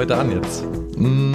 [0.00, 0.64] heute an jetzt?
[0.96, 1.34] Mm.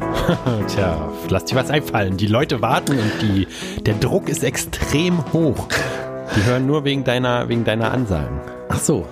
[0.66, 2.16] Tja, lass dir was einfallen.
[2.16, 3.46] Die Leute warten und die,
[3.82, 5.68] der Druck ist extrem hoch.
[6.34, 8.40] Die hören nur wegen deiner, wegen deiner Ansagen.
[8.68, 9.06] Ach so.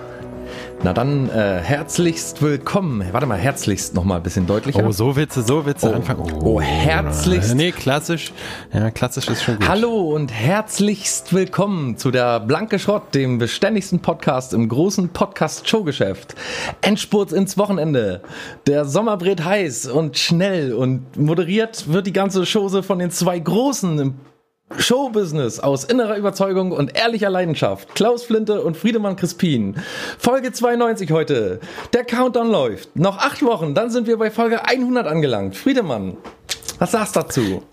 [0.83, 3.03] Na dann, äh, herzlichst willkommen.
[3.11, 4.85] Warte mal, herzlichst nochmal ein bisschen deutlicher.
[4.85, 5.95] Oh, so du, so du Oh.
[5.95, 6.31] anfangen.
[6.43, 7.55] Oh, herzlichst.
[7.55, 8.31] Nee, klassisch.
[8.71, 9.67] Ja, klassisch ist schon gut.
[9.67, 16.35] Hallo und herzlichst willkommen zu der Blanke Schrott, dem beständigsten Podcast im großen Podcast-Showgeschäft.
[16.81, 18.21] Endspurt ins Wochenende.
[18.67, 23.39] Der Sommer brät heiß und schnell und moderiert wird die ganze Chose von den zwei
[23.39, 24.13] Großen im
[24.75, 27.95] Showbusiness aus innerer Überzeugung und ehrlicher Leidenschaft.
[27.95, 29.75] Klaus Flinte und Friedemann Crispin.
[30.17, 31.59] Folge 92 heute.
[31.93, 32.95] Der Countdown läuft.
[32.95, 35.55] Noch acht Wochen, dann sind wir bei Folge 100 angelangt.
[35.55, 36.17] Friedemann,
[36.79, 37.63] was sagst du dazu?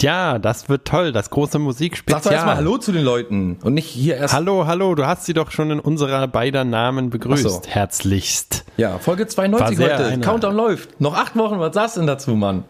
[0.00, 1.12] Ja, das wird toll.
[1.12, 2.22] Das große Musikspezial.
[2.22, 4.32] Sag doch erstmal Hallo zu den Leuten und nicht hier erst.
[4.32, 4.94] Hallo, hallo.
[4.94, 7.42] Du hast sie doch schon in unserer beider Namen begrüßt.
[7.42, 7.62] So.
[7.66, 8.64] Herzlichst.
[8.76, 10.20] Ja, Folge 92 War sehr heute.
[10.20, 11.00] Countdown läuft.
[11.00, 12.64] Noch acht Wochen, was sagst du denn dazu, Mann?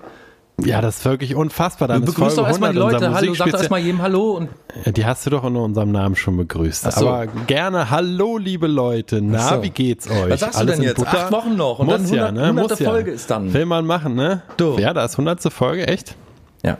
[0.60, 1.88] Ja, das ist wirklich unfassbar.
[1.88, 3.14] Dann ist Begrüß doch erstmal die 100 Leute.
[3.14, 4.48] Hallo, sag doch erstmal jedem Hallo und
[4.84, 6.90] Ja, Die hast du doch unter unserem Namen schon begrüßt.
[6.92, 7.08] So.
[7.08, 9.62] Aber gerne, hallo liebe Leute, na, so.
[9.62, 10.30] wie geht's euch?
[10.30, 10.98] Was sagst du Alles denn in jetzt?
[10.98, 11.24] Butter?
[11.24, 12.42] Acht Wochen noch und Muss dann ja, 100 ne?
[12.48, 12.70] 100.
[12.70, 12.90] Muss ja.
[12.90, 13.52] Folge ist dann.
[13.52, 14.42] Will man machen, ne?
[14.56, 14.78] Du.
[14.78, 15.52] Ja, da ist 100.
[15.52, 16.14] Folge, echt?
[16.62, 16.78] ja.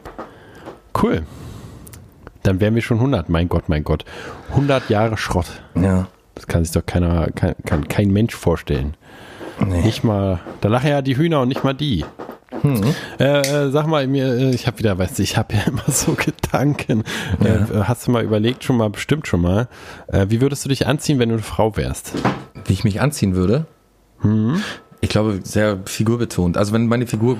[1.02, 1.22] Cool.
[2.42, 3.28] Dann wären wir schon 100.
[3.30, 4.04] Mein Gott, mein Gott.
[4.50, 5.46] 100 Jahre Schrott.
[5.74, 6.08] Ja.
[6.34, 8.94] Das kann sich doch keiner, kann, kann kein Mensch vorstellen.
[9.64, 9.82] Nee.
[9.82, 12.04] Nicht mal, da lachen ja die Hühner und nicht mal die.
[12.62, 12.80] Hm.
[13.18, 15.84] Äh, äh, sag mal mir, äh, ich habe wieder, weißt du, ich habe ja immer
[15.88, 17.04] so Gedanken.
[17.42, 19.68] Äh, hast du mal überlegt, schon mal, bestimmt schon mal,
[20.08, 22.12] äh, wie würdest du dich anziehen, wenn du eine Frau wärst?
[22.64, 23.66] Wie ich mich anziehen würde?
[24.22, 24.62] Mhm.
[25.00, 26.56] Ich glaube, sehr figurbetont.
[26.56, 27.36] Also wenn meine Figur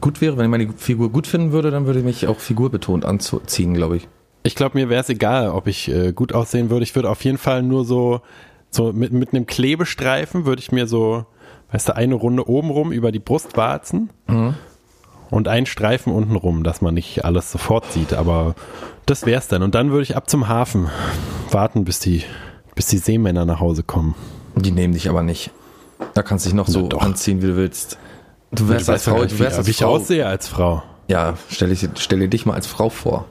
[0.00, 3.04] gut wäre, wenn ich meine Figur gut finden würde, dann würde ich mich auch figurbetont
[3.04, 4.08] anziehen, glaube ich.
[4.42, 6.84] Ich glaube, mir wäre es egal, ob ich äh, gut aussehen würde.
[6.84, 8.20] Ich würde auf jeden Fall nur so,
[8.70, 11.26] so mit, mit einem Klebestreifen würde ich mir so,
[11.72, 14.10] weißt du, eine Runde oben rum über die Brust warzen
[15.30, 18.12] und einen Streifen unten rum, dass man nicht alles sofort sieht.
[18.12, 18.54] Aber
[19.06, 19.62] das wär's dann.
[19.62, 20.88] Und dann würde ich ab zum Hafen
[21.50, 22.24] warten, bis die,
[22.74, 24.14] bis die Seemänner nach Hause kommen.
[24.56, 25.50] Die nehmen dich aber nicht.
[26.14, 27.02] Da kannst du dich noch so doch.
[27.02, 27.98] anziehen, wie du willst.
[28.52, 29.90] Du wärst als weißt doch Frau, du wärst als wie ich Frau.
[29.90, 30.82] aussehe als Frau.
[31.06, 33.26] Ja, stell, ich, stell dich mal als Frau vor.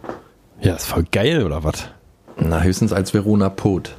[0.62, 1.90] Ja, ist voll geil, oder was?
[2.38, 3.96] Na, höchstens als Verona Pot.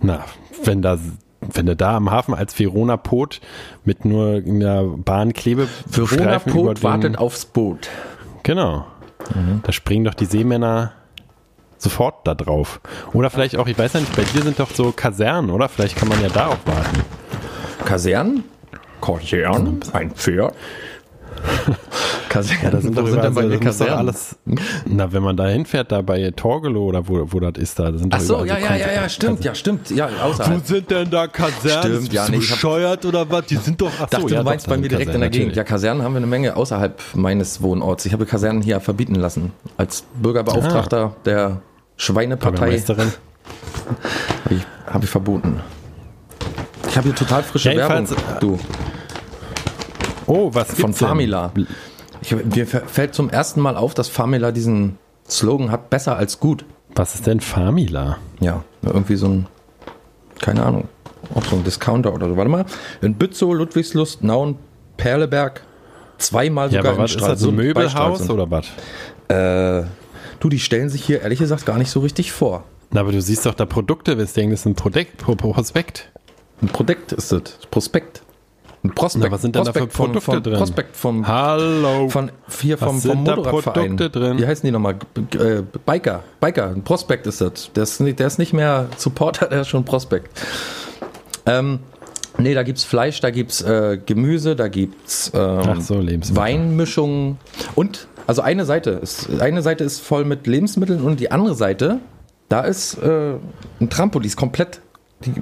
[0.00, 0.24] Na,
[0.64, 0.98] wenn da,
[1.40, 3.40] wenn du da am Hafen als Verona Pot
[3.84, 7.88] mit nur einer Bahnklebe Verona Pot wartet aufs Boot.
[8.42, 8.86] Genau.
[9.62, 10.92] Da springen doch die Seemänner
[11.78, 12.80] sofort da drauf.
[13.12, 15.68] Oder vielleicht auch, ich weiß ja nicht, bei dir sind doch so Kasernen, oder?
[15.68, 17.00] Vielleicht kann man ja da auch warten.
[17.84, 18.44] Kasern?
[19.00, 19.80] Kasern?
[19.92, 20.54] Ein Pferd?
[22.30, 22.70] Kasern?
[22.70, 23.98] Da sind Wo sind denn bei so- dir Kasernen?
[23.98, 24.36] alles.
[24.86, 28.14] Na, wenn man da hinfährt, da bei Torgelow oder wo, wo das ist, da sind
[28.14, 30.64] Ach so, ja, ja, ja, ja, Konzer- stimmt, ja, stimmt, ja, Wo außerhalb.
[30.66, 31.82] sind denn da Kasernen?
[31.96, 33.44] Stimmt, ja, Bist du nee, ich hab- bescheuert oder was?
[33.46, 33.90] Die sind doch.
[34.00, 35.56] Ach Dachte, so, du ja, meinst bei mir direkt in der Kasernen, Gegend.
[35.56, 35.68] Ja, natürlich.
[35.68, 38.06] Kasernen haben wir eine Menge außerhalb meines Wohnorts.
[38.06, 39.52] Ich habe Kasernen hier verbieten lassen.
[39.76, 41.60] Als Bürgerbeauftragter der
[41.96, 43.10] Schweinepartei habe
[44.50, 45.60] ich, hab ich verboten.
[46.88, 48.58] Ich habe hier total frische Ja, Werbung, jedenfalls, äh, du,
[50.26, 51.66] Oh, was von gibt's denn?
[52.22, 54.98] Ich, mir fällt zum ersten Mal auf, dass Famila diesen
[55.28, 56.64] Slogan hat, besser als gut.
[56.94, 58.18] Was ist denn Famila?
[58.40, 59.46] Ja, irgendwie so ein,
[60.40, 60.88] keine Ahnung,
[61.34, 62.36] auch so ein Discounter oder so.
[62.36, 62.64] Warte mal,
[63.00, 64.56] in Bützow, Ludwigslust, Nauen,
[64.96, 65.62] Perleberg,
[66.18, 68.66] zweimal Ja, sogar aber was in ist das, so Möbelhaus oder was?
[69.28, 69.86] Äh,
[70.40, 72.64] du, die stellen sich hier ehrlich gesagt gar nicht so richtig vor.
[72.90, 76.10] Na, aber du siehst doch da Produkte, wir denken, das ist ein Produkt, Prospekt.
[76.60, 78.22] Ein Produkt ist das, Prospekt.
[78.82, 79.24] Ein Prospekt.
[79.26, 80.54] Na, was sind denn da für Prospekt vom- Produkte vom, drin?
[80.58, 82.08] Prospekt vom, Hallo.
[82.08, 82.30] von,
[82.60, 83.96] hier vom, Was vom sind da Motorradverein.
[83.96, 84.38] Produkte drin?
[84.38, 84.96] Wie heißen die nochmal?
[85.34, 86.22] Äh, Biker.
[86.40, 86.68] Biker.
[86.70, 87.70] Ein Prospekt ist das.
[87.74, 90.30] Der ist, nicht, der ist nicht mehr Supporter, der ist schon Prospekt.
[91.44, 91.80] Ähm,
[92.38, 96.02] nee, da gibt's Fleisch, da gibt's äh, Gemüse, da gibt's ähm, so.
[96.36, 97.38] Weinmischungen
[97.74, 101.98] und also eine Seite ist eine Seite ist voll mit Lebensmitteln und die andere Seite
[102.48, 103.34] da ist äh,
[103.80, 104.80] ein Trampolin, die ist komplett
[105.24, 105.32] die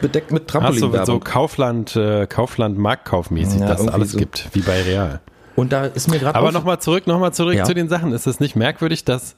[0.00, 1.06] bedeckt mit Ach so, Trampolin.
[1.06, 4.18] so Kaufland, äh, Kaufland Marktkaufmäßig, Ja, dass es alles so.
[4.18, 5.20] gibt, wie bei Real.
[5.56, 7.64] und da ist mir gerade Aber nochmal zurück, nochmal zurück Ja.
[7.64, 8.12] zu den Sachen.
[8.12, 9.36] Ist es nicht merkwürdig, dass,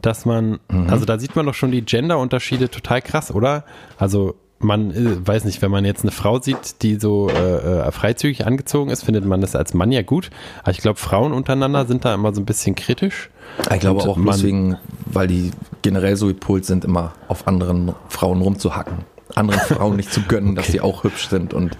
[0.00, 0.88] dass man, Mhm.
[0.90, 3.64] also da sieht man doch schon die Gender-Unterschiede total krass, oder?
[3.98, 7.92] Also man äh, weiß nicht, wenn man jetzt eine Frau sieht, die so äh, äh,
[7.92, 10.30] freizügig angezogen ist, findet man das als Mann ja gut.
[10.62, 13.28] Aber ich glaube, Frauen untereinander sind da immer so ein bisschen kritisch.
[13.72, 15.50] Ich glaube Und auch man- deswegen, weil die
[15.82, 19.04] generell so gepolt sind, immer auf anderen Frauen rumzuhacken.
[19.34, 20.72] Anderen Frauen nicht zu gönnen, dass Okay.
[20.72, 21.76] sie auch hübsch sind und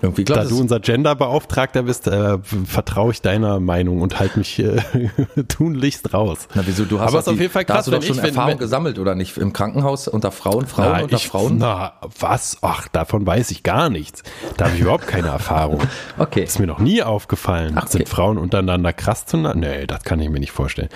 [0.00, 4.56] Irgendwie Da glaubt du unser Genderbeauftragter bist, äh, vertraue ich deiner Meinung und halte mich
[4.60, 4.76] äh,
[5.48, 6.46] tunlichst raus.
[6.54, 6.84] Na, wieso?
[6.84, 8.22] Du hast Aber ist auf die- jeden Fall da krass, hast du doch schon ich-
[8.22, 9.36] Erfahrung wenn- gesammelt, oder nicht?
[9.38, 11.58] Im Krankenhaus unter Frauen, Frauen Na, unter ich, Frauen?
[11.58, 12.58] Na, was?
[12.62, 14.22] Ach, davon weiß ich gar nichts.
[14.56, 15.80] Da habe ich überhaupt keine Erfahrung.
[16.18, 16.44] Okay.
[16.44, 17.74] Ist mir noch nie aufgefallen.
[17.76, 17.92] Ach, okay.
[17.92, 19.68] Sind Frauen untereinander krass zueinander?
[19.68, 20.90] Nee, das kann ich mir nicht vorstellen.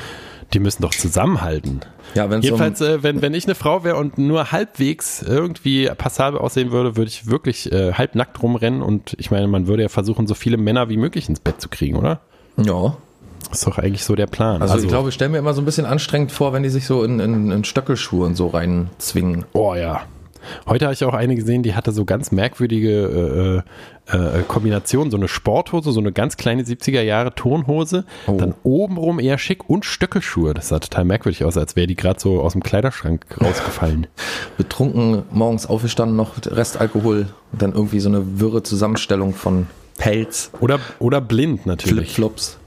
[0.53, 1.81] Die müssen doch zusammenhalten.
[2.15, 6.39] Ja, wenn's Jedenfalls, äh, wenn, wenn ich eine Frau wäre und nur halbwegs irgendwie passabel
[6.39, 10.27] aussehen würde, würde ich wirklich äh, halbnackt rumrennen und ich meine, man würde ja versuchen,
[10.27, 12.21] so viele Männer wie möglich ins Bett zu kriegen, oder?
[12.57, 12.97] Ja.
[13.51, 14.63] Ist doch eigentlich so der Plan.
[14.63, 16.87] Also, ich glaube, ich stelle mir immer so ein bisschen anstrengend vor, wenn die sich
[16.87, 19.45] so in, in, in Stöckelschuhe und so reinzwingen.
[19.53, 20.03] Oh ja.
[20.67, 23.63] Heute habe ich auch eine gesehen, die hatte so ganz merkwürdige
[24.09, 25.11] äh, äh, Kombinationen.
[25.11, 28.37] So eine Sporthose, so eine ganz kleine 70er Jahre Turnhose, Oh.
[28.37, 30.55] dann obenrum eher schick und Stöckelschuhe.
[30.55, 34.07] Das sah total merkwürdig aus, als wäre die gerade so aus dem Kleiderschrank rausgefallen.
[34.57, 39.67] Betrunken morgens aufgestanden, noch Restalkohol und dann irgendwie so eine wirre Zusammenstellung von
[39.99, 42.07] Pelz, Oder, oder blind natürlich.
[42.07, 42.59] Flipflops,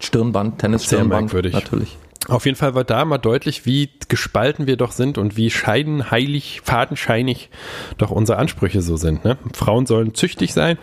[0.00, 1.24] Stirnband, Tennisstirnband.
[1.26, 1.52] merkwürdig.
[1.52, 1.98] Natürlich.
[2.28, 6.62] Auf jeden Fall wird da mal deutlich, wie gespalten wir doch sind und wie scheidenheilig,
[6.64, 7.50] fadenscheinig
[7.98, 9.24] doch unsere Ansprüche so sind.
[9.24, 9.36] Ne?
[9.52, 10.78] Frauen sollen züchtig sein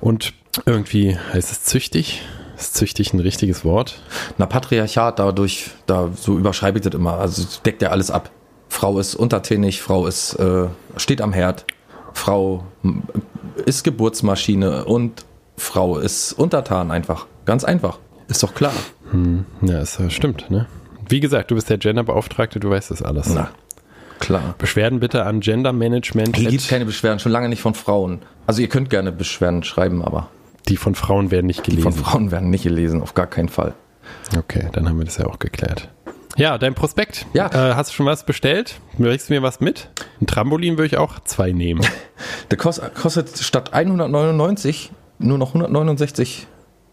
[0.00, 0.32] und
[0.64, 2.22] irgendwie heißt es züchtig.
[2.56, 4.00] Ist züchtig ein richtiges Wort?
[4.38, 7.18] Na, Patriarchat, dadurch, da so überschreibe ich das immer.
[7.18, 8.30] Also deckt ja alles ab.
[8.68, 10.66] Frau ist untertänig, Frau ist, äh,
[10.96, 11.66] steht am Herd,
[12.14, 12.64] Frau
[13.66, 17.26] ist Geburtsmaschine und Frau ist untertan einfach.
[17.44, 17.98] Ganz einfach.
[18.28, 18.72] Ist doch klar.
[19.62, 20.66] Ja, das stimmt, ne?
[21.08, 23.28] Wie gesagt, du bist der Genderbeauftragte, du weißt das alles.
[23.32, 23.50] Na,
[24.18, 24.54] klar.
[24.58, 26.36] Beschwerden bitte an Gendermanagement.
[26.36, 28.20] Hier gibt es keine Beschwerden, schon lange nicht von Frauen.
[28.46, 30.28] Also ihr könnt gerne Beschwerden schreiben, aber
[30.68, 32.04] Die von Frauen werden nicht die von gelesen.
[32.04, 33.74] Frauen werden nicht gelesen, auf gar keinen Fall.
[34.36, 35.88] Okay, dann haben wir das ja auch geklärt.
[36.36, 37.26] Ja, dein Prospekt.
[37.32, 37.46] Ja.
[37.46, 38.78] Äh, hast du schon was bestellt?
[38.98, 39.88] Bringst du mir was mit?
[40.20, 41.80] Ein Trampolin würde ich auch zwei nehmen.
[42.50, 46.46] Der kost, kostet statt 199 nur noch 169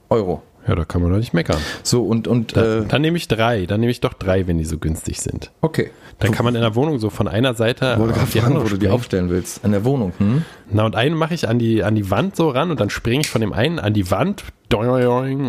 [0.09, 0.43] Euro.
[0.67, 1.57] Ja, da kann man doch nicht meckern.
[1.83, 3.65] So und und äh, Dann nehme ich drei.
[3.65, 5.51] Dann nehme ich doch drei, wenn die so günstig sind.
[5.61, 5.91] okay.
[6.19, 8.69] Dann kann man in der Wohnung so von einer Seite auf die fragen, andere wo
[8.69, 9.65] du die aufstellen willst.
[9.65, 10.13] In der Wohnung.
[10.19, 10.45] Hm?
[10.71, 13.21] Na, und einen mache ich an die, an die Wand so ran und dann springe
[13.21, 14.45] ich von dem einen an die Wand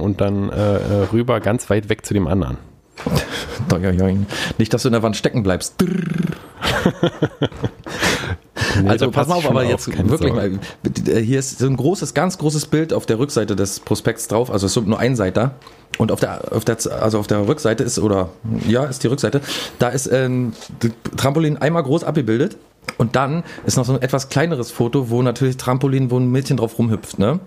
[0.00, 0.78] und dann äh, äh,
[1.12, 2.58] rüber ganz weit weg zu dem anderen.
[4.58, 5.76] Nicht, dass du in der Wand stecken bleibst.
[8.82, 10.59] Nee, Also pass mal auf, aber jetzt wirklich Sorge.
[11.05, 11.23] mal.
[11.23, 14.50] Hier ist so ein großes, ganz großes Bild auf der Rückseite des Prospekts drauf.
[14.50, 15.55] Also es ist nur ein Seiter.
[15.99, 18.31] Und auf der, auf der, also auf der Rückseite ist, oder
[18.67, 19.41] ja, ist die Rückseite,
[19.79, 22.56] da ist ähm, das Trampolin einmal groß abgebildet.
[22.98, 26.56] Und dann ist noch so ein etwas kleineres Foto, wo natürlich Trampolin, wo ein Mädchen
[26.56, 27.40] drauf rumhüpft, ne?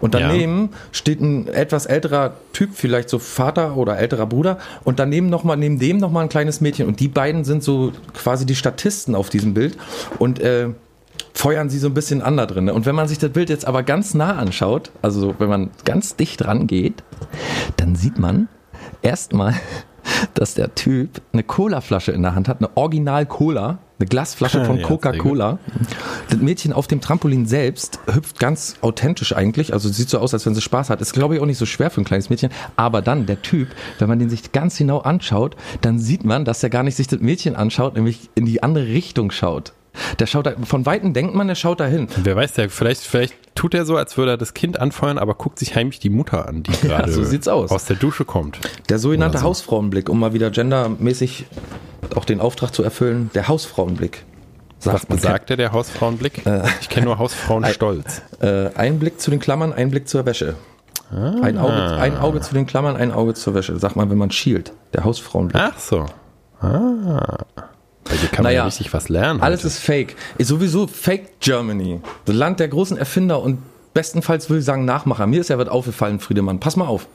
[0.00, 0.20] Und Ja.
[0.20, 4.58] daneben steht ein etwas älterer Typ, vielleicht so Vater oder älterer Bruder.
[4.84, 6.86] Und daneben noch mal, neben dem noch mal ein kleines Mädchen.
[6.86, 9.76] Und die beiden sind so quasi die Statisten auf diesem Bild.
[10.18, 10.68] Und äh,
[11.34, 12.64] feuern sie so ein bisschen an da drin.
[12.64, 12.74] ne?
[12.74, 16.16] Und wenn man sich das Bild jetzt aber ganz nah anschaut, also wenn man ganz
[16.16, 17.02] dicht rangeht,
[17.76, 18.48] dann sieht man
[19.02, 19.54] erstmal,
[20.34, 24.86] dass der Typ eine Colaflasche in der Hand hat, eine Original-Cola, eine Glasflasche von Ja,
[24.86, 25.58] Coca-Cola.
[26.28, 30.46] Das Mädchen auf dem Trampolin selbst hüpft ganz authentisch eigentlich, also sieht so aus, als
[30.46, 31.00] wenn sie Spaß hat.
[31.00, 33.68] Ist glaube ich auch nicht so schwer für ein kleines Mädchen, aber dann der Typ,
[33.98, 37.08] wenn man den sich ganz genau anschaut, dann sieht man, dass er gar nicht sich
[37.08, 39.72] das Mädchen anschaut, nämlich in die andere Richtung schaut.
[40.18, 42.08] Der schaut da, von Weitem denkt man, der schaut da hin.
[42.16, 45.34] Wer weiß, der, vielleicht, vielleicht tut er so, als würde er das Kind anfeuern, aber
[45.34, 47.70] guckt sich heimlich die Mutter an, die gerade so sieht's aus.
[47.70, 48.58] aus der Dusche kommt.
[48.88, 49.44] Der sogenannte so.
[49.44, 51.46] Hausfrauenblick, um mal wieder gendermäßig
[52.14, 54.24] auch den Auftrag zu erfüllen, der Hausfrauenblick.
[54.84, 56.42] Was besagt der, der Hausfrauenblick?
[56.80, 58.22] ich kenne nur Hausfrauenstolz.
[58.40, 60.54] Äh, ein Blick zu den Klammern, ein Blick zur Wäsche.
[61.10, 63.78] Ein, Auge, ein Auge zu den Klammern, ein Auge zur Wäsche.
[63.78, 64.72] Sagt man, wenn man schielt.
[64.92, 65.60] Der Hausfrauenblick.
[65.60, 66.06] Ach so.
[66.60, 67.44] Ah.
[68.16, 69.40] Dir kann man Naja, ja richtig was lernen.
[69.40, 69.68] Alles heute.
[69.68, 70.16] ist fake.
[70.38, 72.00] Ist sowieso Fake Germany.
[72.24, 73.58] Das Land der großen Erfinder und
[73.94, 75.26] bestenfalls will ich sagen Nachmacher.
[75.26, 76.60] Mir ist ja was aufgefallen, Friedemann.
[76.60, 77.06] Pass mal auf.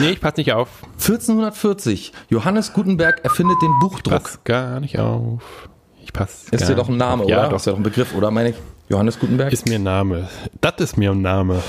[0.00, 0.68] Nee, ich pass nicht auf.
[0.98, 2.12] 1440.
[2.28, 4.22] Johannes Gutenberg erfindet den Buchdruck.
[4.22, 5.68] Pass gar nicht auf.
[6.02, 6.46] Ich pass.
[6.50, 7.28] Ist dir doch ein Name, auf.
[7.28, 7.48] Ja, oder?
[7.50, 7.56] doch.
[7.56, 8.56] Ist ja doch ein Begriff, oder meine ich?
[8.88, 9.52] Johannes Gutenberg?
[9.52, 10.28] Ist mir ein Name.
[10.60, 11.62] Das ist mir ein Name.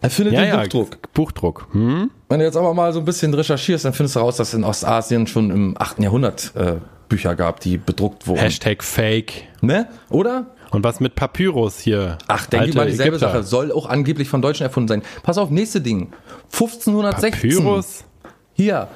[0.00, 0.56] erfindet Ja, den ja.
[0.62, 1.12] Buchdruck.
[1.12, 1.66] Buchdruck.
[1.72, 2.10] Hm?
[2.28, 4.64] Wenn du jetzt aber mal so ein bisschen recherchierst, dann findest du raus, dass in
[4.64, 6.00] Ostasien schon im 8.
[6.00, 6.76] Jahrhundert äh,
[7.08, 8.40] Bücher gab, die bedruckt wurden.
[8.40, 9.44] Hashtag Fake.
[9.60, 9.88] Ne?
[10.10, 10.46] Oder?
[10.70, 12.18] Und was mit Papyrus hier?
[12.26, 13.32] Ach, denke ich mal dieselbe Ägypter.
[13.32, 13.42] Sache.
[13.42, 15.02] Soll auch angeblich von Deutschen erfunden sein.
[15.22, 16.12] Pass auf, nächste Ding.
[16.52, 17.30] 1516.
[17.30, 18.04] Papyrus?
[18.54, 18.88] Hier.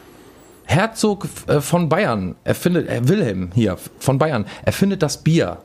[0.64, 5.59] Herzog äh, von Bayern erfindet, äh, Wilhelm hier von Bayern erfindet das Bier.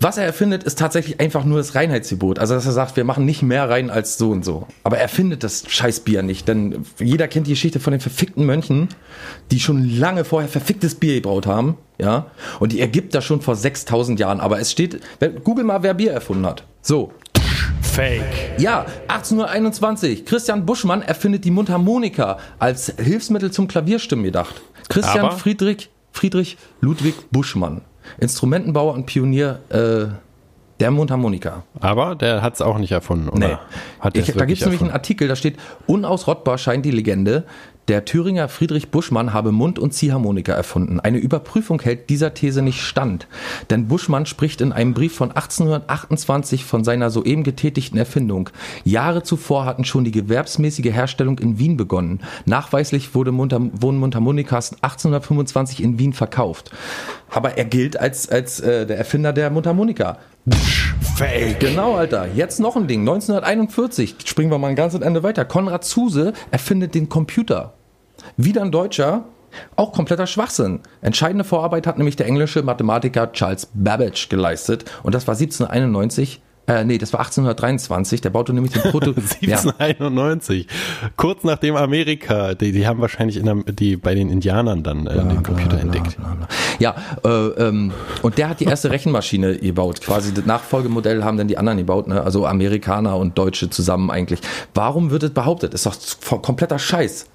[0.00, 2.38] Was er erfindet, ist tatsächlich einfach nur das Reinheitsgebot.
[2.38, 4.66] Also, dass er sagt, wir machen nicht mehr rein als so und so.
[4.82, 8.88] Aber er findet das Scheißbier nicht, denn jeder kennt die Geschichte von den verfickten Mönchen,
[9.50, 12.26] die schon lange vorher verficktes Bier gebraut haben, ja.
[12.60, 14.40] Und die Ägypter schon vor 6000 Jahren.
[14.40, 15.00] Aber es steht,
[15.44, 16.64] Google mal, wer Bier erfunden hat.
[16.80, 17.12] So.
[17.80, 18.22] Fake.
[18.58, 20.24] Ja, 1821.
[20.24, 24.62] Christian Buschmann erfindet die Mundharmonika als Hilfsmittel zum Klavierstimmen gedacht.
[24.88, 27.82] Christian Aber- Friedrich, Friedrich Ludwig Buschmann.
[28.18, 30.06] Instrumentenbauer und Pionier äh,
[30.80, 31.62] der Mundharmonika.
[31.80, 33.60] Aber der hat es auch nicht erfunden, oder?
[34.02, 34.18] Nee.
[34.18, 34.90] Ich, da gibt es nämlich einen?
[34.90, 37.44] Artikel, da steht, unausrottbar scheint die Legende,
[37.88, 41.00] der Thüringer Friedrich Buschmann habe Mund- und Ziehharmonika erfunden.
[41.00, 43.26] Eine Überprüfung hält dieser These nicht stand.
[43.70, 48.50] Denn Buschmann spricht in einem Brief von 1828 von seiner soeben getätigten Erfindung.
[48.84, 52.20] Jahre zuvor hatten schon die gewerbsmäßige Herstellung in Wien begonnen.
[52.44, 56.70] Nachweislich wurde Mundhar wurden Mundharmonikas 1825 in Wien verkauft.
[57.30, 60.18] Aber er gilt als, als äh, der Erfinder der Mundharmonika.
[61.14, 61.60] Fake.
[61.60, 62.26] Genau, Alter.
[62.34, 63.00] Jetzt noch ein Ding.
[63.00, 64.16] 1941.
[64.24, 65.44] Springen wir mal ein ganzes Ende weiter.
[65.44, 67.74] Konrad Zuse erfindet den Computer.
[68.36, 69.24] Wieder ein Deutscher.
[69.76, 70.80] Auch kompletter Schwachsinn.
[71.00, 74.84] Entscheidende Vorarbeit hat nämlich der englische Mathematiker Charles Babbage geleistet.
[75.02, 76.40] Und das war 1791.
[76.72, 78.20] Äh, nee, das war 1823.
[78.20, 79.10] Der baute nämlich den Proto...
[79.40, 79.58] ja.
[79.58, 80.66] 1791.
[81.16, 85.14] Kurz nachdem Amerika, die, die haben wahrscheinlich in der, die, bei den Indianern dann äh,
[85.14, 86.16] den Computer entdeckt.
[86.78, 90.00] Ja, äh, ähm, und der hat die erste Rechenmaschine gebaut.
[90.00, 92.22] Quasi das Nachfolgemodell haben dann die anderen gebaut, ne?
[92.22, 94.40] also Amerikaner und Deutsche zusammen eigentlich.
[94.74, 95.74] Warum wird es behauptet?
[95.74, 97.26] Ist doch kompletter Scheiß.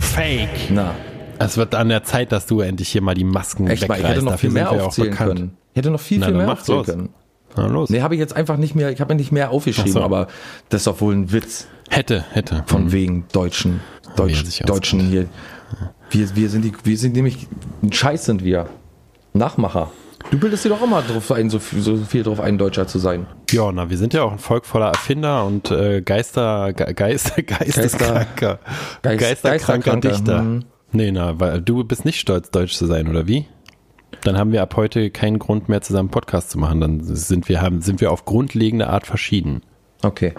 [0.00, 0.48] Fake.
[0.70, 0.94] Na,
[1.38, 4.06] Es wird an der Zeit, dass du endlich hier mal die Masken echt mal, ich
[4.06, 5.34] hätte noch Dafür viel mehr sind wir auch aufzählen bekannt.
[5.38, 5.56] können.
[5.72, 6.86] Ich hätte noch viel, Na, viel mehr aufzählen los.
[6.86, 7.08] können.
[7.56, 7.90] Na los.
[7.90, 10.02] Nee, habe ich jetzt einfach nicht mehr, ich habe mir nicht mehr aufgeschrieben, so.
[10.02, 10.26] aber
[10.68, 12.64] das ist doch wohl ein Witz Hätte, hätte.
[12.66, 13.80] von wegen Deutschen.
[14.16, 15.26] Deutsch, sich Deutschen hier.
[16.10, 17.46] Wir, wir sind die, wir sind nämlich,
[17.82, 18.68] ein Scheiß sind wir.
[19.32, 19.90] Nachmacher.
[20.30, 22.98] Du bildest dir doch immer drauf ein, so viel, so viel drauf ein, Deutscher zu
[22.98, 23.26] sein.
[23.50, 27.42] Ja, na, wir sind ja auch ein Volk voller Erfinder und äh, Geister, Ge Geister,
[27.42, 28.58] Geisteskranker,
[29.02, 30.38] Geist- Geisterkranker Geisterkranker, Dichter.
[30.40, 30.64] hm.
[30.92, 33.46] Nee, na, weil du bist nicht stolz, Deutsch zu sein, oder wie?
[34.22, 36.80] Dann haben wir ab heute keinen Grund mehr, zusammen Podcast zu machen.
[36.80, 39.62] Dann sind wir, haben, sind wir auf grundlegende Art verschieden.
[40.02, 40.34] Okay.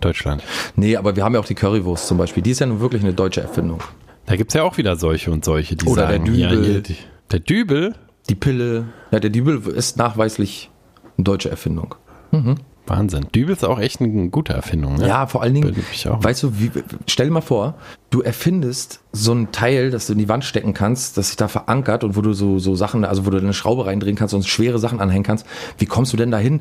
[0.00, 0.42] Deutschland.
[0.76, 2.42] Nee, aber wir haben ja auch die Currywurst zum Beispiel.
[2.42, 3.80] Die ist ja nun wirklich eine deutsche Erfindung.
[4.26, 6.64] Da gibt's ja auch wieder solche und solche, die Oder der sagen, ja, Dübel.
[6.64, 6.96] hier, die,
[7.30, 7.94] der Dübel?
[8.28, 8.88] Die Pille.
[9.10, 10.70] Ja, der Dübel ist nachweislich
[11.16, 11.94] eine deutsche Erfindung.
[12.88, 13.26] Wahnsinn.
[13.34, 14.96] Dübel ist auch echt eine gute Erfindung.
[14.96, 15.08] Ne?
[15.08, 16.70] Ja, vor allen Dingen, weißt du, wie,
[17.06, 17.74] stell dir mal vor,
[18.10, 21.48] du erfindest so ein Teil, das du in die Wand stecken kannst, das sich da
[21.48, 24.46] verankert und wo du so, so Sachen, also wo du eine Schraube reindrehen kannst und
[24.46, 25.46] schwere Sachen anhängen kannst.
[25.78, 26.60] Wie kommst du denn dahin,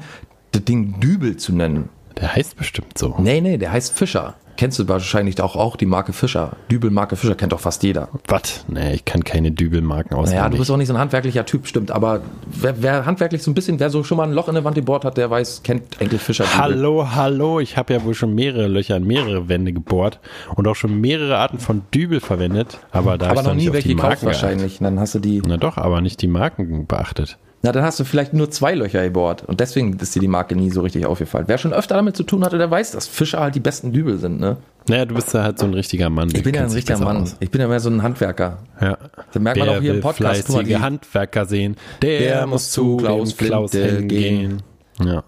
[0.52, 1.90] das Ding Dübel zu nennen?
[2.20, 3.16] Der heißt bestimmt so.
[3.20, 4.36] Nee, nee, der heißt Fischer.
[4.58, 6.56] Kennst du wahrscheinlich auch, auch die Marke Fischer.
[6.72, 8.10] Dübel Marke Fischer kennt doch fast jeder.
[8.28, 8.66] Was?
[8.68, 10.40] Nee, ich kann keine Dübelmarken auswendig.
[10.40, 11.92] Naja, du bist auch nicht so ein handwerklicher Typ, stimmt.
[11.92, 14.64] Aber wer, wer handwerklich so ein bisschen, wer so schon mal ein Loch in der
[14.64, 16.46] Wand gebohrt hat, der weiß, kennt eigentlich Fischer.
[16.46, 16.58] Dübel.
[16.58, 20.20] Hallo, hallo, ich habe ja wohl schon mehrere Löcher in mehrere Wände gebohrt
[20.56, 24.24] und auch schon mehrere Arten von Dübel verwendet, aber da Aber noch nie welche gekauft
[24.24, 24.80] wahrscheinlich.
[24.80, 25.42] Dann hast du die.
[25.46, 27.38] Na doch, aber nicht die Marken beachtet.
[27.66, 29.44] Na, dann hast du vielleicht nur zwei Löcher gebohrt.
[29.44, 31.46] Und deswegen ist dir die Marke nie so richtig aufgefallen.
[31.48, 34.20] Wer schon öfter damit zu tun hatte, der weiß, dass Fischer halt die besten Dübel
[34.20, 34.58] sind, ne?
[34.88, 36.30] Naja, du bist ja halt so ein richtiger Mann.
[36.32, 37.28] Ich bin ja ein richtiger Mann.
[37.40, 38.60] Ich bin ja mehr so ein Handwerker.
[38.80, 39.00] Ja.
[39.34, 40.44] Das merkt man Wer auch hier im Podcast.
[40.46, 44.62] Guck mal, die- Handwerker sehen, der, Der muss zu Klaus, Klaus hingehen.
[45.04, 45.24] Ja.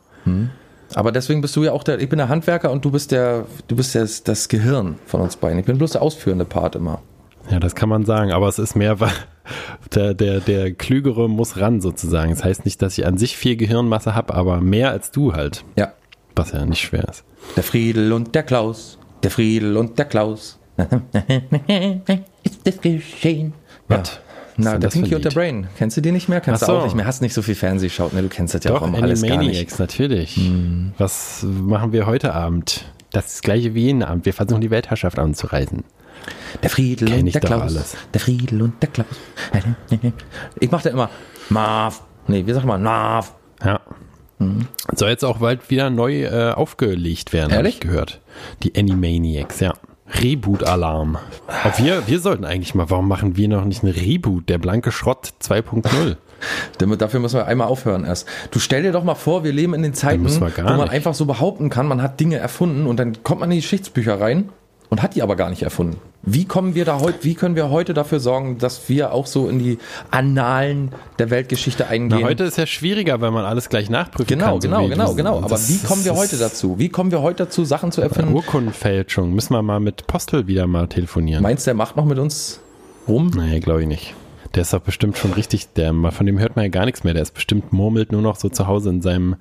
[0.94, 3.46] Aber deswegen bist du ja auch der, ich bin der Handwerker und du bist der,
[3.67, 5.58] du bist das, das Gehirn von uns beiden.
[5.58, 7.01] Ich bin bloß der ausführende Part immer.
[7.49, 9.11] Ja, das kann man sagen, aber es ist mehr, weil
[9.93, 12.31] der, der, der Klügere muss ran sozusagen.
[12.31, 15.63] Das heißt nicht, dass ich an sich viel Gehirnmasse habe, aber mehr als du halt,
[15.77, 15.93] Ja.
[16.35, 17.23] was ja nicht schwer ist.
[17.55, 18.97] Der Friedel und der Klaus.
[19.23, 20.59] Der Friedel und der Klaus.
[22.43, 23.53] Ist das geschehen?
[23.89, 23.99] Ja.
[23.99, 24.19] Was?
[24.59, 25.29] Na, denn der das Pinky und der?
[25.31, 25.67] Brain.
[25.77, 26.41] Kennst du die nicht mehr?
[26.41, 26.79] Kennst Ach du so.
[26.79, 27.05] auch nicht mehr?
[27.05, 28.23] Hast nicht so viel Fernseh geschaut, ne?
[28.23, 29.79] Du kennst das ja Doch, auch immer alles gar nicht.
[29.79, 30.39] Natürlich.
[30.97, 32.85] Was machen wir heute Abend?
[33.11, 34.25] Das gleiche wie jeden Abend.
[34.25, 35.83] Wir versuchen die Weltherrschaft anzureisen.
[36.63, 37.62] Der Friedel Kenn und der Klaus.
[37.62, 37.98] alles.
[38.13, 39.07] Der Friedel und der Klaus.
[40.60, 41.10] Ich mach da immer
[41.50, 42.01] Marv.
[42.27, 43.34] Nee, wie sag mal Marv.
[43.63, 43.79] Ja.
[44.96, 47.75] Soll jetzt auch bald wieder neu äh, aufgelegt werden, habe Ehrlich?
[47.75, 48.22] ich gehört.
[48.63, 49.74] Die Animaniacs, ja.
[50.22, 51.17] Reboot-Alarm.
[51.77, 54.48] Wir, wir sollten eigentlich mal, warum machen wir noch nicht einen Reboot?
[54.48, 56.15] Der blanke Schrott 2.0.
[56.77, 58.27] Damit- Dafür müssen wir einmal aufhören erst.
[58.51, 60.91] Du stell dir doch mal vor, wir leben in den Zeiten, wo wir man nicht.
[60.91, 64.22] einfach so behaupten kann, man hat Dinge erfunden und dann kommt man in die Geschichtsbücher
[64.22, 64.50] rein
[64.89, 65.98] und hat die aber gar nicht erfunden.
[66.24, 69.48] Wie kommen wir da heute, wie können wir heute dafür sorgen, dass wir auch so
[69.50, 69.77] in die
[70.12, 72.24] Annalen der Weltgeschichte Na, eingehen?
[72.24, 74.62] heute ist ja schwieriger, weil man alles gleich nachprüfen genau, kann.
[74.62, 75.38] so genau, wie genau, das- genau.
[75.39, 76.79] Aber wie kommen wir heute dazu?
[76.79, 78.34] Wie kommen wir heute dazu, Sachen zu erfinden?
[78.34, 79.34] Urkundenfälschung.
[79.34, 81.44] Müssen wir mal mit Postel wieder mal telefonieren.
[81.44, 82.60] Meinst du, der macht noch mit uns
[83.08, 83.32] rum?
[83.36, 84.13] Nee, glaube ich nicht.
[84.56, 87.13] Der ist doch bestimmt schon richtig, der, von dem hört man ja gar nichts mehr.
[87.13, 89.36] Der ist bestimmt murmelt nur noch so zu Hause in seinem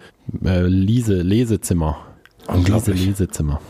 [0.44, 1.98] äh, Lese, Lesezimmer.
[2.48, 2.96] Unglaublich.
[2.96, 3.60] Lese, Lesezimmer.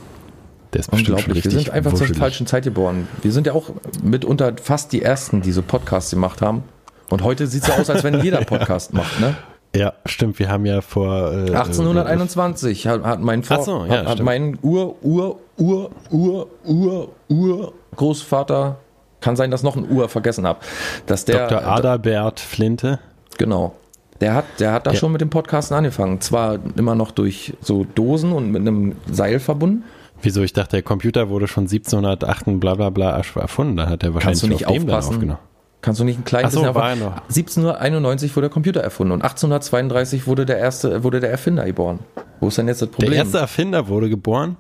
[0.77, 1.43] Der ist bestimmt Unglaublich.
[1.43, 2.19] Wir sind einfach zur wuschelig.
[2.19, 3.09] falschen Zeit geboren.
[3.23, 3.71] Wir sind ja auch
[4.03, 6.65] mitunter fast die Ersten, die so Podcasts gemacht haben.
[7.09, 9.35] Und heute sieht es so aus, als wenn jeder Podcast macht, ne?
[9.75, 10.39] Ja, stimmt.
[10.39, 14.59] Wir haben ja vor äh, 1821 hat, hat mein Vor so, ja, hat, hat mein
[14.63, 18.77] Ur Ur Ur Ur Ur Ur Großvater
[19.21, 20.61] kann sein, dass noch ein Ur vergessen habe,
[21.07, 21.67] dass der Dr.
[21.67, 23.01] Adalbert Flinte.
[23.39, 23.75] genau
[24.21, 24.97] der hat der hat da Ja.
[24.97, 26.21] schon mit dem Podcasten angefangen.
[26.23, 29.85] Zwar immer noch durch so Dosen und mit einem Seil verbunden.
[30.23, 30.43] Wieso?
[30.43, 33.77] Ich dachte, der Computer wurde schon 1708 und bla bla bla erf- erfunden.
[33.77, 35.15] Da hat er wahrscheinlich Kannst du nicht auf aufpassen?
[35.15, 35.39] aufgenommen.
[35.83, 37.23] Kannst du nicht ein kleines so, bisschen war auf- er noch.
[37.29, 42.01] 1791 wurde der Computer erfunden und 1832 wurde der erste wurde der Erfinder geboren.
[42.41, 43.13] Wo ist denn jetzt das Der Problem?
[43.13, 44.57] erste Erfinder wurde geboren.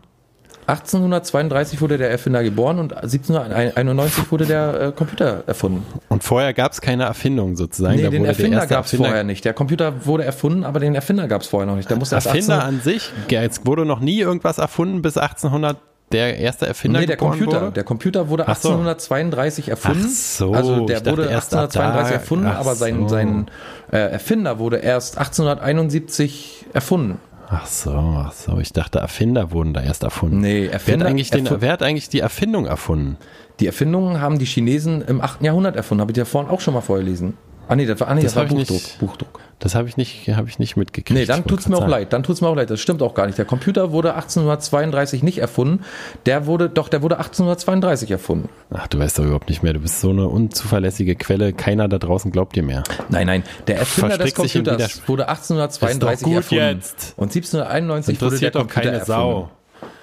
[0.66, 5.86] 1832 wurde der Erfinder geboren und 1791 wurde der äh, Computer erfunden.
[6.08, 7.96] Und vorher gab es keine Erfindung sozusagen.
[7.96, 9.44] Nee, Da den Erfinder gab es vorher nicht.
[9.44, 11.88] Der Computer wurde erfunden, aber den Erfinder gab es vorher noch nicht.
[11.88, 15.76] Der musste Erfinder 18 an sich, es wurde noch nie irgendwas erfunden bis 1800
[16.12, 17.62] der erste Erfinder Nee, der Computer.
[17.62, 17.72] wurde.
[17.72, 18.68] Der Computer wurde Ach so.
[18.70, 20.04] 1832 erfunden.
[20.06, 22.14] Ach so, also der wurde erst ab 1832 da.
[22.14, 23.08] erfunden, Ach aber sein, so.
[23.08, 23.46] sein
[23.90, 27.18] äh, Erfinder wurde erst 1871 erfunden.
[27.48, 28.58] Ach so, ach so.
[28.58, 30.40] Ich dachte, Erfinder wurden da erst erfunden.
[30.40, 33.16] Nee, wer, Erfinder, hat eigentlich den, wer hat eigentlich die Erfindung erfunden?
[33.60, 35.42] Die Erfindungen haben die Chinesen im 8.
[35.42, 36.00] Jahrhundert erfunden.
[36.00, 37.34] Habe ich dir vorhin auch schon mal vorgelesen.
[37.68, 38.70] Ah nee, das war, ah, nee, Das das war Buchdruck.
[38.70, 39.40] nicht- Buchdruck.
[39.58, 41.18] Das habe ich nicht, habe ich nicht mitgekriegt.
[41.18, 41.90] Nee, dann tut's mir auch sagen.
[41.90, 42.12] leid.
[42.12, 42.68] Dann tut's mir auch leid.
[42.68, 43.38] Das stimmt auch gar nicht.
[43.38, 45.82] Der Computer wurde 1832 nicht erfunden.
[46.26, 48.50] Der wurde, doch, der wurde 1832 erfunden.
[48.70, 49.72] Ach, du weißt doch überhaupt nicht mehr.
[49.72, 51.54] Du bist so eine unzuverlässige Quelle.
[51.54, 52.84] Keiner da draußen glaubt dir mehr.
[53.08, 53.42] Nein, nein.
[53.66, 56.64] Der Erfinder des Verstrickt Computers wurde 1832 Ist doch gut erfunden.
[56.76, 57.14] jetzt.
[57.16, 59.06] Und 1791 wurde der Interessiert doch Computer keine erfunden.
[59.20, 59.50] Sau.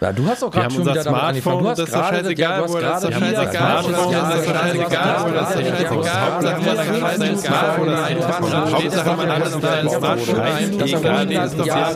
[0.04, 1.64] Ja, du hast doch Wir gerade schon wieder damit angefangen.
[1.64, 3.20] Du hast das ist doch gerade, scheißegal, ja, du hast wo das gerade ist doch
[3.22, 8.74] scheißegal, wo das ist, das ist doch scheißegal, wo das ist, scheißegal.
[8.74, 10.36] Hauptsache, man hat das hat ein Smartphone.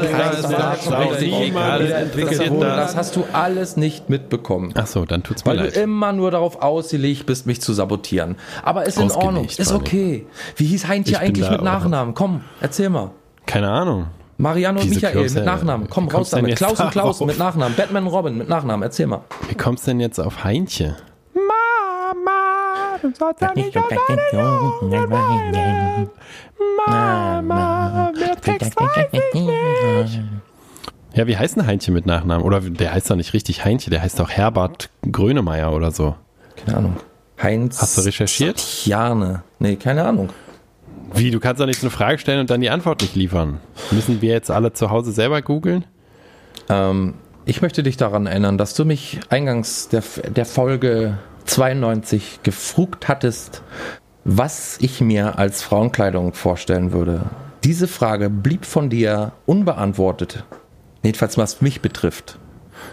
[0.08, 1.40] Keine Sau.
[1.40, 2.96] Niemand interessiert Das das.
[2.96, 4.74] hast du alles nicht mitbekommen.
[4.76, 5.78] Ach so, dann tut's mir Weil du leid.
[5.78, 8.38] immer nur darauf ausgelegt bist, mich zu sabotieren.
[8.64, 9.46] Aber ist in Ordnung.
[9.48, 10.25] Ist okay.
[10.55, 12.14] Wie hieß Heintje eigentlich da mit auch- Nachnamen?
[12.14, 13.12] Komm, erzähl mal.
[13.46, 14.08] Keine Ahnung.
[14.38, 15.90] Marianne und Michael mit Nachnamen.
[15.90, 16.56] Komm, wie raus damit.
[16.56, 17.76] Klaus und Klaus mit Nachnamen.
[17.76, 18.84] Batman und Robin mit Nachnamen.
[18.84, 19.22] Erzähl mal.
[19.50, 20.96] Wie kommst du denn jetzt auf Heintje?
[21.34, 23.76] Mama, du sollst ja nicht
[26.88, 30.22] Mama, wer Text weiß ich nicht.
[31.14, 32.46] Ja, wie heißt denn Heintje mit Nachnamen?
[32.46, 36.16] Oder der heißt doch nicht richtig Heintje, der heißt doch Herbert Grönemeyer oder so.
[36.56, 36.98] Keine Ahnung.
[37.42, 37.82] Heinz.
[37.82, 38.86] Hast du recherchiert?
[38.86, 39.42] Jane.
[39.60, 40.30] Nee, keine Ahnung.
[41.13, 43.59] Wie, du kannst doch nicht so eine Frage stellen und dann die Antwort nicht liefern.
[43.91, 45.85] Müssen wir jetzt alle zu Hause selber googeln?
[46.70, 47.15] Ähm,
[47.46, 50.03] ich möchte dich daran erinnern, dass du mich eingangs der,
[50.35, 53.61] der Folge 92 gefrugt hattest,
[54.25, 57.22] was ich mir als Frauenkleidung vorstellen würde.
[57.63, 60.43] Diese Frage blieb von dir unbeantwortet.
[61.03, 62.37] Jedenfalls was mich betrifft.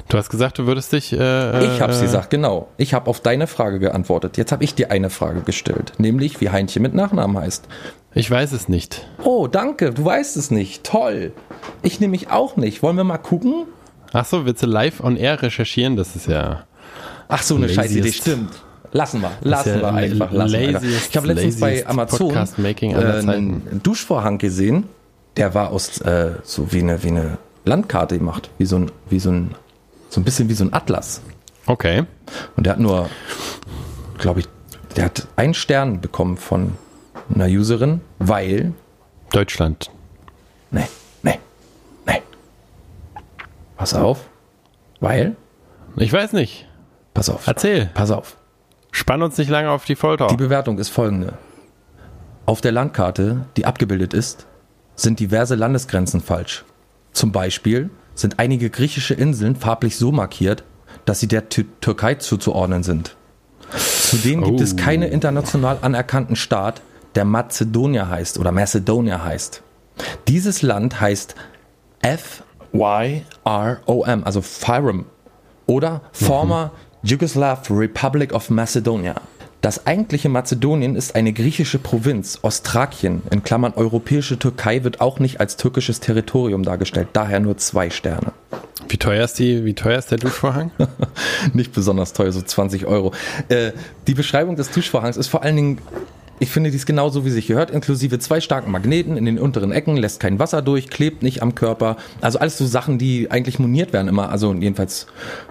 [0.09, 1.12] Du hast gesagt, du würdest dich.
[1.12, 2.68] Äh, Ich hab's äh, gesagt, genau.
[2.77, 4.37] Ich habe auf deine Frage geantwortet.
[4.37, 7.66] Jetzt habe ich dir eine Frage gestellt, nämlich wie Heintje mit Nachnamen heißt.
[8.14, 9.07] Ich weiß es nicht.
[9.24, 10.85] Oh, danke, du weißt es nicht.
[10.85, 11.33] Toll.
[11.83, 12.83] Ich nehme mich auch nicht.
[12.83, 13.66] Wollen wir mal gucken?
[14.12, 15.96] Ach so, willst du live on air recherchieren?
[15.96, 16.64] Das ist ja.
[17.29, 18.50] Ach so, eine Laziest- scheiß Idee, stimmt.
[18.92, 20.70] Lassen wir, lassen ja wir einfach, lassen wir.
[20.72, 24.85] laziest- Ich habe letztens bei Amazon äh, einen Duschvorhang gesehen,
[25.37, 29.18] der war aus äh, so wie eine, wie eine Landkarte gemacht, wie so ein, wie
[29.18, 29.57] so ein,
[30.11, 31.22] so ein bisschen wie so ein Atlas.
[31.66, 32.05] Okay.
[32.57, 33.09] Und der hat nur,
[34.18, 34.46] glaube ich,
[34.94, 36.77] der hat einen Stern bekommen von
[37.33, 38.73] einer Userin, weil,
[39.33, 39.91] Deutschland.
[40.71, 40.87] nee,
[41.23, 41.39] nee,
[42.07, 42.23] nee.
[43.77, 44.21] Pass auf,
[45.01, 45.37] weil,
[45.97, 46.67] Ich weiß nicht.
[47.13, 47.91] pass auf, Erzähl.
[47.95, 48.37] pass auf.
[48.93, 50.29] Spann uns nicht lange auf die Folter.
[50.29, 51.35] Die Bewertung ist folgende.
[52.47, 54.47] Auf der Landkarte, die abgebildet ist,
[54.95, 56.65] sind diverse Landesgrenzen falsch.
[57.13, 60.63] Zum Beispiel sind einige griechische Inseln farblich so markiert,
[61.05, 63.17] dass sie der Tü Türkei zuzuordnen sind.
[63.77, 64.77] Zudem gibt es Oh.
[64.77, 66.81] keinen international anerkannten Staat,
[67.14, 69.62] der Mazedonia heißt oder Macedonia heißt.
[70.29, 71.35] Dieses Land heißt
[72.03, 72.44] F-Y-R-O-M,
[74.24, 75.07] also FYROM
[75.66, 76.72] oder Former
[77.03, 79.14] Yugoslav Republic of Macedonia.
[79.61, 82.40] Das eigentliche Mazedonien ist eine griechische Provinz.
[82.42, 87.88] Ostthrakien, in Klammern europäische Türkei, wird auch nicht als türkisches Territorium dargestellt, daher nur zwei
[87.88, 88.33] Sterne.
[88.88, 90.70] Wie teuer ist die, wie teuer ist der Duschvorhang?
[91.55, 93.12] Nicht besonders teuer, so 20 Euro.
[93.48, 93.72] Äh,
[94.07, 95.79] die Beschreibung des Duschvorhangs ist vor allen Dingen,
[96.38, 99.97] ich finde dies genauso wie sich gehört, inklusive zwei starken Magneten in den unteren Ecken,
[99.97, 101.97] lässt kein Wasser durch, klebt nicht am Körper.
[102.20, 105.07] Also alles so Sachen, die eigentlich moniert werden immer, also jedenfalls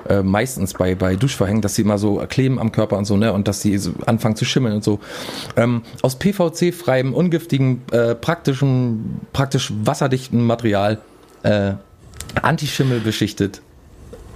[0.09, 3.31] äh, meistens bei, bei Duschvorhängen, dass sie immer so kleben am Körper und so, ne,
[3.31, 4.99] und dass sie so anfangen zu schimmeln und so.
[5.55, 10.99] Ähm, aus PVC-freiem, ungiftigen, äh, praktischen, praktisch wasserdichten Material,
[11.43, 11.73] äh,
[12.41, 13.61] Antischimmel beschichtet.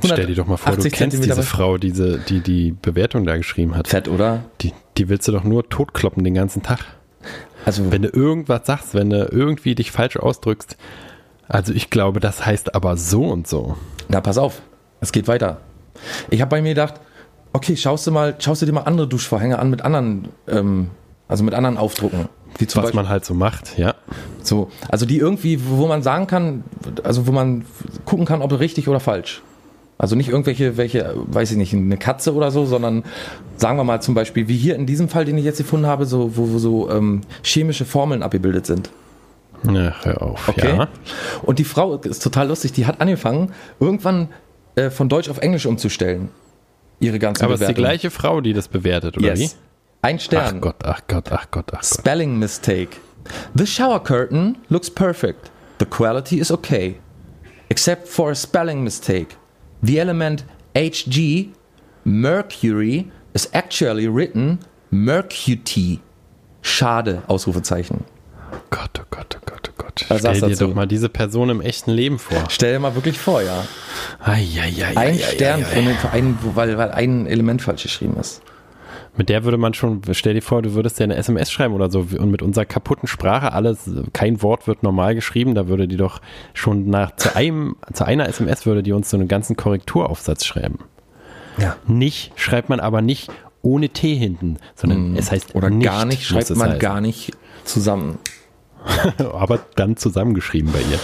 [0.03, 3.25] Stell dir doch mal vor, du 180 kennst Zentimeter diese Frau, diese, die die Bewertung
[3.25, 3.87] da geschrieben hat.
[3.87, 4.43] Fett, oder?
[4.61, 6.79] Die, die willst du doch nur totkloppen den ganzen Tag.
[7.65, 10.77] Also- wenn du irgendwas sagst, wenn du irgendwie dich falsch ausdrückst.
[11.49, 13.77] Also ich glaube, das heißt aber so und so.
[14.09, 14.61] Na, pass auf,
[14.99, 15.61] es geht weiter.
[16.29, 16.95] Ich habe bei mir gedacht,
[17.53, 20.89] okay, schaust du mal, schaust du dir mal andere Duschvorhänge an mit anderen, ähm,
[21.27, 22.29] also mit anderen Aufdrucken.
[22.57, 23.95] Wie zum was Beispiel, man halt so macht, ja.
[24.41, 26.63] so, also die irgendwie, wo man sagen kann,
[27.03, 27.65] also wo man
[28.05, 29.41] gucken kann, ob richtig oder falsch.
[29.99, 33.03] Also nicht irgendwelche, welche, weiß ich nicht, eine Katze oder so, sondern
[33.55, 36.05] sagen wir mal zum Beispiel, wie hier in diesem Fall, den ich jetzt gefunden habe,
[36.05, 38.91] so, wo, wo so ähm, chemische Formeln abgebildet sind.
[39.63, 40.75] Na, hör auf, Okay.
[40.77, 40.87] ja.
[41.41, 44.29] Und die Frau ist total lustig, die hat angefangen, irgendwann
[44.75, 46.29] äh, von Deutsch auf Englisch umzustellen.
[46.99, 49.57] Ihre ganzen Aber es ist die gleiche Frau, die das bewertet, oder Yes.
[50.03, 50.19] Ein wie?
[50.19, 50.57] Stern.
[50.57, 51.85] Ach Gott, ach Gott, ach Gott, ach Gott.
[51.85, 52.97] Spelling mistake.
[53.55, 55.49] The shower curtain looks perfect.
[55.79, 56.97] The quality is okay.
[57.69, 59.35] Except for a spelling mistake.
[59.87, 60.43] The element
[60.75, 61.49] Hg,
[62.03, 64.59] mercury, is actually written
[64.91, 66.01] mercuty.
[66.61, 68.03] Schade, Ausrufezeichen.
[68.69, 70.05] Gott, oh Gott, oh Gott, oh Gott.
[70.09, 70.67] Was Stell dir dazu?
[70.67, 72.43] doch mal diese Person im echten Leben vor.
[72.49, 73.65] Stell dir mal wirklich vor, ja.
[74.19, 78.41] Ai, ai, ai, Ein Stern für einen, weil, weil ein Element falsch geschrieben ist.
[79.17, 81.89] Mit der würde man schon, stell dir vor, du würdest dir eine SMS schreiben oder
[81.89, 85.97] so und mit unserer kaputten Sprache alles, kein Wort wird normal geschrieben, da würde die
[85.97, 86.21] doch
[86.53, 90.79] schon nach, zu einem, zu einer SMS würde die uns so einen ganzen Korrekturaufsatz schreiben.
[91.57, 91.75] Ja.
[91.87, 93.31] Nicht, schreibt man aber nicht
[93.63, 96.79] ohne T hinten, sondern es heißt Oder nicht, gar nicht, schreibt man heißen.
[96.79, 97.31] gar nicht
[97.65, 98.19] zusammen.
[99.17, 100.99] aber dann zusammengeschrieben bei ihr.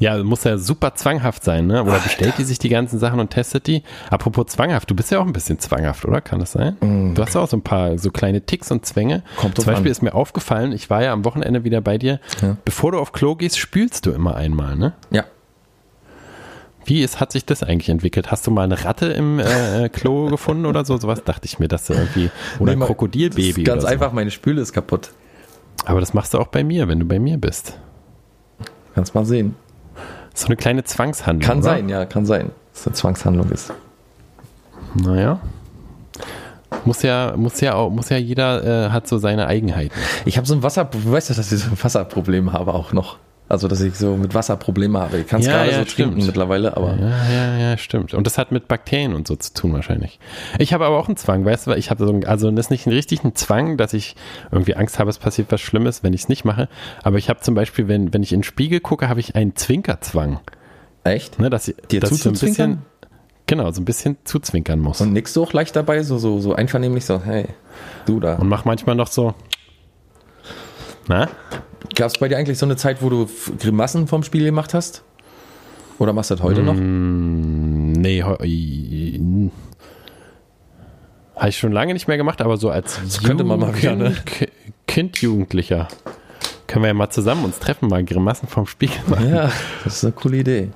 [0.00, 1.82] Ja, muss ja super zwanghaft sein, ne?
[1.82, 3.82] Oder bestellt die sich die ganzen Sachen und testet die?
[4.10, 6.20] Apropos zwanghaft, du bist ja auch ein bisschen zwanghaft, oder?
[6.20, 6.76] Kann das sein?
[7.14, 9.18] Du hast auch so ein paar so kleine Ticks und Zwänge.
[9.18, 9.40] Mm.
[9.40, 9.92] Kommt Zum Beispiel an.
[9.92, 12.20] ist mir aufgefallen, ich war ja am Wochenende wieder bei dir.
[12.40, 12.56] Ja.
[12.64, 14.92] Bevor du auf Klo gehst, spülst du immer einmal, ne?
[15.10, 15.24] Ja.
[16.84, 18.30] Wie ist, hat sich das eigentlich entwickelt?
[18.30, 20.96] Hast du mal eine Ratte im äh, äh, Klo gefunden oder so?
[20.96, 22.30] Sowas dachte ich mir, dass du irgendwie,
[22.60, 23.86] oder Nee, ein Krokodilbaby Das ist ganz oder so.
[23.88, 25.10] einfach, meine Spüle ist kaputt.
[25.84, 27.78] Aber das machst du auch bei mir, wenn du bei mir bist.
[28.94, 29.54] Kannst mal sehen.
[30.38, 31.44] So eine kleine Zwangshandlung.
[31.44, 31.70] Kann oder?
[31.70, 33.72] sein, ja, kann sein, dass es eine Zwangshandlung ist.
[34.94, 35.40] Naja.
[36.84, 39.92] Muss ja, muss ja auch, muss ja jeder äh, hat so seine Eigenheiten.
[40.26, 42.92] Ich habe so ein Wasser, du weißt ja, dass ich so ein Wasserproblem habe auch
[42.92, 43.18] noch.
[43.50, 45.18] Also, dass ich so mit Wasser Probleme habe.
[45.18, 46.26] Ich kann es Ja, gerade ja, so trinken stimmt.
[46.26, 48.12] mittlerweile, aber Ja, ja, ja, stimmt.
[48.12, 50.18] Und das hat mit Bakterien und so zu tun wahrscheinlich.
[50.58, 52.66] Ich habe aber auch einen Zwang, weißt du, weil ich habe so, ein- also das
[52.66, 54.16] ist nicht ein richtig ein Zwang, dass ich
[54.52, 56.68] irgendwie Angst habe, es passiert was Schlimmes, wenn ich es nicht mache.
[57.02, 59.56] Aber ich habe zum Beispiel, wenn, wenn ich in den Spiegel gucke, habe ich einen
[59.56, 60.40] Zwinkerzwang.
[61.04, 61.38] echt?
[61.38, 62.82] Ne, dass ich, Dir dass so ein bisschen,
[63.46, 65.00] genau, so ein bisschen zuzwinkern muss.
[65.00, 67.46] Und nix so leicht dabei, so, so, so einvernehmlich so, hey,
[68.04, 68.34] du da.
[68.34, 69.34] Und mach manchmal noch so.
[71.06, 71.28] Na?
[71.94, 75.02] Gab es bei dir eigentlich so eine Zeit, wo du Grimassen vom Spiel gemacht hast?
[75.98, 76.74] Oder machst du das heute noch?
[76.74, 79.50] Mm, Nee, i-
[81.36, 83.94] habe ich schon lange nicht mehr gemacht, aber so als Das könnte man mal wieder,
[83.96, 84.14] ne?
[84.86, 85.88] Kind, Jugendlicher.
[86.66, 89.30] Können wir ja mal zusammen uns treffen, mal Grimassen vom Spiegel machen.
[89.34, 89.50] Ja,
[89.84, 90.68] das ist eine coole Idee.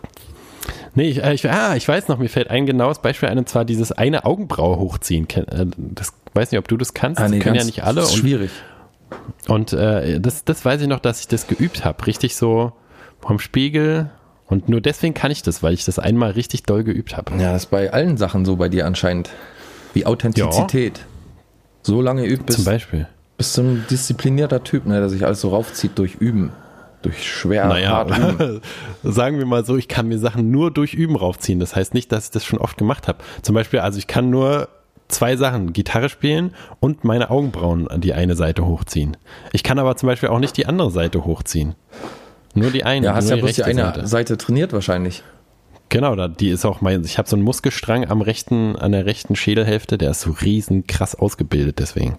[0.94, 3.48] Nee, ich, äh, ich, ah, ich weiß noch, mir fällt ein genaues Beispiel ein, und
[3.48, 5.26] zwar dieses eine Augenbraue hochziehen.
[5.30, 7.18] Äh, Das weiß nicht, ob du das kannst.
[7.20, 7.96] Ah, das nee, können ja nicht alle.
[8.02, 8.50] das ist schwierig.
[8.50, 8.71] und
[9.72, 12.06] äh, das, das weiß ich noch, dass ich das geübt habe.
[12.06, 12.72] Richtig so
[13.20, 14.10] vom Spiegel.
[14.46, 17.32] Und nur deswegen kann ich das, weil ich das einmal richtig doll geübt habe.
[17.38, 19.30] Ja, das ist bei allen Sachen so bei dir anscheinend.
[19.94, 21.00] Wie Authentizität.
[21.82, 23.08] So lange übt, Zum bis, Beispiel.
[23.36, 26.52] bist du ein disziplinierter Typ, ne, der sich alles so raufzieht durch Üben.
[27.02, 28.60] Durch schwer, Naja, hart Üben.
[29.02, 31.58] sagen wir mal so, ich kann mir Sachen nur durch Üben raufziehen.
[31.58, 33.18] Das heißt nicht, dass ich das schon oft gemacht habe.
[33.42, 34.68] Zum Beispiel, also ich kann nur
[35.12, 39.16] zwei Sachen, Gitarre spielen und meine Augenbrauen an die eine Seite hochziehen.
[39.52, 41.74] Ich kann aber zum Beispiel auch nicht die andere Seite hochziehen.
[42.54, 43.06] Nur die eine.
[43.06, 44.36] Ja, hast ja bloß die eine Seite.
[44.36, 45.22] trainiert wahrscheinlich.
[45.88, 49.36] Genau, die ist auch mein, ich habe so einen Muskelstrang am rechten, an der rechten
[49.36, 52.16] Schädelhälfte, der ist so riesen krass ausgebildet, deswegen.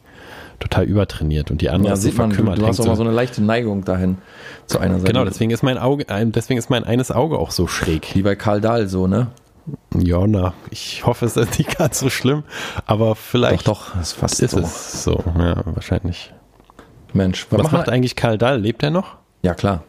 [0.59, 2.59] Total übertrainiert und die andere Ja, ist so sieht man, du, verkümmert.
[2.59, 4.19] du hast auch mal so eine leichte Neigung dahin
[4.67, 5.11] zu einer Seite.
[5.11, 8.13] genau, deswegen ist mein Auge, äh, deswegen ist mein eines Auge auch so schräg.
[8.13, 9.27] Wie bei Karl Dahl so, ne?
[9.97, 12.43] Ja, na, ich hoffe, es ist nicht ganz so schlimm,
[12.85, 14.59] aber Doch, vielleicht doch, ist fast ist so.
[14.59, 16.33] es so, ja, wahrscheinlich.
[17.13, 18.59] Mensch, Was macht wir- eigentlich Karl Dahl?
[18.59, 19.15] Lebt er noch?
[19.43, 19.83] Ja, klar.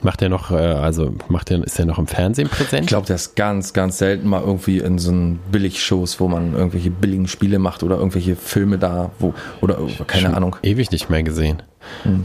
[0.00, 2.82] Macht er noch, äh, also macht er, ist er noch im Fernsehen präsent?
[2.82, 6.54] Ich glaube, der ist ganz, ganz selten mal irgendwie in so einen Billigshows, wo man
[6.54, 10.56] irgendwelche billigen Spiele macht oder irgendwelche Filme da, wo, oder keine Schon Ahnung.
[10.64, 11.62] Ewig nicht mehr gesehen.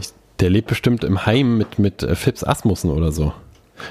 [0.00, 0.08] Ich,
[0.40, 3.32] der lebt bestimmt im Heim mit, mit äh, Fips Asmussen oder so.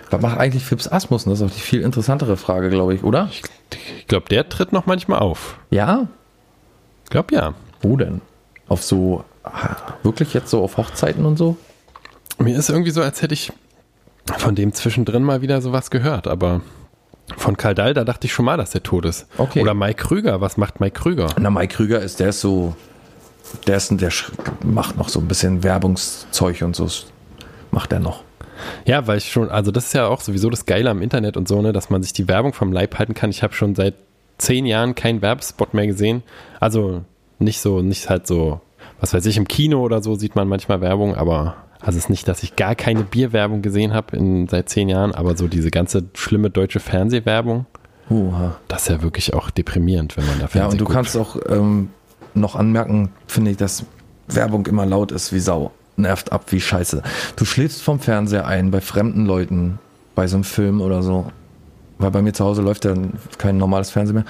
[0.10, 1.30] Was macht eigentlich Fips Asmussen?
[1.30, 3.30] Das ist auch die viel interessantere Frage, glaube ich, oder?
[3.32, 5.58] Ich glaube, der tritt noch manchmal auf.
[5.69, 6.08] Ja?
[7.04, 7.54] Ich glaube, ja.
[7.82, 8.21] Wo denn?
[8.67, 9.23] Auf so,
[10.04, 11.58] wirklich jetzt so auf Hochzeiten und so?
[12.38, 13.52] Mir ist irgendwie so, als hätte ich
[14.38, 16.62] von dem zwischendrin mal wieder sowas gehört, aber
[17.38, 19.28] von Karl Dahl, da dachte ich schon mal, dass der tot ist.
[19.38, 19.62] Okay.
[19.62, 21.28] Oder Mike Krüger, was macht Mike Krüger?
[21.39, 22.76] Na, Mike Krüger ist, der ist so
[23.65, 24.12] Der ist, der
[24.63, 26.89] macht noch so ein bisschen Werbungszeug und so.
[27.71, 28.23] Macht er noch.
[28.85, 31.47] Ja, weil ich schon, also das ist ja auch sowieso das Geile am Internet und
[31.47, 33.29] so, ne, dass man sich die Werbung vom Leib halten kann.
[33.29, 33.95] Ich habe schon seit
[34.37, 36.23] zehn Jahren keinen Werbespot mehr gesehen.
[36.59, 37.03] Also
[37.39, 38.61] nicht so, nicht halt so,
[38.99, 42.09] was weiß ich, im Kino oder so sieht man manchmal Werbung, aber also es ist
[42.09, 45.69] nicht, dass ich gar keine Bierwerbung gesehen habe in seit zehn Jahren, aber so diese
[45.69, 47.65] ganze schlimme deutsche Fernsehwerbung,
[48.09, 48.57] Uha.
[48.67, 51.89] das ist ja wirklich auch deprimierend, wenn man da Ja, und du kannst auch ähm,
[52.33, 53.85] noch anmerken, finde ich, dass
[54.27, 55.71] Werbung immer laut ist wie Sau.
[55.97, 57.01] Nervt ab wie Scheiße.
[57.36, 59.79] Du schläfst vom Fernseher ein bei fremden Leuten,
[60.15, 61.31] bei so einem Film oder so.
[61.99, 62.93] Weil bei mir zu Hause läuft ja
[63.39, 64.25] kein normales Fernsehen mehr.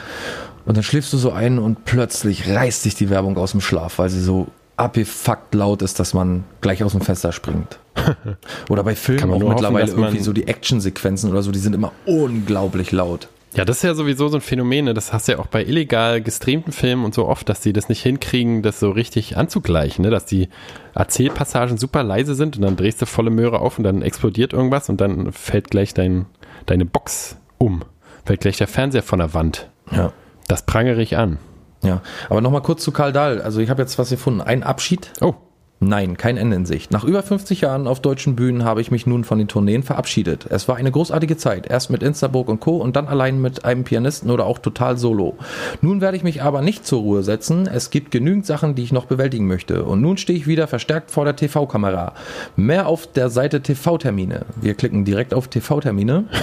[0.65, 3.99] Und dann schläfst du so ein und plötzlich reißt dich die Werbung aus dem Schlaf,
[3.99, 7.80] weil sie so abgefuckt laut ist, dass man gleich aus dem Fenster springt.
[8.69, 11.73] Oder bei Filmen auch hoffen, mittlerweile man- irgendwie so die Actionsequenzen oder so, die sind
[11.73, 13.27] immer unglaublich laut.
[13.55, 14.93] Ja, das ist ja sowieso so ein Phänomen, ne?
[14.93, 17.89] das hast du ja auch bei illegal gestreamten Filmen und so oft, dass die das
[17.89, 20.12] nicht hinkriegen, das so richtig anzugleichen, ne?
[20.12, 20.49] dass die
[20.93, 24.89] Erzählpassagen super leise sind und dann drehst du volle Möhre auf und dann explodiert irgendwas
[24.89, 26.25] und dann fällt gleich dein,
[26.65, 27.83] deine Box um,
[28.25, 29.69] fällt gleich der Fernseher von der Wand.
[29.91, 30.12] Ja.
[30.47, 31.39] Das prangere ich an.
[31.83, 33.41] Ja, aber nochmal kurz zu Karl Dahl.
[33.41, 34.41] Also ich habe jetzt was gefunden.
[34.41, 35.12] Ein Abschied?
[35.21, 35.36] Oh,
[35.79, 36.89] Nein, kein Ende in Sicht.
[36.91, 40.47] Nach über 50 Jahren auf deutschen Bühnen habe ich mich nun von den Tourneen verabschiedet.
[40.49, 41.67] Es war eine großartige Zeit.
[41.67, 42.77] Erst mit Instaburg und Co.
[42.77, 45.35] und dann allein mit einem Pianisten oder auch total solo.
[45.81, 47.67] Nun werde ich mich aber nicht zur Ruhe setzen.
[47.67, 49.83] Es gibt genügend Sachen, die ich noch bewältigen möchte.
[49.83, 52.13] Und nun stehe ich wieder verstärkt vor der TV-Kamera.
[52.55, 54.47] Mehr auf der Seite TV-Termine.
[54.59, 56.25] Wir klicken direkt auf TV-Termine.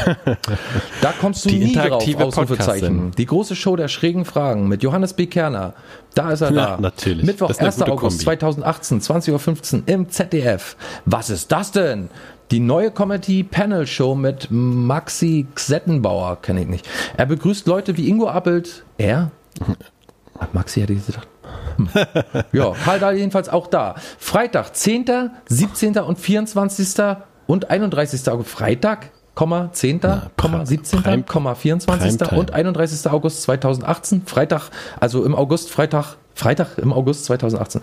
[1.01, 3.11] Da kommst du Die nie drauf, Ausrufezeichen.
[3.19, 5.27] Die große Show der schrägen Fragen mit Johannes B.
[5.27, 5.75] Kerner.
[6.15, 6.81] Da ist er Ja, da.
[6.81, 7.25] natürlich.
[7.25, 7.77] Mittwoch, Das ist eine 1.
[7.81, 8.25] gute August Kombi.
[8.25, 10.77] 2018, 20.15 Uhr im ZDF.
[11.07, 12.09] Was ist das denn?
[12.51, 16.89] Die neue Comedy-Panel-Show mit Maxi Xettenbauer, kenne ich nicht.
[17.17, 18.85] Er begrüßt Leute wie Ingo Appelt.
[18.99, 19.31] Er?
[20.53, 21.27] Maxi hätte ich gedacht.
[21.77, 21.89] Hm.
[22.53, 23.97] Ja, Karl Dahl jedenfalls auch da.
[24.19, 25.99] Freitag, 10., 17.
[25.99, 26.89] und 24.
[27.47, 28.29] und 31.
[28.31, 28.51] August.
[28.51, 30.01] Freitag, Komma, 10.,
[30.37, 32.19] Komma, Pri- 17., Prime- Komma, 24.
[32.19, 32.41] Primetime.
[32.41, 33.11] und 31.
[33.11, 34.23] August 2018.
[34.27, 34.71] Freitag,
[35.01, 37.81] also im August, Freitag, Freitag im August 2018.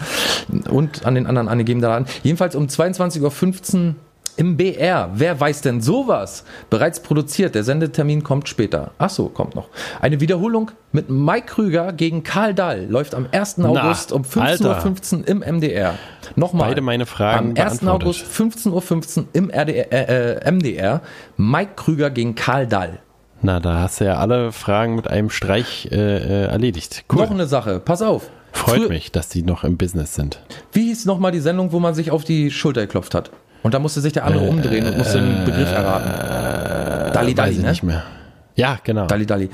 [0.69, 2.05] Und an den anderen angegeben daran.
[2.23, 3.95] Jedenfalls um 22.15 Uhr
[4.37, 5.09] im BR.
[5.13, 6.43] Wer weiß denn sowas?
[6.69, 7.55] Bereits produziert.
[7.55, 8.91] Der Sendetermin kommt später.
[8.97, 9.69] Ach so, kommt noch.
[9.99, 13.57] Eine Wiederholung mit Mike Krüger gegen Karl Dahl läuft am 1.
[13.57, 15.95] Na, August um 15.15 Uhr im MDR.
[16.35, 16.69] Nochmal.
[16.69, 17.79] Beide meine Fragen Am 1.
[17.79, 18.07] beantwortet.
[18.07, 21.01] August 15.15 Uhr im RDR, äh, äh, MDR.
[21.37, 22.99] Mike Krüger gegen Karl Dahl.
[23.41, 27.05] na, da hast du ja alle Fragen mit einem Streich äh, äh, erledigt.
[27.11, 27.19] Cool.
[27.23, 27.79] Noch eine Sache.
[27.79, 28.29] Pass auf.
[28.53, 30.41] Freut Früher- mich, dass die noch im Business sind.
[30.73, 33.31] Wie hieß nochmal die Sendung, wo man sich auf die Schulter geklopft hat?
[33.63, 37.13] Und da musste sich der andere umdrehen und musste den Begriff erraten.
[37.13, 37.69] Dali Weiß Dali, ne?
[37.69, 38.03] nicht mehr.
[38.55, 39.07] Ja, genau.
[39.07, 39.49] Dali Dali.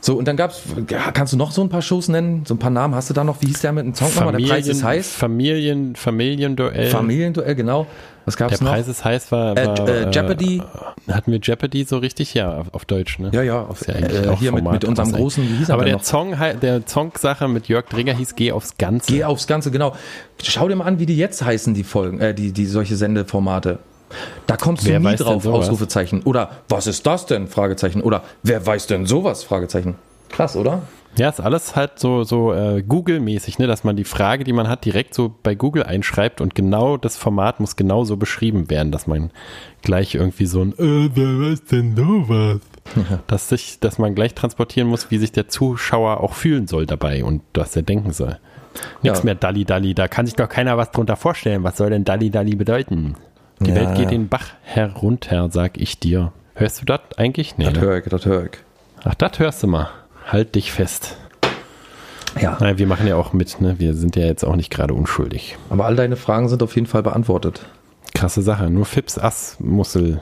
[0.00, 0.62] So, und dann gab's,
[1.14, 2.44] kannst du noch so ein paar Shows nennen?
[2.46, 3.42] So ein paar Namen hast du da noch?
[3.42, 4.36] Wie hieß der mit dem Song nochmal?
[4.36, 5.10] Der Preis ist heiß.
[5.12, 6.90] Familien, Familienduell.
[6.90, 7.86] Familienduell, genau.
[8.26, 8.72] Was gab's der noch?
[8.72, 10.58] Preis ist heiß war, Äh, war äh, Jeopardy.
[10.58, 12.34] Äh, hatten wir Jeopardy so richtig?
[12.34, 13.30] Ja, auf, Deutsch, ne?
[13.32, 15.94] Ja, ja, auf, ja äh, hier mit, mit unserem großen, wie hieß er Aber der
[15.94, 16.04] noch?
[16.04, 19.12] Song, der Song-Sache mit Jörg Dreger hieß Geh aufs Ganze.
[19.12, 19.94] Geh aufs Ganze, genau.
[20.42, 23.78] Schau dir mal an, wie die jetzt heißen, die Folgen, äh, die, die solche Sendeformate.
[24.46, 25.46] Da kommst Wer du nie drauf?
[25.46, 26.22] Ausrufezeichen.
[26.22, 27.48] Oder was ist das denn?
[27.48, 28.02] Fragezeichen.
[28.02, 29.44] Oder wer weiß denn sowas?
[29.44, 29.96] Fragezeichen.
[30.30, 30.82] Krass, oder?
[31.18, 33.66] Ja, ist alles halt so, so äh, Google-mäßig, ne?
[33.66, 37.16] dass man die Frage, die man hat, direkt so bei Google einschreibt und genau das
[37.16, 39.30] Format muss genau so beschrieben werden, dass man
[39.80, 42.60] gleich irgendwie so ein äh, wer weiß denn sowas?
[43.28, 47.24] dass, sich, dass man gleich transportieren muss, wie sich der Zuschauer auch fühlen soll dabei
[47.24, 48.38] und was er denken soll.
[49.02, 49.24] Nichts Ja.
[49.24, 51.64] mehr Dalli Dalli, da kann sich doch keiner was drunter vorstellen.
[51.64, 53.14] Was soll denn Dalli Dalli bedeuten?
[53.60, 53.76] Die Ja.
[53.76, 56.32] Welt geht den Bach herunter, sag ich dir.
[56.54, 57.56] Hörst du das eigentlich?
[57.56, 57.64] Nee.
[57.64, 57.80] Das Ne?
[57.80, 58.50] höre ich, das höre ich.
[59.02, 59.88] Ach, das hörst du mal.
[60.26, 61.16] Halt dich fest.
[62.40, 62.58] Ja.
[62.60, 63.76] Naja, wir machen ja auch mit, ne?
[63.78, 65.56] Wir sind ja jetzt auch nicht gerade unschuldig.
[65.70, 67.64] Aber all deine Fragen sind auf jeden Fall beantwortet.
[68.14, 68.68] Krasse Sache.
[68.68, 70.20] Nur Fips Ass-Mussel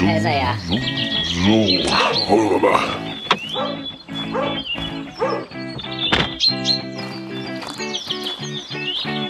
[0.00, 0.54] Da ist er ja.
[0.58, 1.50] So,
[2.28, 3.98] wollen wir mal.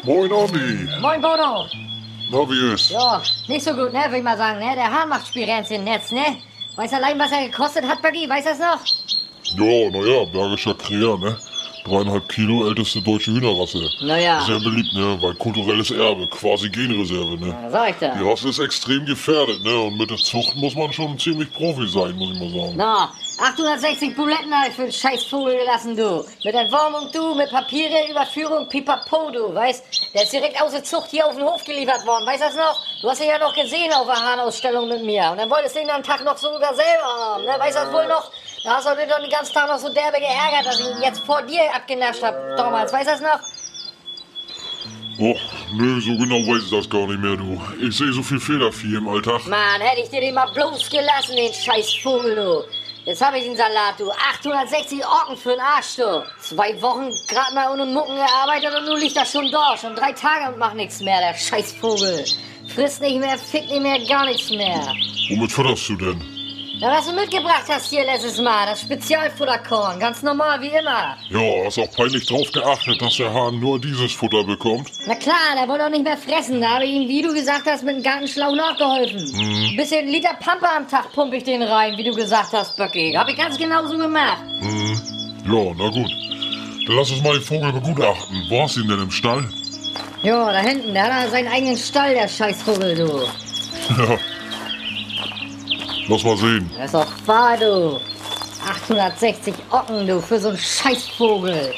[0.05, 1.67] Moin Andi, Moin, Bodo.
[2.31, 2.91] na wie ist?
[2.91, 4.75] Ja, nicht so gut, ne, würde ich mal sagen, ne?
[4.75, 6.39] Der Hahn macht Spirenz im Netz, ne?
[6.77, 8.29] Weiß allein, was er gekostet hat, Buggy?
[8.29, 8.81] Weiß er's noch?
[9.57, 11.37] Ja, naja, Bergischer Kräher, ne?
[11.89, 13.89] Dreieinhalb Kilo älteste deutsche Hühnerrasse.
[14.01, 14.41] Naja.
[14.47, 15.17] Sehr beliebt, ne?
[15.21, 17.57] Weil kulturelles Erbe, quasi Genreserve, ne?
[17.65, 18.15] Was sag ich da?
[18.15, 19.79] Die Rasse ist extrem gefährdet, ne?
[19.81, 22.75] Und mit der Zucht muss man schon ziemlich Profi sein, muss ich mal sagen.
[22.77, 26.25] Na, 860 Buletten hab ich für den Scheißvogel gelassen, du.
[26.45, 29.85] Mit Entwurmung, du, mit Papiere, Überführung, pipapo, du, weißt?
[30.15, 32.57] Der ist direkt aus der Zucht hier auf den Hof geliefert worden, weißt du das
[32.57, 32.81] noch?
[33.01, 35.31] Du hast ihn ja noch gesehen auf der Hahnausstellung mit mir.
[35.31, 37.55] Und dann wolltest du ihn am Tag noch sogar selber haben, ne?
[37.59, 38.31] Weißt du das wohl noch?
[38.69, 41.01] Da hast du dich doch den ganzen Tag noch so derbe geärgert, dass ich ihn
[41.01, 43.41] jetzt vor dir abgenascht hab, damals, weißt du das noch?
[45.19, 45.41] Och,
[45.73, 47.59] nö, so genau weiß ich das gar nicht mehr, du.
[47.81, 49.47] Ich sehe so viel Federvieh im Alltag.
[49.47, 52.65] Mann, hätte ich dir den mal bloß gelassen, den Scheißvogel, du.
[53.07, 54.11] Jetzt hab ich den Salat, du.
[54.11, 56.23] 860 Orken für den Arsch, du.
[56.39, 59.79] Zwei Wochen grad mal ohne Mucken gearbeitet und nun liegt er schon da.
[59.79, 62.23] Schon drei Tage und macht nichts mehr, der Scheißvogel.
[62.75, 64.95] Frisst nicht mehr, fickt nicht mehr, gar nichts mehr.
[65.31, 66.38] Womit futterst du denn?
[66.81, 69.99] Na, was du mitgebracht hast hier letztes Mal, das Spezialfutterkorn.
[69.99, 71.17] Ganz normal, wie immer.
[71.29, 74.89] Ja, hast auch peinlich drauf geachtet, dass der Hahn nur dieses Futter bekommt.
[75.07, 76.61] Na klar, der wollte auch nicht mehr fressen.
[76.61, 79.19] Da habe ich ihm, wie du gesagt hast, mit dem Gartenschlauch nachgeholfen.
[79.19, 83.13] Ein bisschen Liter Pampe am Tag pumpe ich den rein, wie du gesagt hast, Böcki.
[83.13, 84.39] Habe ich ganz genau so gemacht.
[84.63, 86.11] Ja, na gut.
[86.87, 88.47] Dann lass uns mal den Vogel begutachten.
[88.49, 89.45] Wo hast du ihn denn im Stall?
[90.23, 93.09] Ja, da hinten, der hat seinen eigenen Stall, der Scheißvogel, du.
[93.99, 94.19] Ja.
[96.09, 96.71] Lass mal sehen.
[96.77, 98.01] Das ist doch wahr, du.
[98.67, 101.75] 860 Ocken, du, für so einen Scheißvogel.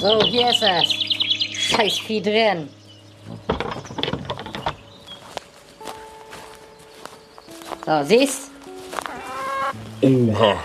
[0.00, 0.92] So, hier ist es.
[1.54, 2.68] Scheißvieh drin.
[7.84, 8.50] So, siehst?
[10.00, 10.56] Oha.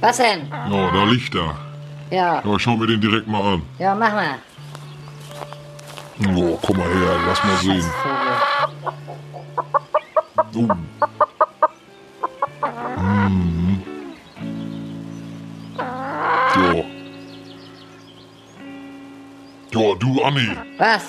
[0.00, 0.48] Was denn?
[0.48, 1.69] Ja, da liegt er.
[2.10, 3.62] Ja, Ja, schau mir den direkt mal an.
[3.78, 4.38] ja, mach mal.
[6.36, 7.90] Oh, komm mal her, lass mal sehen.
[10.54, 10.68] Oh.
[13.00, 13.82] Mhm.
[16.56, 16.84] Ja.
[19.72, 21.04] Ja, du Anni, Was?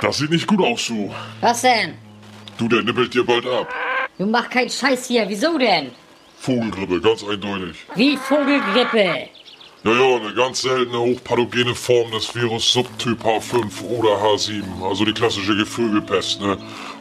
[0.00, 1.12] das sieht nicht gut aus, du.
[1.40, 1.94] Was denn?
[2.56, 3.68] Du, der nippelt dir bald ab.
[4.16, 5.28] Du mach keinen Scheiß hier.
[5.28, 5.90] Wieso denn?
[6.38, 7.84] Vogelgrippe, ganz eindeutig.
[7.96, 9.28] Wie Vogelgrippe.
[9.84, 15.12] Ja, ja, eine ganz seltene hochpathogene Form des Virus Subtyp H5 oder H7, also die
[15.12, 16.56] klassische Geflügelpest, ne?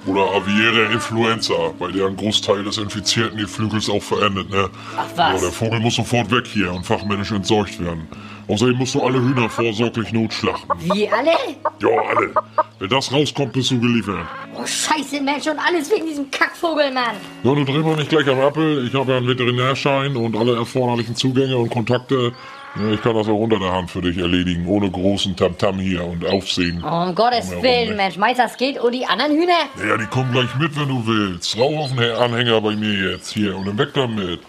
[0.06, 4.70] Oder aviäre Influenza, bei der ein Großteil des infizierten Geflügels auch verendet, ne?
[4.98, 5.36] Ach, was?
[5.36, 8.06] Ja, der Vogel muss sofort weg hier und fachmännisch entsorgt werden.
[8.50, 10.70] Außerdem musst du alle Hühner vorsorglich notschlachten.
[10.80, 11.32] Wie alle?
[11.80, 12.34] Ja, alle.
[12.80, 14.28] Wenn das rauskommt, bist du geliefert.
[14.56, 17.16] Oh, Scheiße, Mensch, und alles wegen diesem Kackvogel, Mann.
[17.44, 18.86] Ja, du dreh mal nicht gleich am Appel.
[18.86, 22.34] Ich habe ja einen Veterinärschein und alle erforderlichen Zugänge und Kontakte.
[22.76, 26.26] Ich kann das auch unter der Hand für dich erledigen, ohne großen Tamtam hier und
[26.26, 26.84] Aufsehen.
[26.84, 27.96] Oh, um Gottes Willen, ne?
[27.96, 28.18] Mensch.
[28.18, 28.80] Meinst du, das geht?
[28.80, 29.70] Und die anderen Hühner?
[29.88, 31.56] Ja, die kommen gleich mit, wenn du willst.
[31.56, 34.40] Rauf auf den Anhänger bei mir jetzt hier und dann weg damit.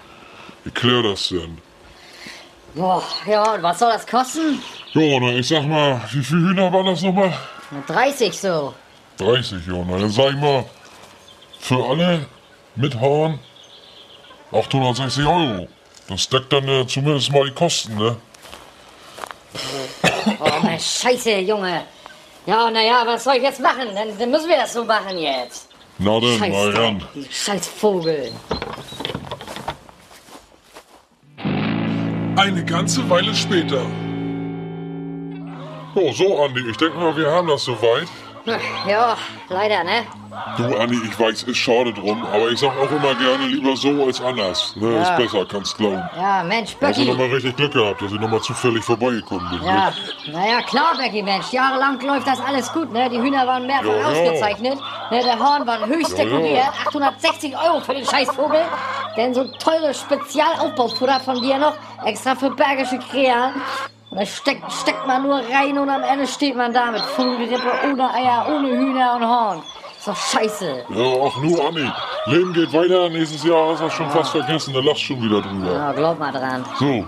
[0.65, 1.59] Wie klär das denn?
[2.75, 4.59] Boah, ja, und was soll das kosten?
[4.95, 7.33] Ja, na, ich sag mal, wie viele Hühner waren das nochmal?
[7.71, 8.73] Na, 30 so.
[9.19, 9.85] 30, ja.
[9.87, 10.65] Na, dann sag ich mal,
[11.61, 12.27] für alle
[12.75, 13.39] mit Horn
[14.51, 15.69] 860 Euro.
[16.09, 18.17] Das deckt dann äh, zumindest mal die Kosten, ne?
[20.41, 21.85] Oh, Mensch, Scheiße, Junge.
[22.47, 23.89] Ja, naja, was soll ich jetzt machen?
[23.95, 25.69] Dann, dann müssen wir das so machen jetzt.
[25.99, 27.05] Na dann, mal ran.
[27.15, 28.33] die scheiß Vogel.
[32.37, 33.87] Eine ganze Weile später.
[35.95, 38.09] Oh, so, Andi, ich denke mal, wir haben das soweit.
[38.89, 39.17] Ja,
[39.49, 40.03] leider, ne?
[40.59, 44.05] Du, Anni, ich weiß, ist schade drum, aber ich sag auch immer gerne lieber so
[44.05, 44.75] als anders.
[44.77, 45.03] Ne, Ja.
[45.03, 46.03] ist besser, kannst glauben.
[46.17, 47.11] Ja, Mensch, Hast du Becky.
[47.11, 49.63] nochmal richtig Glück gehabt, dass ich nochmal zufällig vorbeigekommen bin.
[49.67, 49.91] Ja,
[50.27, 50.33] Ne?
[50.33, 51.53] naja, klar, Becky, Mensch.
[51.53, 53.09] Jahrelang läuft das alles gut, ne?
[53.09, 54.07] Die Hühner waren mehrfach Ja, ja.
[54.09, 54.79] ausgezeichnet.
[55.11, 56.31] Ne, der Horn war höchst Ja, ja.
[56.31, 56.69] dekoriert.
[56.87, 58.61] 860 Euro für den Scheißvogel.
[59.17, 61.75] Denn so teures Spezialaufbaufutter von dir noch.
[62.05, 63.53] Extra für bergische Krähen.
[64.15, 68.15] Da steckt, steckt man nur rein und am Ende steht man da mit Vogelgrippe, ohne
[68.15, 69.63] Eier, ohne Hühner und Horn.
[69.99, 70.85] Ist doch scheiße.
[70.89, 71.91] Ja, ach nur, Anni.
[72.27, 75.73] Leben geht weiter, nächstes Jahr hast du schon fast vergessen, da lachst schon wieder drüber.
[75.73, 76.65] Ja, glaub mal dran.
[76.79, 77.05] So.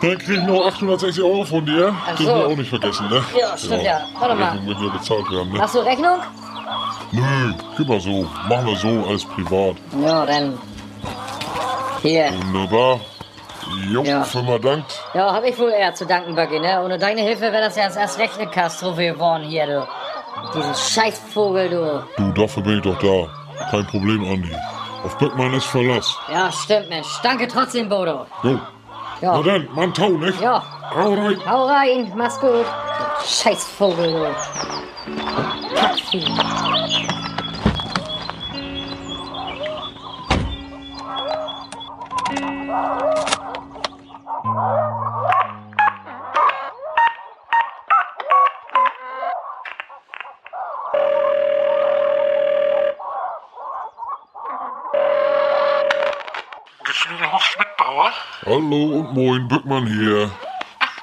[0.00, 1.94] Dann krieg ich noch 860 Euro von dir.
[2.04, 2.34] Ach Dürfen so.
[2.34, 3.24] wir auch nicht vergessen, ne?
[3.38, 4.00] Ja, stimmt ja.
[4.18, 4.50] Warte mal.
[4.50, 5.60] Rechnung müssen ja bezahlt werden, ne?
[5.60, 6.18] Hast du Rechnung?
[7.12, 8.26] Nö, gib mal so.
[8.48, 9.76] Machen wir so, alles privat.
[10.02, 10.58] Ja, dann.
[12.02, 12.32] Hier.
[12.52, 13.00] Wunderbar.
[13.90, 14.22] Jo, Ja.
[14.24, 15.00] Firma dankt.
[15.14, 16.82] Ja, hab ich wohl eher zu danken, Buggy, ne?
[16.84, 19.88] Ohne deine Hilfe wäre das ja jetzt erst recht eine Katastrophe geworden hier, du.
[20.54, 22.04] Diesen Scheißvogel, du.
[22.16, 23.28] Du, dafür bin ich doch da.
[23.70, 24.54] Kein Problem, Andi.
[25.04, 26.16] Auf Böckmann ist Verlass.
[26.32, 27.08] Ja, stimmt, Mensch.
[27.22, 28.26] Danke trotzdem, Bodo.
[28.42, 28.58] Jo.
[29.20, 29.36] Ja.
[29.36, 30.40] Na dann, Mann, tau, nicht?
[30.40, 30.62] Ja.
[30.94, 31.40] Hau rein.
[31.46, 32.64] Hau rein, mach's gut.
[33.26, 35.74] Scheißvogel, du.
[35.74, 36.24] Kackvieh.
[58.58, 60.32] Hallo und moin, Böckmann hier.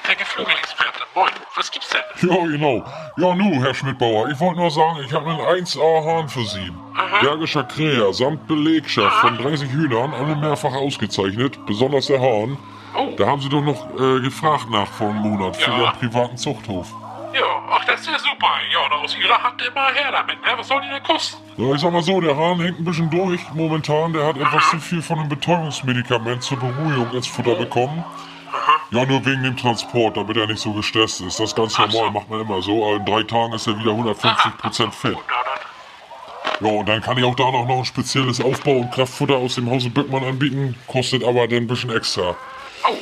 [0.05, 1.03] Der Geflügelexperte.
[1.15, 2.29] Moin, was gibt's denn?
[2.29, 2.83] Ja, genau.
[3.15, 6.73] Ja, nu, Herr Schmidtbauer, ich wollte nur sagen, ich habe einen 1A-Hahn für Sie.
[7.21, 12.57] Bergischer Kräher samt Belegschaft von 30 Hühnern, alle mehrfach ausgezeichnet, besonders der Hahn.
[12.93, 13.13] Oh.
[13.15, 15.77] Da haben Sie doch noch äh, gefragt nach vor einem Monat für Ja.
[15.77, 16.93] Ihren privaten Zuchthof.
[17.33, 18.55] Ja, ach, das ist ja super.
[18.71, 20.47] Ja, und aus Ihrer Hand immer her damit, ne?
[20.57, 21.37] Was soll die denn kosten?
[21.57, 24.13] Ja, ich sag mal so, der Hahn hängt ein bisschen durch momentan.
[24.13, 28.03] Der hat etwas zu viel von einem Betäubungsmedikament zur Beruhigung ins Futter bekommen.
[28.91, 31.39] Ja, nur wegen dem Transport, damit er nicht so gestresst ist.
[31.39, 32.85] Das ist ganz normal, macht man immer so.
[32.85, 35.17] Aber in drei Tagen ist er wieder 150% fit.
[36.61, 39.69] Ja, und dann kann ich auch da noch ein spezielles Aufbau- und Kraftfutter aus dem
[39.69, 40.77] Hause Böckmann anbieten.
[40.87, 42.35] Kostet aber dann ein bisschen extra.
[42.87, 42.93] Oh,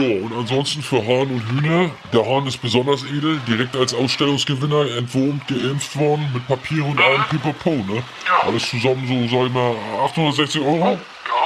[0.00, 0.22] ja.
[0.22, 1.90] Und ansonsten für Hahn und Hühner.
[2.12, 7.24] Der Hahn ist besonders edel, direkt als Ausstellungsgewinner entwurmt, geimpft worden, mit Papier und allem
[7.30, 8.02] Pipapo, ne?
[8.26, 8.48] Ja.
[8.48, 9.74] Alles zusammen so, sag ich mal,
[10.04, 10.78] 860 Euro.
[10.78, 10.98] Ja.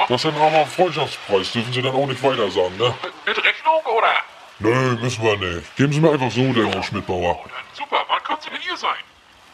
[0.07, 2.93] Das ist dann aber Freundschaftspreis, dürfen Sie dann auch nicht weiter sagen, ne?
[3.25, 4.13] Mit, Rechnung oder?
[4.59, 5.75] Nö, müssen wir nicht.
[5.75, 7.39] Geben Sie mir einfach so, der Herr Schmidtbauer.
[7.39, 8.03] Oh, dann super.
[8.07, 8.89] Wann kommt sie denn hier sein?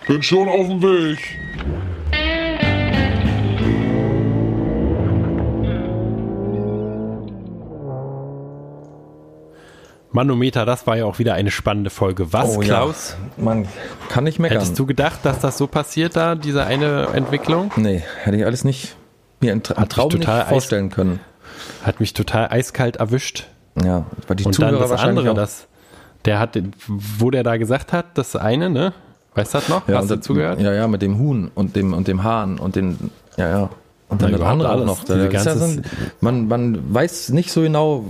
[0.07, 1.37] Bin schon auf dem Weg.
[10.18, 12.34] Manometer, das war ja auch wieder eine spannende Folge.
[12.34, 13.15] Was, Oh Klaus?
[13.38, 13.43] Ja.
[13.43, 13.68] Man
[14.09, 14.57] kann nicht meckern.
[14.59, 17.72] Hättest du gedacht, dass das so passiert da, diese eine Entwicklung?
[17.78, 18.95] Nee, hätte ich alles nicht
[19.39, 21.20] mir im Tra Traum nicht vorstellen können.
[21.84, 23.45] Hat mich total eiskalt erwischt.
[23.84, 25.36] Ja, weil die Und Zuhörer dann das andere, auch.
[25.36, 25.68] das,
[26.26, 26.57] der hat,
[26.88, 28.93] wo der da gesagt hat, das eine, ne?
[29.36, 29.88] Weißt du das noch?
[29.88, 30.59] ja, Hast du das- zugehört?
[30.59, 33.70] Ja, ja, mit dem Huhn und dem und dem Hahn und den, ja, ja.
[34.09, 35.03] Und dann Na, das andere auch noch.
[35.03, 35.85] Diese ist ja so ganze- ein,
[36.21, 38.05] man, man weiß nicht so genau,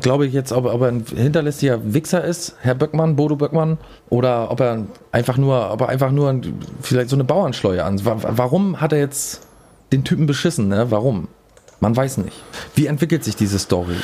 [0.00, 3.78] glaube ich jetzt, ob, ob er ein hinterlistiger Wichser ist, Herr Böckmann, Bodo Böckmann,
[4.08, 8.04] oder ob er einfach nur, ob er einfach nur ein- vielleicht so eine Bauernschleue an.
[8.04, 9.42] Wa- Warum hat er jetzt
[9.92, 10.86] den Typen beschissen, ne?
[10.90, 11.28] Warum?
[11.80, 12.36] Man weiß nicht.
[12.74, 13.94] Wie entwickelt sich diese Story?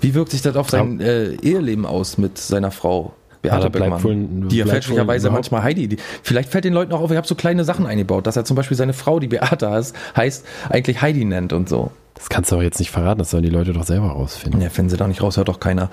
[0.00, 3.12] Wie wirkt sich das auf sein äh, Eheleben aus mit seiner Frau?
[3.42, 5.88] Ja, Beate da bleibt Beckmann, wohl- die ja fälschlicherweise überhaupt- manchmal Heidi.
[5.88, 8.44] Die, vielleicht fällt den Leuten auch auf, ich habe so kleine Sachen eingebaut, dass er
[8.44, 11.90] zum Beispiel seine Frau, die Beate heißt, heißt eigentlich Heidi nennt und so.
[12.14, 14.60] Das kannst du auch jetzt nicht verraten, das sollen die Leute doch selber rausfinden.
[14.60, 15.88] Ja, finden sie doch nicht raus, hört doch keiner.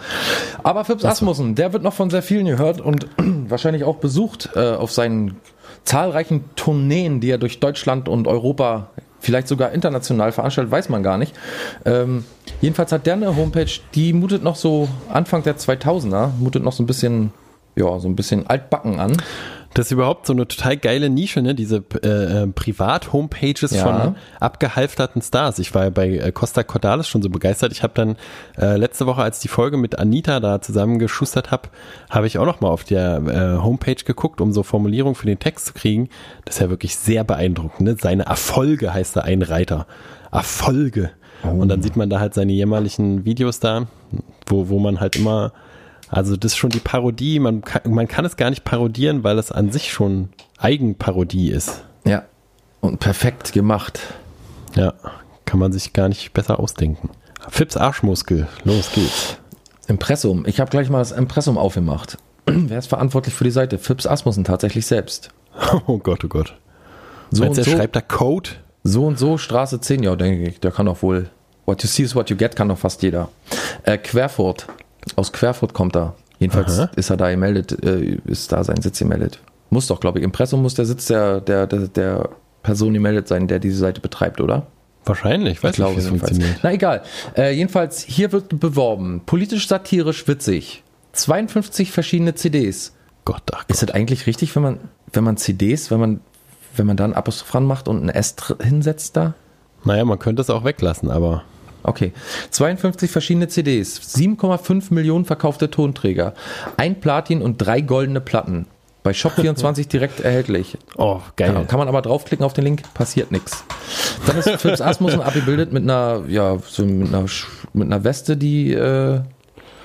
[0.61, 3.07] Aber Phipps Asmussen, der wird noch von sehr vielen gehört und
[3.47, 5.37] wahrscheinlich auch besucht äh, auf seinen
[5.85, 8.89] zahlreichen Tourneen, die er durch Deutschland und Europa,
[9.27, 11.35] vielleicht sogar international veranstaltet, weiß man gar nicht.
[11.83, 12.23] Ähm,
[12.61, 16.81] jedenfalls hat der eine Homepage, die mutet noch so Anfang der 2000er, mutet noch so
[16.81, 17.33] ein bisschen,
[17.75, 19.17] ja, so ein bisschen altbacken an.
[19.77, 21.53] Das ist überhaupt so eine total geile Nische, ne?
[21.53, 23.83] Diese äh, äh, Privat-Homepages Ja.
[23.83, 25.59] von abgehalfterten Stars.
[25.59, 27.71] Ich war ja bei äh, Costa Cordalis schon so begeistert.
[27.73, 28.15] Ich habe dann
[28.57, 31.69] äh, letzte Woche, als die Folge mit Anita da zusammengeschustert habe,
[32.09, 35.37] habe ich auch noch mal auf der äh, Homepage geguckt, um so Formulierungen für den
[35.37, 36.09] Text zu kriegen.
[36.45, 37.81] Das ist ja wirklich sehr beeindruckend.
[37.81, 37.97] Ne?
[38.01, 39.85] Seine Erfolge heißt da ein Reiter.
[40.31, 41.11] Erfolge.
[41.43, 43.85] Und dann sieht man da halt seine jämmerlichen Videos da,
[44.47, 45.53] wo, wo man halt immer
[46.09, 49.37] also das ist schon die Parodie, man kann, man kann es gar nicht parodieren, weil
[49.37, 51.83] es an sich schon Eigenparodie ist.
[52.05, 52.23] Ja.
[52.81, 53.99] Und perfekt gemacht.
[54.75, 54.93] Ja,
[55.45, 57.09] kann man sich gar nicht besser ausdenken.
[57.49, 59.37] Fips Arschmuskel, los geht's.
[59.87, 60.45] Impressum.
[60.45, 62.17] Ich habe gleich mal das Impressum aufgemacht.
[62.45, 63.77] Wer ist verantwortlich für die Seite?
[63.77, 65.31] Phipps Asmussen tatsächlich selbst.
[65.87, 66.55] Oh Gott, oh Gott.
[67.31, 68.51] So Meinst und er so, schreibt da Code?
[68.83, 70.59] so und so, Straße 10, ja, denke ich.
[70.59, 71.29] Der kann doch wohl.
[71.65, 73.29] What you see is what you get, kann doch fast jeder.
[73.83, 74.67] Äh, Querfurt.
[75.15, 76.15] Aus Querfurt kommt er.
[76.39, 76.91] Jedenfalls Aha.
[76.95, 79.39] ist er da gemeldet, äh, ist da sein Sitz gemeldet.
[79.69, 80.25] Muss doch, glaube ich.
[80.25, 82.29] Impressum muss der Sitz der, der, der, der
[82.63, 84.67] Person gemeldet sein, der diese Seite betreibt, oder?
[85.05, 86.59] Wahrscheinlich, weiß Ich glaube nicht, wie funktioniert.
[86.63, 87.01] Na egal.
[87.35, 89.21] Äh, jedenfalls, hier wird beworben.
[89.25, 90.83] Politisch satirisch witzig.
[91.13, 92.93] 52 verschiedene CDs.
[93.25, 93.89] Gott, ach Ist Gott.
[93.89, 94.79] das eigentlich richtig, wenn man,
[95.11, 96.19] wenn man CDs, wenn man,
[96.75, 99.33] wenn man da ein Apostrophan macht und ein S hinsetzt da?
[99.83, 101.43] Naja, man könnte es auch weglassen, aber
[101.87, 102.11] Okay.
[102.51, 106.33] 52 verschiedene CDs, 7,5 Millionen verkaufte Tonträger,
[106.75, 108.67] ein Platin und drei goldene Platten.
[109.03, 110.77] Bei Shop24 direkt erhältlich.
[110.97, 111.53] oh, geil.
[111.53, 113.63] Ja, kann man aber draufklicken auf den Link, passiert nichts.
[114.25, 117.25] Dann ist Philips Asmussen abgebildet mit einer, ja, so mit einer,
[117.71, 119.21] mit einer Weste, die äh,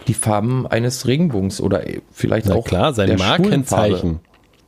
[0.09, 4.19] die Farben eines Regenbogens oder äh, vielleicht Na auch klar, sein der Markenzeichen.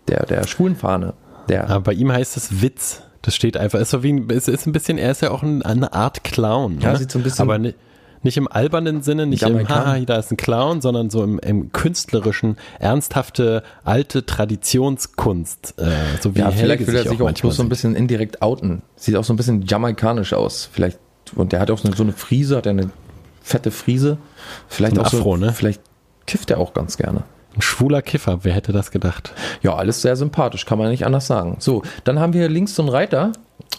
[0.07, 1.15] Der, der Schwulenfahne.
[1.49, 3.03] Der, Aber bei ihm heißt es Witz.
[3.25, 5.43] Das steht einfach, ist so wie ein, ist, ist ein bisschen, er ist ja auch
[5.43, 6.81] ein, eine Art Clown.
[6.81, 6.99] Ja, ne?
[6.99, 7.75] sieht so ein bisschen- Aber ni-
[8.23, 9.69] nicht im albernen Sinne, nicht im.
[9.69, 15.75] Haha, da ist ein Clown, sondern so im, im künstlerischen, ernsthafte, alte Traditionskunst.
[15.79, 17.95] Äh, so wie ja, vielleicht Helge will er sich auch manchmal bloß so ein bisschen
[17.95, 18.83] indirekt outen.
[18.97, 20.69] Sieht auch so ein bisschen jamaikanisch aus.
[20.73, 20.99] Vielleicht,
[21.35, 22.91] und der hat auch so eine, so eine Frise, hat er eine
[23.43, 24.19] fette Frise.
[24.69, 25.53] Vielleicht Ein auch Afro, so, ne?
[25.53, 25.83] Vielleicht
[26.27, 27.25] kifft er auch ganz gerne.
[27.57, 29.33] Ein schwuler Kiffer, wer hätte das gedacht?
[29.63, 31.57] Ja, alles sehr sympathisch, kann man nicht anders sagen.
[31.61, 33.33] So, dann haben wir links so einen Reiter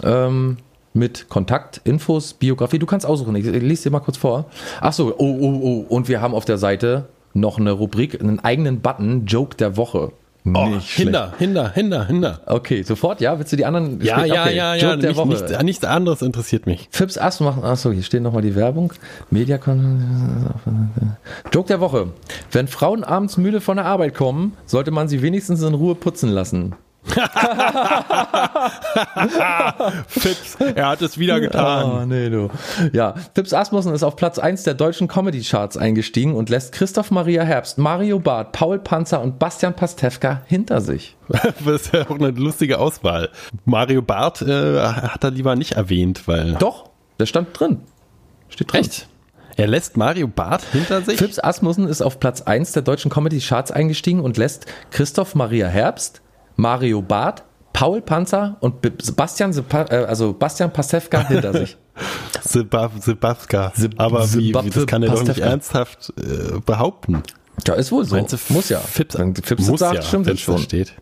[0.03, 0.57] ähm,
[0.93, 2.79] mit Kontakt, Infos, Biografie.
[2.79, 4.45] Du kannst aussuchen, ich, ich lese dir mal kurz vor.
[4.79, 5.85] Ach so, oh, oh, oh.
[5.89, 10.13] Und wir haben auf der Seite noch eine Rubrik, einen eigenen Button, Joke der Woche.
[10.53, 11.07] Oh, Nicht schlecht.
[11.07, 12.39] Hinder, Hinder, Hinder, Hinder.
[12.45, 13.39] Okay, sofort, ja?
[13.39, 13.99] Willst du die anderen?
[14.01, 14.95] Ja, Okay, ja, ja, ja.
[14.95, 16.87] Nicht, nichts, nichts anderes interessiert mich.
[16.91, 17.63] Fips Ass machen.
[17.63, 18.93] Achso, hier steht nochmal die Werbung.
[19.31, 19.57] Media
[21.51, 22.09] Joke der Woche.
[22.51, 26.29] Wenn Frauen abends müde von der Arbeit kommen, sollte man sie wenigstens in Ruhe putzen
[26.29, 26.75] lassen.
[30.07, 31.85] Fips, er hat es wieder getan.
[31.85, 32.49] Oh, nee, du.
[32.93, 37.43] Ja, Fips Asmussen ist auf Platz 1 der deutschen Comedy-Charts eingestiegen und lässt Christoph Maria
[37.43, 41.15] Herbst, Mario Barth, Paul Panzer und Bastian Pastewka hinter sich.
[41.65, 43.29] Das ist ja auch eine lustige Auswahl.
[43.65, 46.53] Mario Barth äh, hat er lieber nicht erwähnt, weil.
[46.55, 46.89] Doch,
[47.19, 47.81] der stand drin.
[48.49, 48.81] Steht drin.
[48.81, 49.07] Echt?
[49.57, 51.17] Er lässt Mario Barth hinter sich?
[51.17, 56.21] Fips Asmussen ist auf Platz 1 der deutschen Comedy-Charts eingestiegen und lässt Christoph Maria Herbst,
[56.55, 57.43] Mario Barth,
[57.73, 61.77] Paul Panzer und Sebastian, Sepa äh, also Bastian Pastewka hinter sich.
[62.41, 63.73] Sebab, Sebabska.
[63.75, 67.23] Seb- Aber wie, wie, das kann er doch nicht ernsthaft äh, behaupten.
[67.67, 68.15] Ja, ist wohl so.
[68.15, 68.79] Meinst muss ja.
[68.79, 70.61] Fips, Fips muss sagt, ja, stimmt wenn's es da schon.
[70.61, 70.93] steht.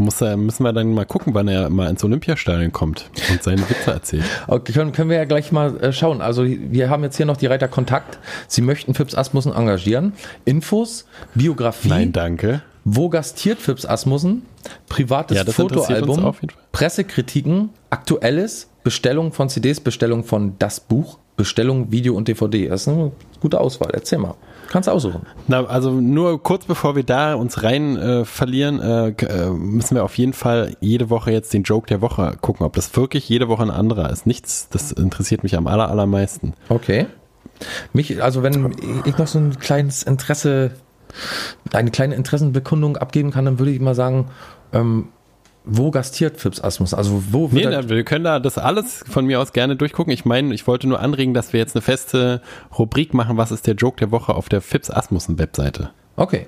[0.00, 3.68] Muss er, müssen wir dann mal gucken, wann er mal ins Olympiastadion kommt und seine
[3.68, 4.24] Witze erzählt.
[4.46, 6.20] Okay, können, können wir ja gleich mal äh, schauen.
[6.20, 8.18] Also wir haben jetzt hier noch die Reiter Kontakt.
[8.46, 10.12] Sie möchten Fips Asmussen engagieren.
[10.44, 11.88] Infos, Biografie.
[11.88, 12.62] Nein, danke.
[12.90, 14.42] Wo gastiert Fips Asmussen?
[14.88, 16.24] Privates Ja, Fotoalbum.
[16.24, 16.62] auf jeden Fall.
[16.72, 17.70] Pressekritiken.
[17.90, 18.68] Aktuelles.
[18.82, 19.80] Bestellung von CDs.
[19.80, 21.18] Bestellung von Das Buch.
[21.36, 22.68] Bestellung Video und DVD.
[22.68, 23.90] Das ist eine gute Auswahl.
[23.92, 24.34] Erzähl mal.
[24.70, 25.22] Kannst aussuchen.
[25.46, 30.04] Na, also nur kurz bevor wir da uns rein äh, verlieren, äh, äh, müssen wir
[30.04, 33.48] auf jeden Fall jede Woche jetzt den Joke der Woche gucken, ob das wirklich jede
[33.48, 34.26] Woche ein anderer ist.
[34.26, 36.54] Nichts, das interessiert mich am aller, allermeisten.
[36.68, 37.06] Okay.
[37.92, 38.74] Mich, also wenn
[39.04, 40.72] ich noch so ein kleines Interesse,
[41.72, 44.26] eine kleine Interessenbekundung abgeben kann, dann würde ich mal sagen,
[44.72, 45.08] ähm,
[45.64, 46.94] wo gastiert Fips Asmus?
[46.94, 50.12] Also wo Nee, wird da, wir können da das alles von mir aus gerne durchgucken.
[50.12, 52.40] Ich meine, ich wollte nur anregen, dass wir jetzt eine feste
[52.78, 55.90] Rubrik machen, was ist der Joke der Woche auf der Fips Asmussen Webseite.
[56.16, 56.46] Okay,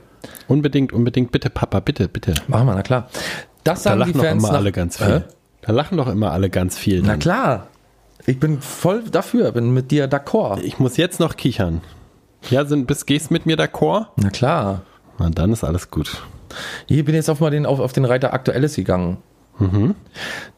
[0.49, 2.35] Unbedingt, unbedingt, bitte, Papa, bitte, bitte.
[2.49, 3.09] machen wir, na klar.
[3.65, 5.07] Das Da sagen lachen die doch Fans immer nach, alle ganz viel.
[5.07, 5.23] Hä?
[5.63, 7.03] Da lachen doch immer alle ganz viel.
[7.03, 7.19] Na dann.
[7.19, 7.67] klar.
[8.27, 10.61] Ich bin voll dafür, bin mit dir d'accord.
[10.63, 11.81] Ich muss jetzt noch kichern.
[12.49, 14.07] Ja, sind, bist, gehst mit mir d'accord?
[14.17, 14.83] Na klar.
[15.19, 16.23] Na, dann ist alles gut.
[16.87, 19.19] Hier bin jetzt auf mal den, auf, auf den Reiter Aktuelles gegangen.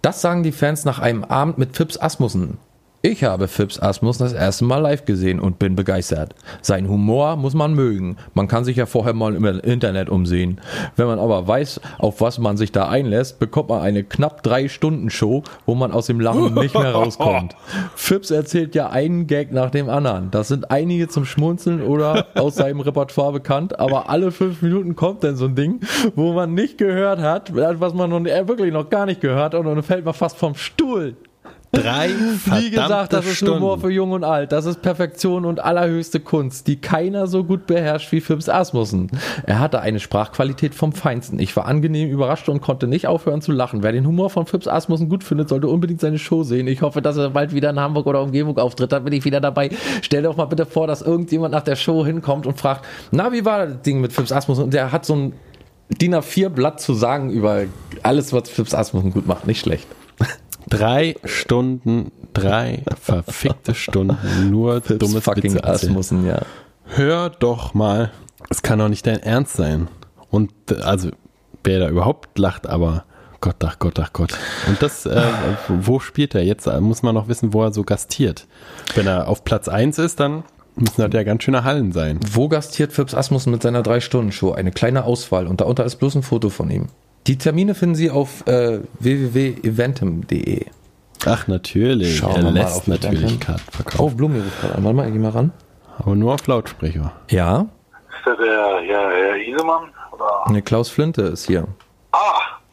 [0.01, 2.59] Das sagen die Fans nach einem Abend mit Fips Asmussen.
[3.05, 6.37] Ich habe Fips Asmussen das erste Mal live gesehen und bin begeistert.
[6.61, 8.17] Sein Humor muss man mögen.
[8.33, 10.61] Man kann sich ja vorher mal im Internet umsehen.
[10.95, 14.69] Wenn man aber weiß, auf was man sich da einlässt, bekommt man eine knapp drei
[14.69, 17.57] Stunden Show, wo man aus dem Lachen nicht mehr rauskommt.
[17.97, 20.31] Fips erzählt ja einen Gag nach dem anderen.
[20.31, 25.25] Das sind einige zum Schmunzeln oder aus seinem Repertoire bekannt, aber alle fünf Minuten kommt
[25.25, 25.81] dann so ein Ding,
[26.15, 29.57] wo man nicht gehört hat, was man noch, äh, wirklich noch gar nicht gehört hat
[29.57, 31.17] und dann fällt man fast vom Stuhl.
[31.73, 32.11] Drei
[32.45, 33.55] Wie gesagt, das ist Stunden.
[33.55, 34.53] Humor für Jung und Alt.
[34.53, 39.11] Das ist Perfektion und allerhöchste Kunst, die keiner so gut beherrscht wie Fips Asmussen.
[39.47, 41.39] Er hatte eine Sprachqualität vom Feinsten.
[41.39, 43.83] Ich war angenehm überrascht und konnte nicht aufhören zu lachen.
[43.83, 46.67] Wer den Humor von Fips Asmussen gut findet, sollte unbedingt seine Show sehen.
[46.67, 48.93] Ich hoffe, dass er bald wieder in Hamburg oder Umgebung auftritt.
[48.93, 49.71] Dann bin ich wieder dabei.
[50.03, 53.33] Stell dir doch mal bitte vor, dass irgendjemand nach der Show hinkommt und fragt, na,
[53.33, 54.65] wie war das Ding mit Fips Asmussen?
[54.65, 55.33] Und der hat so ein
[55.89, 57.63] DIN A4 Blatt zu sagen über
[58.03, 59.47] alles, was Fips Asmussen gut macht.
[59.47, 59.87] Nicht schlecht.
[60.73, 65.63] Drei Stunden, drei verfickte Stunden nur dummes fucking.
[65.63, 66.41] Asmussen, ja.
[66.87, 68.11] Hör doch mal.
[68.49, 69.89] Es kann doch nicht dein Ernst sein.
[70.31, 70.51] Und
[70.83, 71.11] also,
[71.63, 73.05] wer da überhaupt lacht, aber
[73.43, 74.33] Gott, ach Gott, ach Gott.
[74.67, 75.23] Und das, äh,
[75.69, 76.67] wo spielt er jetzt?
[76.81, 78.47] Muss man noch wissen, wo er so gastiert.
[78.95, 80.43] Wenn er auf Platz 1 ist, dann
[80.77, 82.19] müssen das ja ganz schöne Hallen sein.
[82.33, 84.53] Wo gastiert Fips Asmussen mit seiner 3-Stunden-Show?
[84.53, 86.87] Eine kleine Auswahl und darunter ist bloß ein Foto von ihm.
[87.27, 90.67] Die Termine finden Sie auf äh, www.eventim.de.
[91.25, 92.17] Ach, natürlich.
[92.19, 93.39] Schauen er wir mal lässt auf natürlich.
[93.39, 94.17] Karten Oh, verkaufen.
[94.17, 94.85] Blumi ruft gerade an.
[94.85, 95.53] Warte mal, ich geh mal ran.
[95.99, 97.13] Aber nur auf Lautsprecher.
[97.31, 99.85] Ja, Ist das der Herr, Herr Isemann?
[100.13, 100.53] Oder?
[100.53, 101.69] ne, Klaus Flinte ist hier.
[102.11, 102.19] Ah,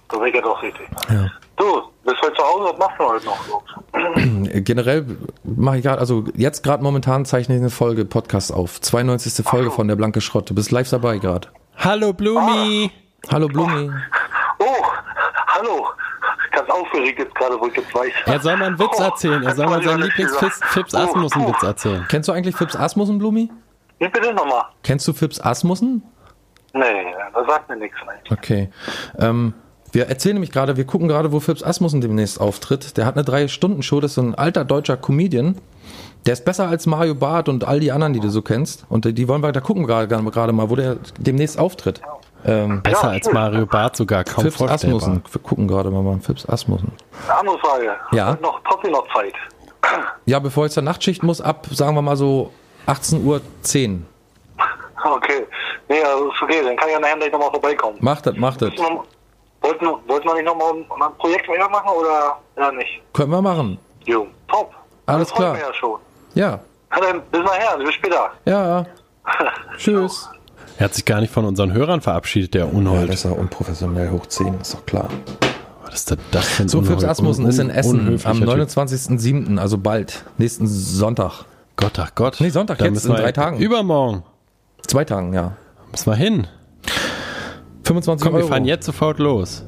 [0.09, 0.87] da bin ich ja doch richtig.
[1.09, 1.29] Ja.
[1.57, 1.65] Du,
[2.03, 3.37] bist heute zu Hause, was machst du heute noch?
[3.47, 4.59] so?
[4.61, 5.05] Generell
[5.43, 8.81] mache ich gerade, also jetzt gerade momentan zeichne ich eine Folge Podcast auf.
[8.81, 9.45] 92.
[9.45, 10.49] Folge von der Blanke Schrott.
[10.49, 11.49] Du bist live dabei gerade.
[11.77, 12.89] Hallo Blumi!
[13.31, 13.91] Hallo Blumi.
[15.59, 15.85] Oh, hallo.
[16.51, 18.11] Ganz aufgeregt jetzt gerade, wo ich jetzt weiß.
[18.25, 19.43] Er soll mal einen Witz Oh, erzählen.
[19.43, 21.65] Er soll mal seinen Lieblings-Fips Oh, Asmussen-Witz puh.
[21.65, 22.05] erzählen.
[22.09, 23.51] Kennst du eigentlich Fips Asmussen, Blumi?
[23.99, 24.63] Wie bitte nochmal?
[24.83, 26.03] Kennst du Fips Asmussen?
[26.73, 26.83] Nee,
[27.33, 27.97] das sagt mir nichts.
[28.05, 28.33] Nee.
[28.33, 28.69] Okay.
[29.17, 29.53] Ähm,
[29.91, 32.97] wir erzählen nämlich gerade, wir gucken gerade, wo Fips Asmussen demnächst auftritt.
[32.97, 35.57] Der hat eine Drei-Stunden-Show, das ist so ein alter deutscher Comedian.
[36.25, 38.85] Der ist besser als Mario Barth und all die anderen, die du so kennst.
[38.89, 42.01] Und die wollen wir, da gucken wir gerade gerade mal, wo der demnächst auftritt.
[42.45, 43.31] Ähm, Besser Ja, als.
[43.31, 44.97] Mario Barth sogar kaum Fips vorstellbar.
[44.97, 45.23] Asmussen.
[45.31, 46.91] Wir gucken gerade mal, mal Fips Asmussen.
[47.27, 47.95] Eine andere Frage.
[48.11, 48.27] Ja.
[48.27, 49.33] Hat Noch, trotzdem noch Zeit.
[50.25, 52.51] Ja, bevor ich zur Nachtschicht muss, ab, sagen wir mal so
[52.87, 53.41] 18.10 Uhr.
[55.03, 55.47] Okay.
[55.87, 57.97] Nee, also ist okay, dann kann ich ja nachher gleich nochmal vorbeikommen.
[58.01, 58.71] Macht das, macht das.
[59.61, 63.01] Wollten, wollten wir nicht nochmal ein Projekt mehr machen oder ja nicht?
[63.13, 63.77] Können wir machen.
[64.05, 64.71] Jo, top.
[65.05, 65.53] Alles Das freut klar.
[65.53, 65.99] mich Ja, schon.
[66.35, 66.59] Ja.
[66.91, 68.31] Na dann, bis nachher, bis später.
[68.45, 68.85] Ja.
[69.77, 70.29] Tschüss.
[70.79, 73.09] Er hat sich gar nicht von unseren Hörern verabschiedet, der Ja, Unhold.
[73.09, 75.09] das ist ja unprofessionell hoch 10, ist doch klar.
[75.85, 78.47] Was ist denn das für ein So, Fips unhö- Asmussen ist in Essen am Typ?
[78.47, 80.23] 29.07., also bald.
[80.37, 81.43] Nächsten Sonntag.
[81.75, 82.37] Gott, ach Gott.
[82.39, 83.57] Nee, Sonntag, Da jetzt in wir- drei Tagen.
[83.59, 84.23] Übermorgen.
[84.87, 85.57] Zwei Tagen, ja.
[85.91, 86.47] Müssen wir hin.
[87.83, 88.47] 25 Komm, wir Euro.
[88.49, 89.63] fahren jetzt sofort los.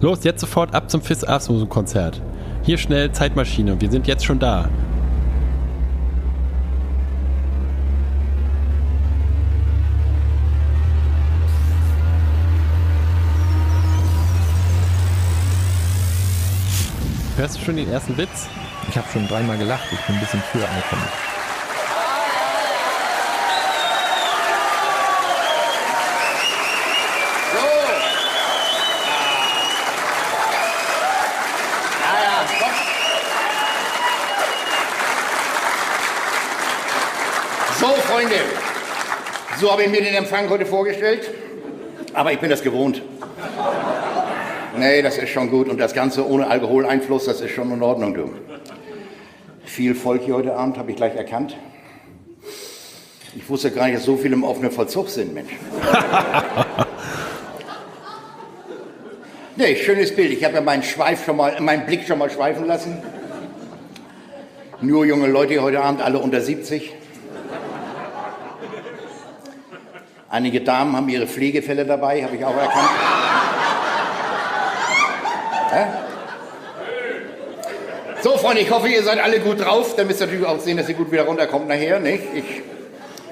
[0.00, 2.22] Los, jetzt sofort ab zum Fips Asmussen Konzert.
[2.62, 3.78] Hier schnell Zeitmaschine.
[3.80, 4.68] Wir sind jetzt schon da.
[17.36, 18.46] Hörst du schon den ersten Witz?
[18.88, 21.02] Ich habe schon dreimal gelacht, ich bin ein bisschen früher angekommen.
[37.80, 38.36] So, Freunde,
[39.60, 41.28] so habe ich mir den Empfang heute vorgestellt.
[42.12, 43.02] Aber ich bin das gewohnt.
[44.76, 45.68] Nee, das ist schon gut.
[45.68, 48.30] Und das Ganze ohne Alkoholeinfluss, das ist schon in Ordnung, du.
[49.64, 51.56] Viel Volk hier heute Abend, habe ich gleich erkannt.
[53.36, 55.52] Ich wusste gar nicht, dass so viele im offenen Vollzug sind, Mensch.
[59.56, 60.32] nee, schönes Bild.
[60.32, 63.02] Ich habe ja meinen Schweif schon mal, meinen Blick schon mal schweifen lassen.
[64.80, 66.92] Nur junge Leute hier heute Abend, alle unter 70.
[70.28, 73.13] Einige Damen haben ihre Pflegefälle dabei, habe ich auch erkannt.
[78.22, 79.96] So, Freunde, ich hoffe, ihr seid alle gut drauf.
[79.96, 82.00] Dann müsst ihr natürlich auch sehen, dass ihr gut wieder runterkommt nachher.
[82.00, 82.22] Nicht?
[82.34, 82.44] Ich,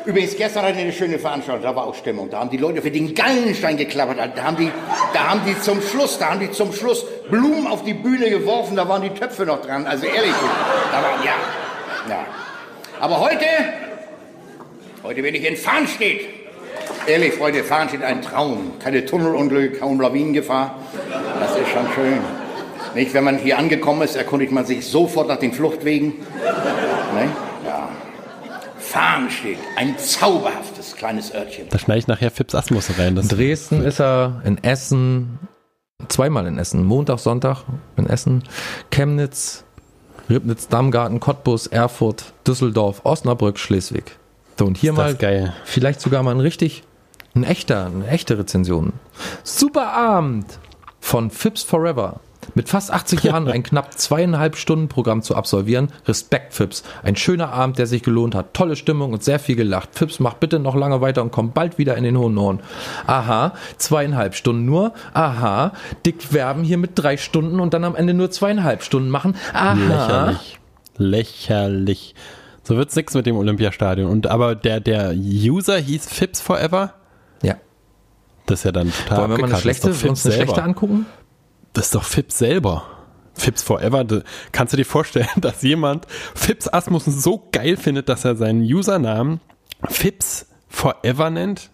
[0.04, 2.28] übrigens, gestern hatte ich eine schöne Veranstaltung, da war auch Stimmung.
[2.28, 4.18] Da haben die Leute für den Gallenstein geklappert.
[4.36, 4.70] Da haben, die,
[5.14, 8.76] da haben die zum Schluss, da haben die zum Schluss Blumen auf die Bühne geworfen,
[8.76, 9.86] da waren die Töpfe noch dran.
[9.86, 10.34] Also ehrlich,
[10.90, 11.34] da war, ja,
[12.10, 12.26] ja.
[13.00, 13.46] Aber heute,
[15.02, 16.20] heute bin ich in Farnstedt.
[17.06, 18.74] Ehrlich, Freunde, fahren steht ein Traum.
[18.78, 20.78] Keine Tunnelunglücke, kaum Lawinengefahr.
[21.42, 22.20] Das ist schon schön.
[22.94, 26.14] Nicht, wenn man hier angekommen ist, erkundigt man sich sofort nach den Fluchtwegen.
[27.14, 27.28] Ne?
[27.66, 27.88] Ja.
[28.78, 31.66] Fahren steht ein zauberhaftes kleines Örtchen.
[31.68, 33.16] Da schneide ich nachher Fips Asmussen rein.
[33.16, 35.40] Das In Dresden ist er, in Essen,
[36.08, 37.64] zweimal in Essen, Montag, Sonntag
[37.96, 38.44] in Essen,
[38.92, 39.64] Chemnitz,
[40.30, 44.16] Ribnitz, Dammgarten, Cottbus, Erfurt, Düsseldorf, Osnabrück, Schleswig.
[44.60, 45.52] So, und hier mal geil.
[45.64, 46.84] vielleicht sogar mal ein richtig,
[47.34, 48.92] ein echter, eine echte Rezension.
[49.42, 50.46] Super Abend
[51.02, 52.20] von Fips Forever.
[52.54, 55.88] Mit fast 80 Jahren ein knapp zweieinhalb Stunden Programm zu absolvieren.
[56.06, 56.84] Respekt, Fips.
[57.02, 58.54] Ein schöner Abend, der sich gelohnt hat.
[58.54, 59.90] Tolle Stimmung und sehr viel gelacht.
[59.92, 62.60] Fips, mach bitte noch lange weiter und komm bald wieder in den hohen Norden.
[63.06, 64.94] Aha, zweieinhalb Stunden nur.
[65.12, 65.72] Aha,
[66.06, 69.34] dick werben hier mit drei Stunden und dann am Ende nur zweieinhalb Stunden machen.
[69.52, 69.74] Aha.
[69.74, 70.58] Lächerlich.
[70.96, 72.14] Lächerlich.
[72.62, 74.08] So wird's nix mit dem Olympiastadion.
[74.08, 76.94] Und aber der, der User hieß Fips Forever.
[78.42, 78.46] Ja.
[78.46, 80.62] Das ist ja dann total Wollen wir mal eine schlechte, uns eine schlechte selber.
[80.64, 81.06] angucken?
[81.72, 82.82] Das ist doch Fips selber.
[83.34, 84.04] Fips Forever.
[84.04, 84.22] Da-
[84.52, 89.40] Kannst du dir vorstellen, dass jemand Fips Asmussen so geil findet, dass er seinen Usernamen
[89.88, 91.70] Fips Forever nennt?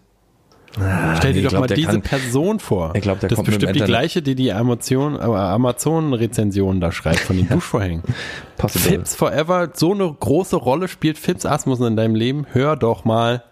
[0.71, 2.93] Stell dir Ah, nee, doch glaub, mal diese kann- Person vor.
[2.95, 7.19] Ich glaub, der das ist kommt bestimmt die gleiche, die die äh, Amazon-Rezensionen da schreibt
[7.21, 8.03] von den Duschvorhängen.
[8.57, 8.91] Possible.
[8.99, 12.45] Fips Forever, so eine große Rolle spielt Fips Asmussen in deinem Leben.
[12.51, 13.43] Hör doch mal.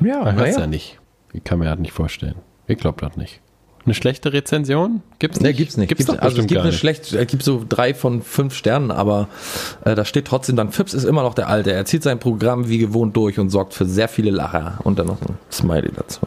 [0.00, 0.60] Ja, es naja.
[0.60, 0.98] ja nicht.
[1.36, 2.36] Ich kann mir das nicht vorstellen.
[2.66, 3.40] Ich glaube das nicht.
[3.84, 5.02] Eine schlechte Rezension?
[5.20, 5.58] Gibt's Nee, nicht?
[5.58, 5.88] gibt's nicht.
[5.88, 6.78] Gibt's Gibt's, also es gibt eine nicht.
[6.80, 9.28] schlecht, es gibt so drei von fünf Sternen, aber
[9.84, 11.72] äh, da steht trotzdem dann, Fips ist immer noch der Alte.
[11.72, 14.78] Er zieht sein Programm wie gewohnt durch und sorgt für sehr viele Lacher.
[14.82, 16.20] Und dann noch ein Smiley dazu.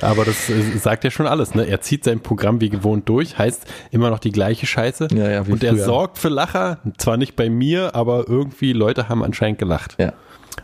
[0.00, 1.66] Aber das äh, sagt ja schon alles, ne?
[1.68, 5.08] Er zieht sein Programm wie gewohnt durch, heißt immer noch die gleiche Scheiße.
[5.12, 5.84] Ja, ja, und er früher.
[5.84, 9.94] sorgt für Lacher, zwar nicht bei mir, aber irgendwie Leute haben anscheinend gelacht.
[9.98, 10.14] Ja.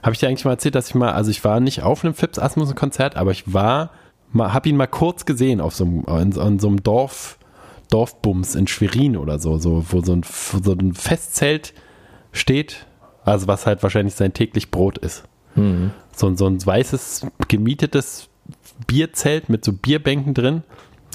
[0.03, 2.15] Habe ich dir eigentlich mal erzählt, dass ich mal, also ich war nicht auf einem
[2.15, 3.91] Fips Asmussen Konzert, aber ich war,
[4.37, 7.39] habe ihn mal kurz gesehen auf so einem, in, in so einem Dorf,
[7.91, 10.23] Dorfbums in Schwerin oder so, so wo so ein,
[10.63, 11.75] so ein Festzelt
[12.33, 12.87] steht,
[13.25, 15.25] also was halt wahrscheinlich sein täglich Brot ist.
[15.55, 15.93] Mhm.
[16.17, 18.29] So, ein- so ein weißes, gemietetes
[18.87, 20.63] Bierzelt mit so Bierbänken drin.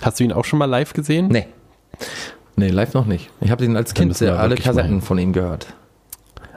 [0.01, 1.27] Hast du ihn auch schon mal live gesehen?
[1.27, 1.47] Nee.
[2.55, 3.29] Nee, live noch nicht.
[3.41, 5.67] Ich habe den als Kind sehr, alle Kassetten von ihm gehört.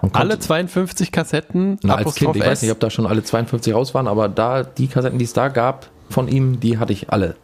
[0.03, 2.63] Alle konnte- 52 Kassetten, Na, als Kind, ich weiß S?
[2.63, 5.49] nicht, ob da schon alle 52 raus waren, aber da, die Kassetten, die es da
[5.49, 7.37] gab von ihm, die hatte ich alle.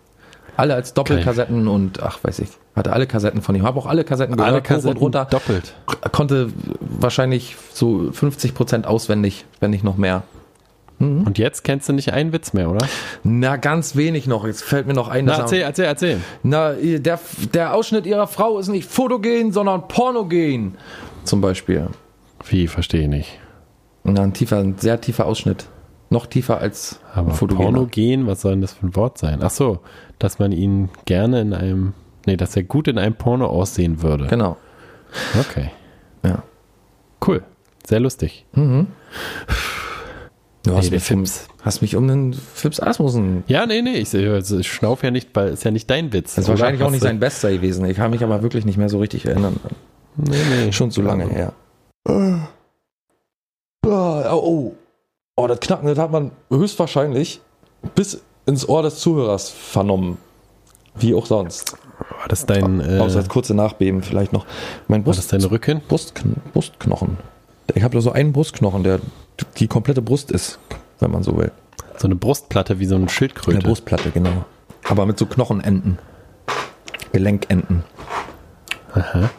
[0.56, 3.62] Alle als Doppelkassetten und, ach, weiß ich, hatte alle Kassetten von ihm.
[3.62, 5.24] Habe auch alle Kassetten gehört, alle Kassetten und runter.
[5.30, 5.72] doppelt.
[6.11, 6.48] Konnte
[6.80, 10.24] wahrscheinlich so 50 Prozent auswendig, wenn nicht noch mehr.
[11.00, 12.84] Und jetzt kennst du nicht einen Witz mehr, oder?
[13.22, 14.44] Na, ganz wenig noch.
[14.44, 16.20] Jetzt fällt mir noch ein, Na, erzähl, er, erzähl, erzähl.
[16.42, 17.20] na, der,
[17.54, 20.74] der Ausschnitt ihrer Frau ist nicht fotogen, sondern pornogen.
[21.22, 21.86] Zum Beispiel.
[22.49, 23.38] Wie, verstehe ich nicht.
[24.05, 25.66] Na, ein tiefer, ein sehr tiefer Ausschnitt.
[26.11, 27.70] Noch tiefer als Aber fotogener.
[27.70, 29.40] Pornogen, was soll denn das für ein Wort sein?
[29.42, 29.80] Ach so,
[30.18, 31.92] dass man ihn gerne in einem,
[32.26, 34.26] nee, dass er gut in einem Porno aussehen würde.
[34.28, 34.57] Genau.
[35.38, 35.70] Okay,
[36.24, 36.42] Ja.
[37.26, 37.42] cool.
[37.86, 38.46] Sehr lustig.
[38.55, 38.86] Du
[40.74, 41.49] hast, der mich um, Fips.
[41.62, 43.44] hast mich um den Fips Asmussen.
[43.46, 46.34] Ja, nee, nee, ich, also ich schnauf ja nicht, weil ist ja nicht dein Witz.
[46.34, 47.84] Das ist wahrscheinlich auch nicht sein bester gewesen.
[47.86, 49.57] Ich kann mich aber wirklich nicht mehr so richtig erinnern.
[50.16, 50.72] Nee, nee.
[50.72, 51.53] Schon zu lange her.
[52.09, 52.34] Oh,
[53.86, 54.74] oh.
[55.36, 57.40] oh, das Knacken, das hat man höchstwahrscheinlich
[57.94, 60.18] bis ins Ohr des Zuhörers vernommen.
[60.94, 61.76] Wie auch sonst.
[61.98, 64.46] War das dein, äh, Außer das kurze Nachbeben vielleicht noch.
[64.88, 65.80] Mein war Brust, das dein Rücken?
[65.86, 67.18] Brustkn Brustknochen.
[67.74, 69.00] Ich habe da so einen Brustknochen, der
[69.59, 70.59] die komplette Brust ist,
[70.98, 71.52] wenn man so will.
[71.98, 73.59] So eine Brustplatte wie so eine Schildkröte.
[73.59, 74.44] Eine Brustplatte, genau.
[74.88, 75.98] Aber mit so Knochenenden.
[77.12, 77.84] Gelenkenden.
[78.94, 79.30] Aha.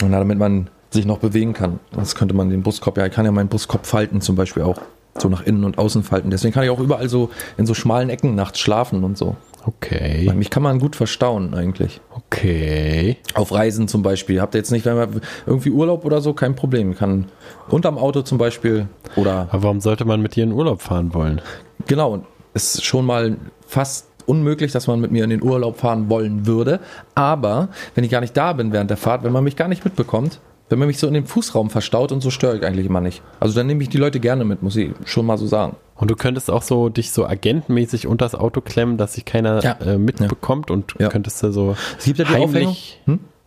[0.00, 1.80] Und damit man sich noch bewegen kann.
[1.92, 4.78] Das könnte man den Brustkorb, ja, ich kann ja meinen Brustkorb falten zum Beispiel auch.
[5.18, 6.30] So nach innen und außen falten.
[6.30, 7.28] Deswegen kann ich auch überall so
[7.58, 9.36] in so schmalen Ecken nachts schlafen und so.
[9.66, 10.26] Okay.
[10.26, 12.00] Weil Mich kann man gut verstauen eigentlich.
[12.10, 13.18] Okay.
[13.34, 14.40] Auf Reisen zum Beispiel.
[14.40, 16.92] Habt ihr jetzt nicht, wenn man irgendwie Urlaub oder so, kein Problem.
[16.92, 17.26] Ich kann
[17.68, 21.40] unterm Auto zum Beispiel oder Aber warum sollte man mit dir in Urlaub fahren wollen?
[21.86, 22.24] Genau,
[22.54, 23.36] es ist schon mal
[23.66, 26.80] fast unmöglich, dass man mit mir in den Urlaub fahren wollen würde.
[27.14, 29.84] Aber wenn ich gar nicht da bin während der Fahrt, wenn man mich gar nicht
[29.84, 33.00] mitbekommt, wenn man mich so in den Fußraum verstaut und so störe ich eigentlich immer
[33.00, 33.22] nicht.
[33.40, 35.76] Also dann nehme ich die Leute gerne mit, muss ich schon mal so sagen.
[35.96, 39.72] Und du könntest auch so dich so agentmäßig unters Auto klemmen, dass sich keiner Ja.
[39.84, 41.08] äh, mitbekommt und Ja.
[41.08, 42.74] könntest du so Es gibt ja die Aufhängung.
[42.74, 43.00] heimlich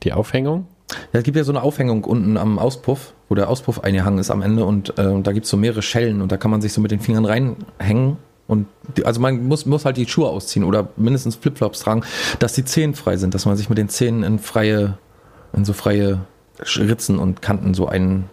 [0.03, 0.67] die Aufhängung.
[1.13, 4.29] Ja, es gibt ja so eine Aufhängung unten am Auspuff, wo der Auspuff eingehangen ist
[4.29, 6.73] am Ende und äh, da gibt es so mehrere Schellen und da kann man sich
[6.73, 8.17] so mit den Fingern reinhängen.
[8.47, 12.03] Und die, also man muss, muss halt die Schuhe ausziehen oder mindestens Flipflops tragen,
[12.37, 14.99] dass die Zehen frei sind, dass man sich mit den Zähnen in freie,
[15.53, 16.19] in so freie
[16.59, 18.25] Ritzen und Kanten so einen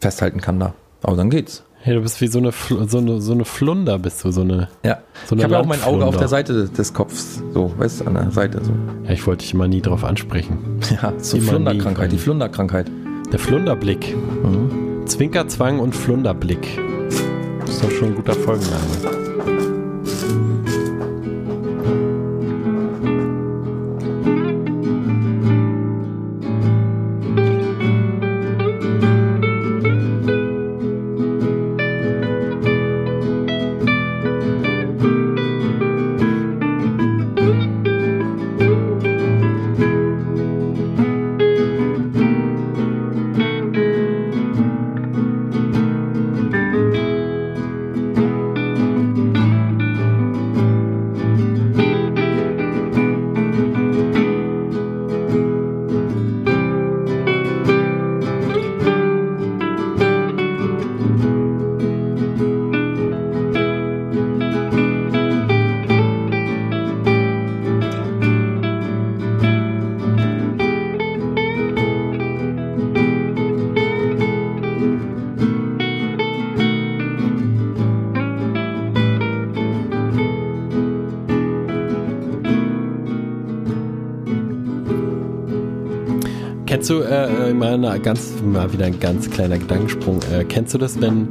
[0.00, 0.74] festhalten kann da.
[1.02, 1.62] Aber dann geht's.
[1.82, 4.42] Hey, du bist wie so eine, Fl- so eine, so eine Flunder, bist du so
[4.42, 4.68] eine.
[4.84, 4.98] Ja.
[5.26, 7.42] So eine ich habe ja auch mein Auge auf der Seite des Kopfs.
[7.54, 8.72] So, weißt du, an der Seite so.
[9.04, 10.58] Ja, ich wollte dich immer nie drauf ansprechen.
[11.02, 12.90] Ja, so Immer Flunderkrankheit, die Flunderkrankheit.
[13.32, 14.14] Der Flunderblick.
[15.06, 16.78] Zwinkerzwang und Flunderblick.
[17.60, 18.84] Das ist doch schon ein guter Folgenname.
[88.02, 91.28] Ganz, mal wieder ein ganz kleiner Gedankensprung, äh, kennst du das, wenn,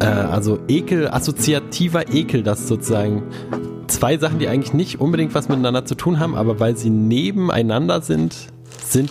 [0.00, 3.22] äh, also Ekel, assoziativer Ekel, das sozusagen
[3.86, 8.00] zwei Sachen, die eigentlich nicht unbedingt was miteinander zu tun haben, aber weil sie nebeneinander
[8.02, 8.36] sind,
[8.84, 9.10] sind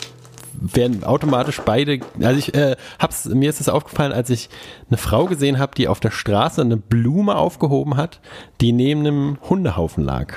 [0.58, 4.50] werden automatisch beide, also ich äh, hab's, mir ist es aufgefallen, als ich
[4.90, 8.22] eine Frau gesehen habe, die auf der Straße eine Blume aufgehoben hat,
[8.62, 10.34] die neben einem Hundehaufen lag.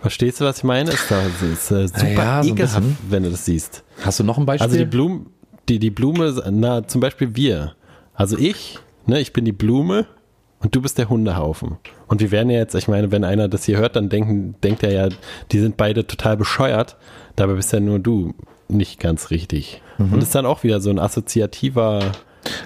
[0.00, 0.92] Verstehst du, was ich meine?
[0.92, 2.98] Ist, da, ist äh, super Ja, so ekelhaft, bisschen.
[3.08, 3.82] wenn du das siehst.
[4.04, 4.64] Hast du noch ein Beispiel?
[4.64, 5.26] Also die Blume,
[5.70, 7.74] die, die Blume, na, zum Beispiel wir.
[8.14, 10.06] Also ich, ne, ich bin die Blume
[10.58, 11.78] und du bist der Hundehaufen.
[12.08, 14.82] Und wir werden ja jetzt, ich meine, wenn einer das hier hört, dann denken, denkt
[14.82, 15.08] er ja,
[15.52, 16.96] die sind beide total bescheuert.
[17.36, 18.34] Dabei bist ja nur du
[18.68, 19.80] nicht ganz richtig.
[19.98, 20.12] Mhm.
[20.12, 22.12] Und das ist dann auch wieder so ein assoziativer,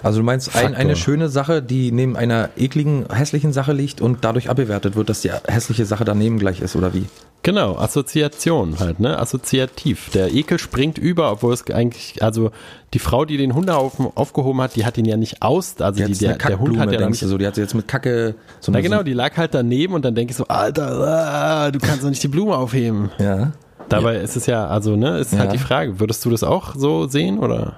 [0.03, 4.25] Also du meinst ein, eine schöne Sache, die neben einer ekligen, hässlichen Sache liegt und
[4.25, 7.07] dadurch abgewertet wird, dass die hässliche Sache daneben gleich ist, oder wie?
[7.45, 10.11] Genau, Assoziation halt, ne, assoziativ.
[10.11, 12.51] Der Ekel springt über, obwohl es eigentlich, also
[12.93, 16.13] die Frau, die den Hundehaufen aufgehoben hat, die hat ihn ja nicht aus, also die,
[16.15, 17.87] der, der Hund hat ja dann denkst du nicht so, die hat sie jetzt mit
[17.87, 21.71] Kacke so Na genau, die lag halt daneben und dann denke ich so, Alter, ah,
[21.71, 23.11] du kannst doch nicht die Blume aufheben.
[23.21, 23.53] Ja.
[23.91, 25.53] Dabei ist es ja, also, ne, ist halt Ja.
[25.53, 27.77] die Frage, würdest du das auch so sehen oder?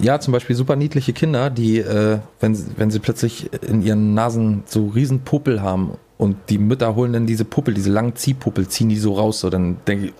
[0.00, 4.14] Ja, zum Beispiel super niedliche Kinder, die, äh, wenn, sie- wenn sie plötzlich in ihren
[4.14, 8.68] Nasen so riesen Puppel haben und die Mütter holen dann diese Puppel, diese langen Ziehpuppel,
[8.68, 10.12] ziehen die so raus, so dann denke ich,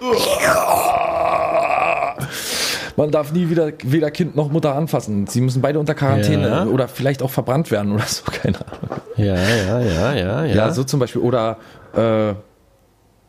[2.97, 5.27] man darf nie wieder weder Kind noch Mutter anfassen.
[5.27, 6.65] Sie müssen beide unter Quarantäne Ja.
[6.65, 9.01] oder vielleicht auch verbrannt werden oder so, keine Ahnung.
[9.17, 10.45] Ja, ja, ja, ja, ja.
[10.45, 11.23] Ja, so zum Beispiel.
[11.23, 11.57] Oder
[11.97, 12.29] äh,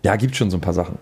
[0.05, 0.97] ja, gibt schon so ein paar Sachen.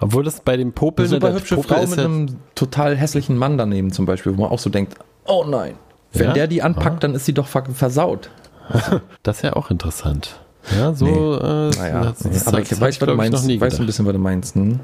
[0.00, 3.36] Obwohl das bei dem Popel, Eine super hübsche Popel Frau ist mit einem total hässlichen
[3.36, 4.94] Mann daneben zum Beispiel, wo man auch so denkt,
[5.26, 5.74] oh nein.
[6.12, 6.32] Wenn Ja?
[6.32, 8.30] der die anpackt, dann ist sie doch ver- versaut.
[9.22, 10.40] das ist ja auch interessant.
[10.74, 13.12] Ja, so, äh, Naja, das, nee, das, aber ich weiß, was du
[13.52, 14.54] ich, du ein bisschen, was du meinst.
[14.54, 14.80] Hm?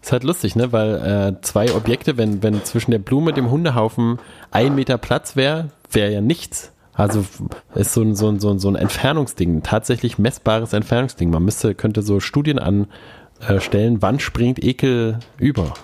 [0.00, 3.50] Ist halt lustig, ne, weil äh, zwei Objekte, wenn, wenn zwischen der Blume und dem
[3.50, 4.18] Hundehaufen
[4.52, 6.72] ein Meter Platz wäre, wäre ja nichts.
[6.94, 7.24] Also
[7.74, 11.30] ist so ein, so, ein, so, ein, so ein Entfernungsding, ein tatsächlich messbares Entfernungsding.
[11.30, 15.74] Man müsste, könnte so Studien anstellen, wann springt Ekel über.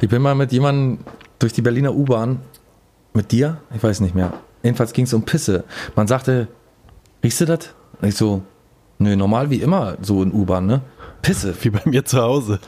[0.00, 0.98] Ich bin mal mit jemandem
[1.38, 2.40] durch die Berliner U-Bahn,
[3.14, 4.32] mit dir, ich weiß nicht mehr.
[4.62, 5.64] Jedenfalls ging es um Pisse.
[5.96, 6.48] Man sagte,
[7.22, 7.74] riechst du das?
[8.00, 8.42] Und Ich so,
[8.98, 10.80] nö, normal wie immer, so in U-Bahn, ne?
[11.22, 12.60] Pisse, Wie bei mir zu Hause.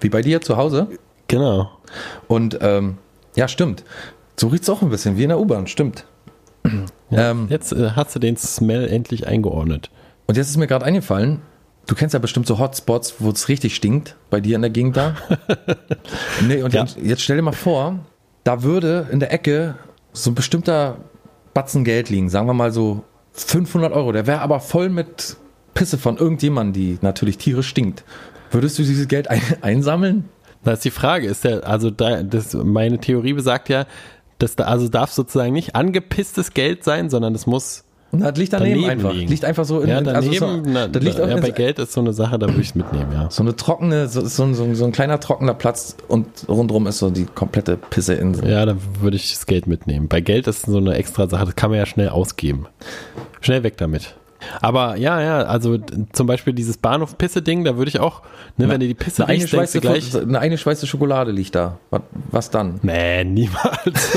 [0.00, 0.86] wie bei dir zu Hause.
[1.28, 1.70] Genau.
[2.28, 2.98] Und ähm,
[3.36, 3.84] ja, stimmt.
[4.36, 6.06] So riecht's auch ein bisschen, wie in der U-Bahn, stimmt.
[7.10, 9.90] Ähm, Jetzt äh, hast du den Smell endlich eingeordnet.
[10.26, 11.40] Und jetzt ist mir gerade eingefallen,
[11.86, 14.96] du kennst ja bestimmt so Hotspots, wo es richtig stinkt, bei dir in der Gegend
[14.96, 15.16] da.
[16.46, 16.82] nee, und Ja.
[16.82, 17.98] jetzt, jetzt stell dir mal vor,
[18.44, 19.74] da würde in der Ecke
[20.12, 20.98] so ein bestimmter
[21.54, 23.02] Batzen Geld liegen, sagen wir mal so
[23.44, 25.36] 500 Euro, der wäre aber voll mit
[25.74, 28.04] Pisse von irgendjemandem, die natürlich tierisch stinkt.
[28.50, 30.28] Würdest du dieses Geld ein, einsammeln?
[30.64, 33.86] Das ist die Frage, ist der, also da, das, meine Theorie besagt ja,
[34.38, 38.52] dass da, also darf sozusagen nicht angepisstes Geld sein, sondern es muss Na, das liegt
[38.52, 39.12] daneben, daneben einfach.
[39.14, 39.30] liegen.
[39.30, 41.50] Liegt einfach so in ja, also daneben, so, na, das liegt ja, auch in- bei
[41.50, 43.30] Geld ist so eine Sache, da würde ich es mitnehmen, ja.
[43.30, 46.98] so eine trockene, so, so, ein- so, so ein kleiner trockener Platz und rundrum ist
[46.98, 48.50] so die komplette Pisseinsel.
[48.50, 50.08] Ja, da würde ich das Geld mitnehmen.
[50.08, 52.66] Bei Geld ist so eine extra Sache, das kann man ja schnell ausgeben.
[53.40, 54.14] Schnell weg damit.
[54.60, 55.78] Aber ja, ja, also
[56.12, 58.22] zum Beispiel dieses Bahnhof-Pisse-Ding, da würde ich auch,
[58.56, 61.78] ne, wenn du die Pisse Eine riechst, denkst gleich, eine eingeschweißte Schokolade liegt da.
[61.90, 62.80] Was, was dann?
[62.82, 64.16] nee, niemals.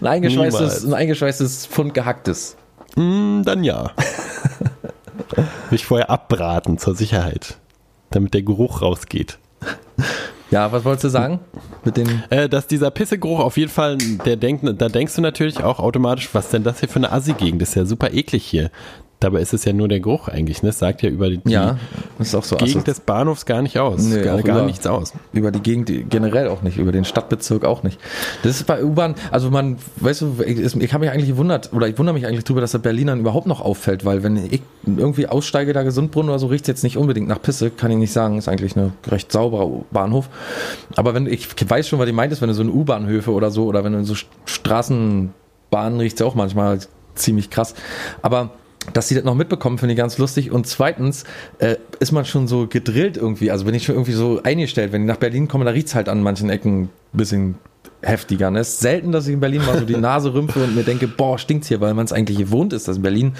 [0.00, 0.84] Ein eingeschweißtes, Niemals.
[0.84, 2.56] ein eingeschweißtes Pfund gehacktes.
[2.94, 3.92] Hm, dann ja.
[5.36, 7.56] Will ich vorher abbraten zur Sicherheit,
[8.10, 9.38] damit der Geruch rausgeht.
[10.50, 11.40] Ja, was wolltest du sagen?
[11.84, 12.22] Mit den.
[12.30, 16.30] Äh, dass dieser Pissegeruch auf jeden Fall, der denkt, da denkst du natürlich auch automatisch,
[16.32, 17.60] was denn das hier für eine Assi-Gegend?
[17.60, 18.70] Ist ja super eklig hier.
[19.20, 20.68] Dabei ist es ja nur der Geruch eigentlich, ne?
[20.68, 21.76] Das sagt ja über die, Ja,
[22.18, 24.00] das ist auch so Gegend des Bahnhofs gar nicht aus.
[24.00, 25.12] Nee, gar gar über- nichts aus.
[25.32, 27.98] über die Gegend generell auch nicht, über den Stadtbezirk auch nicht.
[28.44, 31.88] Das ist bei U-Bahn, also man, weißt du, ich, ich habe mich eigentlich gewundert, oder
[31.88, 35.26] ich wundere mich eigentlich drüber, dass der Berlinern überhaupt noch auffällt, weil wenn ich irgendwie
[35.26, 38.38] aussteige, da Gesundbrunnen oder so, riecht jetzt nicht unbedingt nach Pisse, kann ich nicht sagen,
[38.38, 40.28] ist eigentlich eine recht sauberer Bahnhof.
[40.94, 43.50] Aber wenn, ich weiß schon, was die meint ist, wenn du so in U-Bahnhöfe oder
[43.50, 44.14] so, oder wenn du in so
[44.44, 46.78] Straßenbahnen riecht ja auch manchmal
[47.14, 47.74] ziemlich krass.
[48.22, 48.50] Aber
[48.92, 50.50] dass sie das noch mitbekommen, finde ich ganz lustig.
[50.50, 51.24] Und zweitens
[51.58, 53.50] äh, ist man schon so gedrillt irgendwie.
[53.50, 54.92] Also bin ich schon irgendwie so eingestellt.
[54.92, 57.56] Wenn ich nach Berlin komme, da riecht's halt an manchen Ecken ein bisschen
[58.02, 58.50] heftiger.
[58.50, 58.60] Ne?
[58.60, 61.08] Es ist selten, dass ich in Berlin mal so die Nase rümpfe und mir denke,
[61.08, 63.32] boah, stinkt's hier, weil man es eigentlich gewohnt ist, dass in Berlin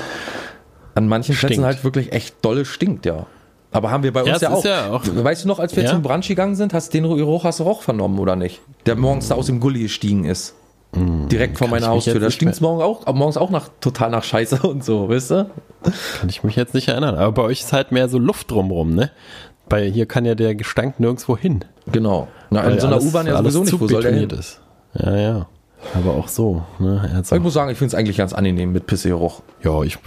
[0.95, 1.65] an manchen Plätzen Stinkt.
[1.67, 3.27] halt wirklich echt dolle stinkt, ja.
[3.71, 4.65] Aber haben wir bei Ja, uns es ja, ist auch.
[4.65, 5.91] ja auch- Weißt du noch, als wir Ja.
[5.91, 8.61] zum Brunch gegangen sind, hast du den Geruch hast du auch vernommen, oder nicht?
[8.87, 10.55] Der morgens da aus dem Gully gestiegen ist.
[10.95, 12.15] Direkt vor meiner Haustür.
[12.15, 15.51] Da nicht stinkt's morgen auch, morgens auch nach, total nach Scheiße und so, weißt du?
[16.19, 17.15] Kann ich mich jetzt nicht erinnern.
[17.15, 19.11] Aber bei euch ist halt mehr so Luft drumrum, ne?
[19.69, 21.65] Bei hier kann ja der Gestank nirgendwo hin.
[21.93, 22.29] Genau.
[22.51, 23.81] Na, in so einer U-Bahn ja alles sowieso nicht.
[23.83, 24.31] Wo soll der hin?
[24.31, 24.61] ist.
[24.95, 25.47] Ja, ja.
[25.95, 26.65] Aber auch so.
[26.79, 27.23] Ne?
[27.31, 29.43] Ich muss sagen, ich finde es eigentlich ganz angenehm mit Pissegeruch.
[29.63, 29.99] ja, ich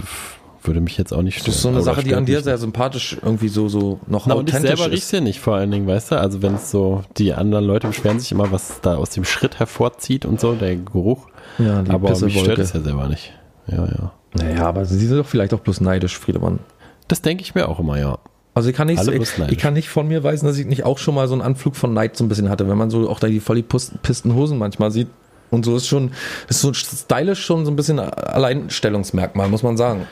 [0.64, 1.47] würde mich jetzt auch nicht stören.
[1.47, 4.28] Das ist so eine Sache, die an dir mich sehr sympathisch irgendwie so, so noch
[4.28, 5.12] Na, und ich authentisch selber riech's ist.
[5.12, 6.20] ja nicht vor allen Dingen, weißt du?
[6.20, 9.59] Also wenn es so, die anderen Leute beschweren sich immer, was da aus dem Schritt
[9.59, 11.28] hervorzieht und so, der Geruch.
[11.57, 12.39] Ja, die Aber mich Pissewolke.
[12.39, 13.34] stört es ja selber nicht.
[13.68, 14.12] Ja, ja.
[14.34, 16.59] Naja, aber sie sind doch vielleicht auch bloß neidisch, Friedemann.
[17.07, 18.20] Das denke ich mir auch immer, ja.
[18.53, 21.16] Also ich kann nicht, ich, kann nicht von mir weisen, dass ich nicht auch schon
[21.16, 23.28] mal so einen Anflug von Neid so ein bisschen hatte, wenn man so auch da
[23.28, 25.07] die voll die Pistenhosen manchmal sieht.
[25.52, 26.12] Und so ist schon,
[26.47, 30.08] ist so stylisch schon so ein bisschen Alleinstellungsmerkmal, muss man sagen.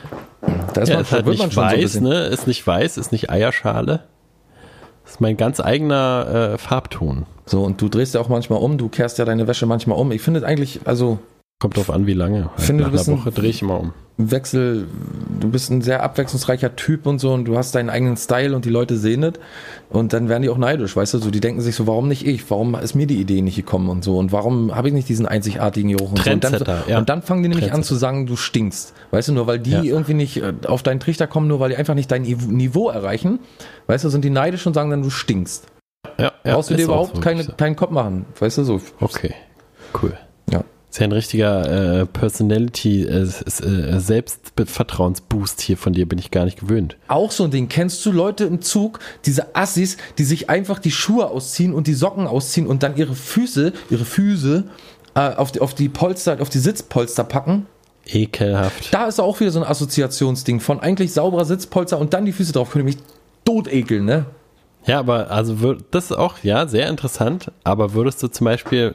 [0.74, 2.02] Da ist ja man ist schon, halt wird man nicht schon so ein weiß, bisschen.
[2.04, 2.24] ne?
[2.26, 4.04] Ist nicht weiß, ist nicht Eierschale.
[5.04, 7.26] Das ist mein ganz eigener äh, Farbton.
[7.46, 10.12] So, und du drehst ja auch manchmal um, du kehrst ja deine Wäsche manchmal um.
[10.12, 11.18] Ich finde eigentlich, also
[11.60, 12.46] Kommt drauf an, wie lange.
[12.50, 13.92] Halt Finde, Nach du bist einer ein- Woche drehe ich immer um.
[14.22, 14.86] Wechsel,
[15.40, 18.66] du bist ein sehr abwechslungsreicher Typ und so und du hast deinen eigenen Style und
[18.66, 19.32] die Leute sehen es
[19.88, 22.26] und dann werden die auch neidisch, weißt du, so die denken sich so, warum nicht
[22.26, 25.08] ich, warum ist mir die Idee nicht gekommen und so und warum habe ich nicht
[25.08, 26.98] diesen einzigartigen Geruch und so und dann, ja.
[26.98, 29.70] und dann fangen die nämlich an zu sagen, du stinkst, weißt du, nur weil die
[29.70, 29.82] Ja.
[29.82, 32.90] irgendwie nicht äh, auf deinen Trichter kommen, nur weil die einfach nicht dein Nive- Niveau
[32.90, 33.38] erreichen,
[33.86, 35.64] weißt du, sind die neidisch und sagen dann, du stinkst.
[36.18, 37.20] Ja, ja, Brauchst du dir überhaupt so.
[37.22, 38.80] keine, keinen Kopf machen, weißt du, so.
[39.00, 39.32] Okay,
[40.02, 40.12] cool.
[40.50, 40.62] Ja.
[40.90, 46.44] Ist ja ein richtiger äh, Personality, äh, äh, Selbstvertrauensboost hier von dir, bin ich gar
[46.44, 46.96] nicht gewöhnt.
[47.06, 47.68] Auch so ein Ding.
[47.68, 51.94] Kennst du Leute im Zug, diese Assis, die sich einfach die Schuhe ausziehen und die
[51.94, 54.64] Socken ausziehen und dann ihre Füße, ihre Füße
[55.14, 57.66] äh, auf, die, auf die Polster, auf die Sitzpolster packen?
[58.06, 58.92] Ekelhaft.
[58.92, 62.52] Da ist auch wieder so ein Assoziationsding von eigentlich sauberer Sitzpolster und dann die Füße
[62.52, 62.70] drauf.
[62.70, 62.98] Könnte mich
[63.44, 64.26] totekeln, ne?
[64.86, 68.94] Ja, aber also das ist auch, ja, sehr interessant, aber würdest du zum Beispiel,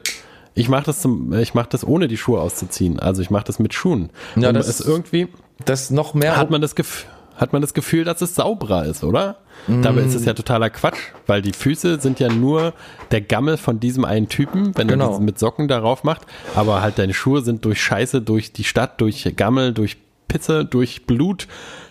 [0.56, 3.58] ich mache das zum, ich mache das ohne die Schuhe auszuziehen, also ich mache das
[3.60, 4.10] mit Schuhen.
[4.34, 5.28] Ja, Und das ist irgendwie,
[5.64, 6.36] Das noch mehr.
[6.36, 9.36] hat man das Gefühl, hat man das Gefühl, dass es sauberer ist, oder?
[9.68, 10.28] Dabei ist es Mm.
[10.28, 12.72] ja totaler Quatsch, weil die Füße sind ja nur
[13.10, 15.10] der Gammel von diesem einen Typen, wenn er Genau.
[15.10, 16.22] das mit Socken darauf macht.
[16.54, 19.98] Aber halt deine Schuhe sind durch Scheiße, durch die Stadt, durch Gammel, durch
[20.28, 21.46] Pisse, durch Blut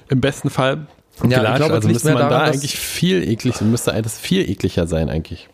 [0.09, 0.88] im besten Fall.
[1.16, 1.57] ich gelatscht.
[1.57, 5.47] glaube, also müsste man daran, da eigentlich viel eklig, müsste das viel ekliger sein eigentlich.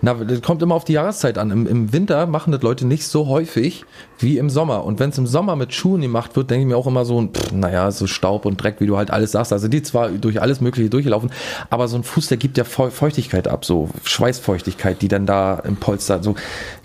[0.00, 1.50] Na, das kommt immer auf die Jahreszeit an.
[1.50, 3.84] Im, Im Winter machen das Leute nicht so häufig
[4.18, 4.84] wie im Sommer.
[4.84, 7.20] Und wenn es im Sommer mit Schuhen gemacht wird, denke ich mir auch immer so,
[7.22, 9.52] pff, naja, so Staub und Dreck, wie du halt alles sagst.
[9.52, 11.30] Also die zwar durch alles Mögliche durchlaufen,
[11.70, 15.56] aber so ein Fuß, der gibt ja Feu- Feuchtigkeit ab, so Schweißfeuchtigkeit, die dann da
[15.56, 16.34] im Polster, so,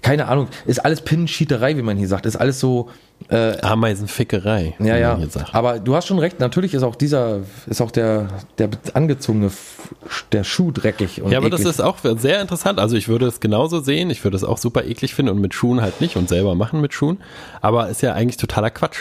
[0.02, 2.26] keine Ahnung, ist alles Pinnenschieterei, wie man hier sagt.
[2.26, 2.90] Ist alles so,
[3.30, 5.18] Ameisenfickerei, wie ja, man ja.
[5.18, 5.54] hier sagt.
[5.54, 9.94] Aber du hast schon recht, natürlich ist auch dieser, ist auch der, der angezogene, F-
[10.32, 11.22] der Schuh dreckig.
[11.22, 11.74] Und Ja, aber das eklig.
[11.76, 12.80] ist auch sehr interessant.
[12.80, 14.10] Also ich würde es genauso sehen.
[14.10, 16.80] Ich würde es auch super eklig finden und mit Schuhen halt nicht und selber machen
[16.82, 17.18] mit Schuhen.
[17.62, 18.98] Aber ist ja eigentlich totaler Quatsch.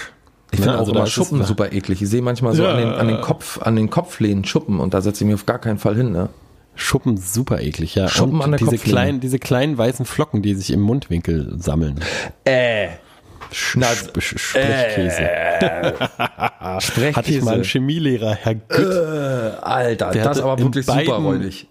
[0.51, 0.75] Ich finde Ne?
[0.77, 2.03] auch Also da immer Schuppen super eklig.
[2.03, 2.71] Ich sehe manchmal so Ja.
[2.73, 5.47] an, den, an den Kopf, an den Kopflehnen Schuppen und da setze ich mich auf
[5.47, 6.12] gar keinen Fall hin.
[6.12, 6.29] Ne?
[6.75, 8.09] Schuppen super eklig, ja.
[8.09, 8.93] Schuppen und an der diese Kopflinie.
[8.93, 12.01] kleinen, diese kleinen weißen Flocken, die sich im Mundwinkel sammeln.
[12.45, 12.89] Äh.
[13.53, 13.87] Sch Na,
[14.19, 15.29] Sch Sprechkäse.
[16.81, 17.17] Sprechkäse.
[17.17, 18.79] Hatte ich mal einen Chemielehrer, Herr Gütt.
[18.79, 21.67] äh, Alter, Der das aber wirklich super beiden- räudig.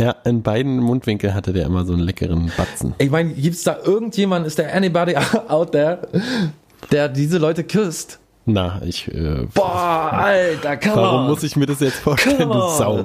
[0.00, 2.94] Ja, in beiden Mundwinkeln hatte der immer so einen leckeren Batzen.
[2.98, 5.14] Ich meine, gibt's da irgendjemand, ist there anybody
[5.48, 5.98] out there,
[6.90, 8.18] der diese Leute küsst?
[8.44, 9.06] Na, ich.
[9.06, 11.26] Äh, Boah, Alter, come Warum on.
[11.30, 12.54] muss ich mir das jetzt vorstellen, du.
[12.70, 13.04] Sau?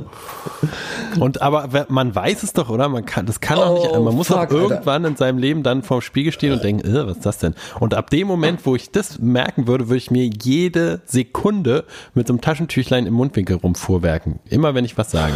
[1.19, 2.89] Und aber man weiß es doch, oder?
[2.89, 3.91] Man kann, das kann doch nicht.
[3.91, 6.88] Oh, Man muss fuck, doch irgendwann in seinem Leben dann vorm Spiegel stehen und denken,
[6.88, 7.53] äh, was ist das denn?
[7.79, 11.85] Und ab dem Moment, wo ich das merken würde, würde ich mir jede Sekunde
[12.15, 14.39] mit so einem Taschentüchlein im Mundwinkel rumfuhrwerken.
[14.49, 15.35] Immer wenn ich was sage.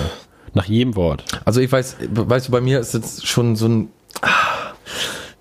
[0.53, 1.23] Nach jedem Wort.
[1.45, 3.89] Also ich weiß, weißt du, bei mir ist jetzt schon so ein,
[4.21, 4.29] ah,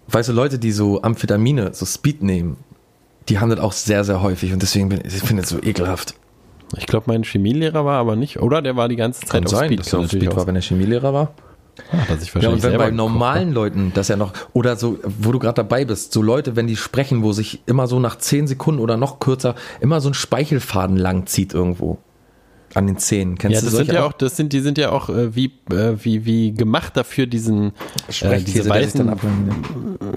[0.08, 2.58] weißt du, Leute, die so Amphetamine, so Speed nehmen,
[3.28, 6.14] die haben das auch sehr, sehr häufig und deswegen bin ich finde es so ekelhaft.
[6.76, 8.62] Ich glaube, mein Chemielehrer war aber nicht, oder?
[8.62, 9.80] Der war die ganze Zeit Kann auf sein, Speed.
[9.80, 11.32] dass er auf Speed war, wenn er Chemielehrer war.
[11.92, 14.98] Ah, dass ich Ja, wahrscheinlich und wenn bei normalen Leuten das ja noch, oder so,
[15.02, 18.18] wo du gerade dabei bist, so Leute, wenn die sprechen, wo sich immer so nach
[18.18, 21.98] 10 Sekunden oder noch kürzer immer so ein Speichelfaden lang zieht irgendwo.
[22.74, 23.36] An den Zähnen.
[23.36, 25.46] Kennst Ja, du das sind ja auch, das sind, die sind ja auch äh, wie,
[25.72, 27.72] äh, wie, wie gemacht dafür, diesen,
[28.20, 29.10] äh, diese, weißen,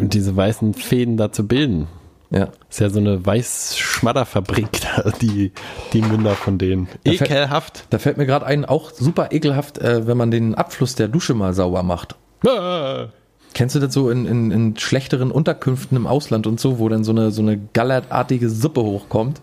[0.01, 1.87] diese weißen Fäden da zu bilden.
[2.33, 2.49] Ja.
[2.69, 5.51] Ist ja so eine Weiß-Schmadderfabrik, da, die,
[5.93, 6.87] die Münder von denen.
[7.03, 7.85] Da fällt- Ekelhaft.
[7.91, 11.33] Da fällt mir gerade ein, auch super ekelhaft, äh, wenn man den Abfluss der Dusche
[11.33, 12.15] mal sauber macht.
[12.45, 13.07] Ah.
[13.53, 17.03] Kennst du das so in, in, in schlechteren Unterkünften im Ausland und so, wo dann
[17.03, 19.39] so eine, so eine gallertartige Suppe hochkommt?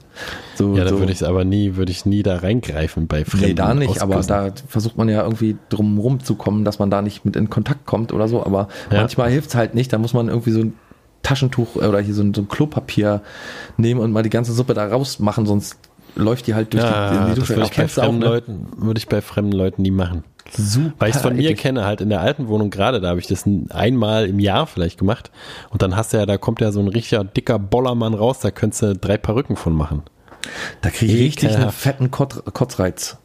[0.57, 0.99] So, Ja, da so.
[0.99, 4.16] würde ich aber nie, würde ich nie da reingreifen bei fremden Nee, da nicht, aber
[4.16, 4.53] Ausgüssen.
[4.57, 8.12] da versucht man ja irgendwie drum rumzukommen, dass man da nicht mit in Kontakt kommt
[8.12, 8.45] oder so.
[8.45, 8.99] Aber Ja.
[8.99, 9.93] manchmal hilft es halt nicht.
[9.93, 10.74] Da muss man irgendwie so ein
[11.31, 13.22] Taschentuch oder hier so ein, so ein Klopapier
[13.76, 15.76] nehmen und mal die ganze Suppe da rausmachen, sonst
[16.16, 17.57] läuft die halt durch Ja, die, in die das Dusche.
[17.57, 18.24] würde ich, bei du auch, fremden ne?
[18.26, 20.24] Leuten, würde ich bei fremden Leuten nie machen.
[20.53, 21.59] Super Weil ich es von mir eklig.
[21.61, 24.66] kenne, halt in der alten Wohnung gerade, da habe ich das ein- einmal im Jahr
[24.66, 25.31] vielleicht gemacht.
[25.70, 28.51] Und dann hast du ja, da kommt ja so ein richtiger dicker Bollermann raus, da
[28.51, 30.03] könntest du drei Perücken von machen.
[30.81, 33.18] Da kriege ich richtig einen fetten Kot Kotzreiz.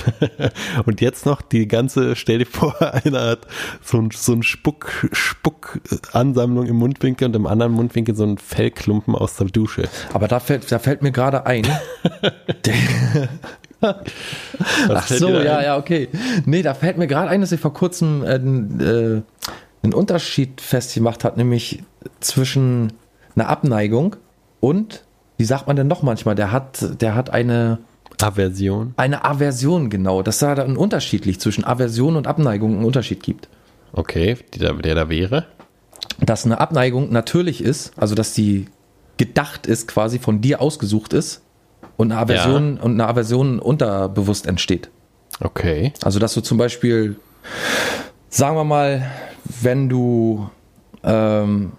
[0.86, 3.46] Und jetzt noch die ganze, stell dir vor, einer hat
[3.82, 9.14] so ein, so ein Spuck, Spuck-Ansammlung im Mundwinkel und im anderen Mundwinkel so ein Fellklumpen
[9.14, 9.88] aus der Dusche.
[10.12, 11.66] Aber da fällt, da fällt mir gerade ein.
[13.80, 15.64] Ach so, ja, ein?
[15.64, 16.08] ja, okay.
[16.46, 19.22] Nee, da fällt mir gerade ein, dass ich vor kurzem äh, äh,
[19.82, 21.82] einen Unterschied festgemacht hat, nämlich
[22.20, 22.92] zwischen
[23.34, 24.16] einer Abneigung
[24.60, 25.04] und,
[25.36, 27.78] wie sagt man denn noch manchmal, der hat, der hat eine,
[28.20, 28.94] Aversion.
[28.96, 30.22] eine Aversion, genau.
[30.22, 33.48] Dass da ein Unterschied liegt zwischen Aversion und Abneigung, einen Unterschied gibt.
[33.92, 35.46] Okay, da, der da wäre.
[36.18, 38.66] Dass eine Abneigung natürlich ist, also dass die
[39.16, 41.42] gedacht ist, quasi von dir ausgesucht ist
[41.96, 44.90] und eine Aversion und eine Aversion unterbewusst entsteht.
[45.40, 45.92] Okay.
[46.02, 47.16] Also, dass du zum Beispiel,
[48.28, 49.10] sagen wir mal,
[49.60, 50.48] wenn du
[51.02, 51.72] ähm,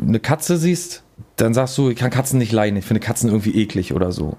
[0.00, 1.01] eine Katze siehst,
[1.36, 4.36] dann sagst du, ich kann Katzen nicht leiden, ich finde Katzen irgendwie eklig oder so.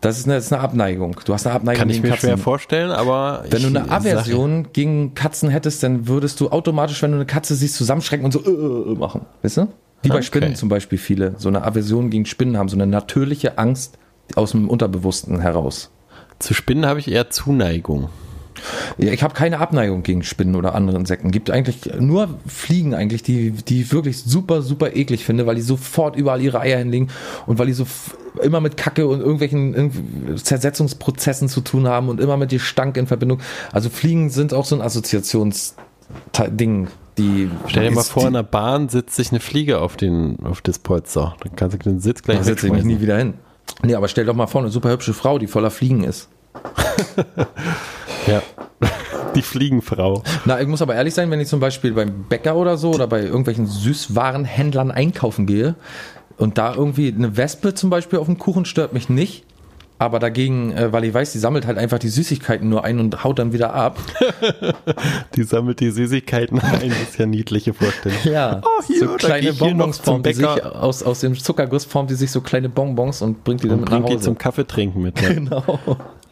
[0.00, 1.16] Das ist eine, das ist eine Abneigung.
[1.24, 2.28] Du hast eine Abneigung Kann ich gegen mir Katzen.
[2.28, 3.44] schwer vorstellen, aber.
[3.50, 7.16] Wenn du ich eine sag- Aversion gegen Katzen hättest, dann würdest du automatisch, wenn du
[7.16, 9.22] eine Katze siehst, zusammenschrecken und so äh, äh, machen.
[9.42, 9.68] Weißt du?
[10.02, 10.22] Wie bei Okay.
[10.24, 11.34] Spinnen zum Beispiel viele.
[11.38, 13.98] So eine Aversion gegen Spinnen haben, so eine natürliche Angst
[14.36, 15.90] aus dem Unterbewussten heraus.
[16.38, 18.10] Zu Spinnen habe ich eher Zuneigung.
[18.98, 21.30] Ich habe keine Abneigung gegen Spinnen oder andere Insekten.
[21.30, 25.62] Gibt eigentlich nur Fliegen eigentlich, die, die ich wirklich super, super eklig finde, weil die
[25.62, 27.08] sofort überall ihre Eier hinlegen
[27.46, 27.86] und weil die so
[28.42, 33.40] immer mit Kacke und irgendwelchen Zersetzungsprozessen zu tun haben und immer mit Gestank in Verbindung.
[33.72, 37.50] Also Fliegen sind auch so ein Assoziationsding, die.
[37.66, 40.78] Stell dir mal vor, in der Bahn sitzt sich eine Fliege auf, den, auf das
[40.78, 41.36] Polster.
[41.42, 43.34] Dann kannst du den Sitz gleich da setze ich mich nie wieder hin.
[43.82, 46.28] Nee, aber stell doch mal vor, eine super hübsche Frau, die voller Fliegen ist.
[48.26, 48.42] Ja.
[49.34, 50.22] Die Fliegenfrau.
[50.44, 53.06] Na, ich muss aber ehrlich sein, wenn ich zum Beispiel beim Bäcker oder so oder
[53.06, 55.74] bei irgendwelchen Süßwarenhändlern einkaufen gehe
[56.36, 59.44] und da irgendwie eine Wespe zum Beispiel auf dem Kuchen stört mich nicht.
[60.00, 63.24] Aber dagegen, äh, weil ich weiß, die sammelt halt einfach die Süßigkeiten nur ein und
[63.24, 63.98] haut dann wieder ab.
[65.34, 66.90] Die sammelt die Süßigkeiten ein.
[66.90, 68.16] Das ist ja niedliche Vorstellung.
[68.22, 72.14] Ja, Oh, hier, so kleine Bonbons formt die sich, aus, aus dem Zuckerguss formt die
[72.14, 74.24] sich so kleine Bonbons und bringt die dann Und mit nach bringt die Hause.
[74.24, 75.20] zum Kaffeetrinken mit.
[75.20, 75.34] Ne?
[75.34, 75.78] genau.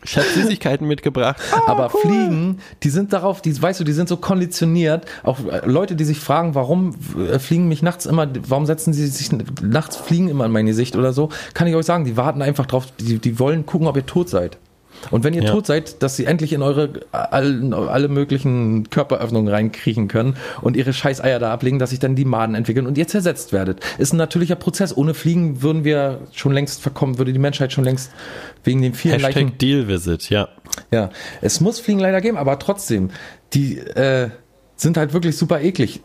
[0.09, 1.40] Ich habe Süßigkeiten mitgebracht.
[1.66, 5.07] Aber Fliegen, die sind darauf, die, weißt du, die sind so konditioniert.
[5.22, 6.94] Auch äh, Leute, die sich fragen, warum
[7.30, 9.30] äh, fliegen mich nachts immer, warum setzen sie sich
[9.62, 12.66] nachts Fliegen immer in mein Gesicht oder so, kann ich euch sagen, die warten einfach
[12.66, 14.59] drauf, die, die wollen gucken, ob ihr tot seid.
[15.11, 15.53] Und wenn ihr Ja.
[15.53, 20.92] tot seid, dass sie endlich in eure all, alle möglichen Körperöffnungen reinkriechen können und ihre
[20.92, 23.80] scheiß Eier da ablegen, dass sich dann die Maden entwickeln und ihr zersetzt werdet.
[23.99, 24.97] Ist ein natürlicher Prozess.
[24.97, 28.11] Ohne Fliegen würden wir schon längst verkommen, würde die Menschheit schon längst
[28.64, 30.49] wegen den vielen Leichen Hashtag Dealvisit, ja.
[30.91, 31.11] ja,
[31.41, 33.11] es muss Fliegen leider geben, aber trotzdem,
[33.54, 34.30] die äh,
[34.76, 36.00] sind halt wirklich super eklig.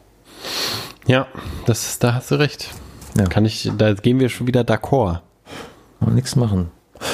[1.07, 1.27] Ja,
[1.65, 2.69] das, da hast du recht.
[3.17, 3.25] Ja.
[3.25, 5.21] Kann ich, da gehen wir schon wieder d'accord.
[5.99, 6.71] Aber nichts machen.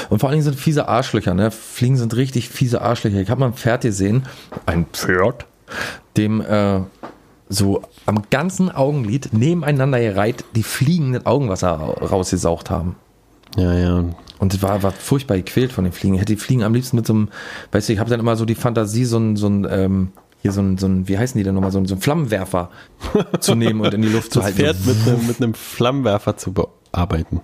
[0.10, 1.52] Und vor allen Dingen sind fiese Arschlöcher, ne?
[1.52, 3.20] Fliegen sind richtig fiese Arschlöcher.
[3.22, 4.24] Ich habe mal ein Pferd gesehen,
[4.66, 5.46] ein Pferd,
[6.18, 6.82] dem äh,
[7.50, 12.96] so am ganzen Augenlid nebeneinander gereiht die Fliegen das Augenwasser ra- rausgesaugt haben.
[13.56, 14.04] Ja, ja.
[14.40, 16.16] Und es war, war furchtbar gequält von den Fliegen.
[16.16, 17.30] Ich hätte die Fliegen am liebsten mit so einem,
[17.72, 20.12] weißt du, ich habe dann immer so die Fantasie, so ein, so ein, ähm,
[20.42, 22.70] hier so ein, so ein, wie heißen die denn nochmal, so ein, so ein Flammenwerfer
[23.40, 24.60] zu nehmen und in die Luft zu Das halten.
[24.60, 27.42] Pferd mit einem, mit einem Flammenwerfer zu bearbeiten.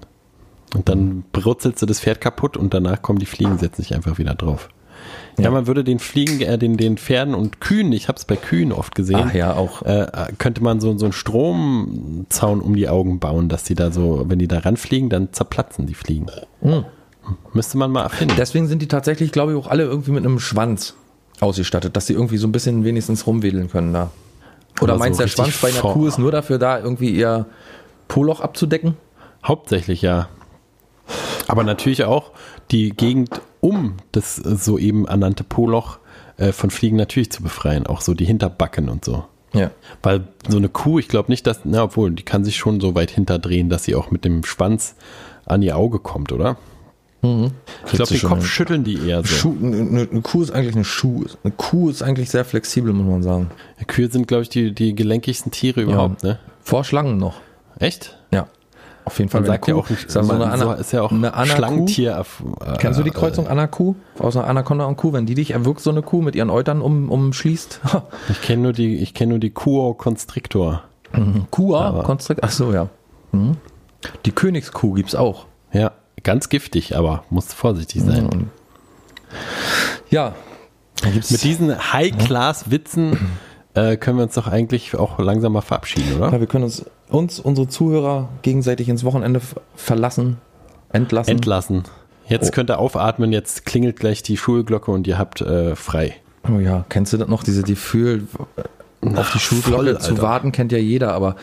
[0.76, 4.18] Und dann brutzelst du das Pferd kaputt und danach kommen die Fliegen, setzen sich einfach
[4.18, 4.70] wieder drauf.
[5.38, 5.52] Ja, Ja.
[5.52, 8.72] man würde den Fliegen, äh, den, den Pferden und Kühen, ich habe es bei Kühen
[8.72, 9.82] oft gesehen, Ach ja, auch.
[9.84, 14.26] äh, könnte man so, so einen Stromzaun um die Augen bauen, dass die da so,
[14.28, 16.28] wenn die da ranfliegen, dann zerplatzen die Fliegen.
[16.62, 16.86] Hm.
[17.54, 18.36] Müsste man mal erfinden.
[18.38, 20.96] Deswegen sind die tatsächlich, glaube ich, auch alle irgendwie mit einem Schwanz
[21.40, 24.12] ausgestattet, dass sie irgendwie so ein bisschen wenigstens rumwedeln können da.
[24.82, 26.80] Oder Aber meinst so du, der richtig Schwanz bei einer Kuh ist nur dafür da,
[26.80, 27.46] irgendwie ihr
[28.08, 28.96] Poloch abzudecken?
[29.46, 30.28] Hauptsächlich ja.
[31.48, 32.32] Aber natürlich auch
[32.72, 36.00] die Gegend um das soeben ernannte Poloch
[36.38, 37.88] äh, von Fliegen natürlich zu befreien.
[37.88, 39.26] Auch so die Hinterbacken und so.
[39.54, 39.72] Ja.
[40.02, 42.96] Weil so eine Kuh, ich glaube nicht, dass, na, obwohl, die kann sich schon so
[42.96, 44.96] weit hinterdrehen, dass sie auch mit dem Schwanz
[45.46, 46.58] an ihr Auge kommt, oder?
[47.86, 48.48] Ich glaube, den Kopf hin.
[48.48, 49.28] schütteln die eher so.
[49.28, 51.24] Schuh, eine, eine Kuh ist eigentlich eine Schuh.
[51.44, 53.52] Eine Kuh ist eigentlich sehr flexibel, muss man sagen.
[53.88, 56.40] Kühe sind, glaube ich, die, die gelenkigsten Tiere überhaupt, ne?
[56.62, 57.36] Vor Schlangen noch.
[57.80, 58.18] Echt?
[58.32, 58.48] Ja.
[59.06, 59.42] Auf jeden Fall.
[59.42, 61.34] Man sagt ja eine auch, Kuh- ist, ja so eine Ana, ist ja auch eine
[61.34, 61.56] Anakuh.
[61.56, 62.24] Schlangentier.
[62.66, 63.96] Äh, Kennst du die Kreuzung Anakuh?
[64.20, 66.82] Aus einer Anaconda und Kuh, wenn die dich erwürgt, so eine Kuh mit ihren Eutern
[66.82, 67.82] um, umschließt?
[68.30, 70.84] Ich kenne nur die, ich kenne nur die Kuo Constrictor.
[71.52, 72.88] Kua, Aber- Konstrukt, ach so, ja.
[73.32, 73.58] Mhm.
[74.26, 75.46] Die Königskuh gibt's auch.
[75.72, 75.92] Ja,
[76.24, 78.50] ganz giftig, aber muss vorsichtig sein.
[80.10, 80.34] Ja.
[81.02, 83.18] Da gibt's Mit diesen High-Class-Witzen
[83.74, 86.32] äh, können wir uns doch eigentlich auch langsam mal verabschieden, oder?
[86.32, 89.40] ja, wir können uns, uns, unsere Zuhörer gegenseitig ins Wochenende
[89.76, 90.38] verlassen,
[90.92, 91.32] entlassen.
[91.32, 91.84] Entlassen.
[92.28, 92.52] Jetzt Oh.
[92.54, 96.16] könnt ihr aufatmen, jetzt klingelt gleich die Schulglocke und ihr habt äh, frei.
[96.50, 98.28] Oh ja, kennst du das noch, diese Gefühl,
[99.16, 101.36] auf die Schulglocke voll, zu warten, kennt ja jeder, aber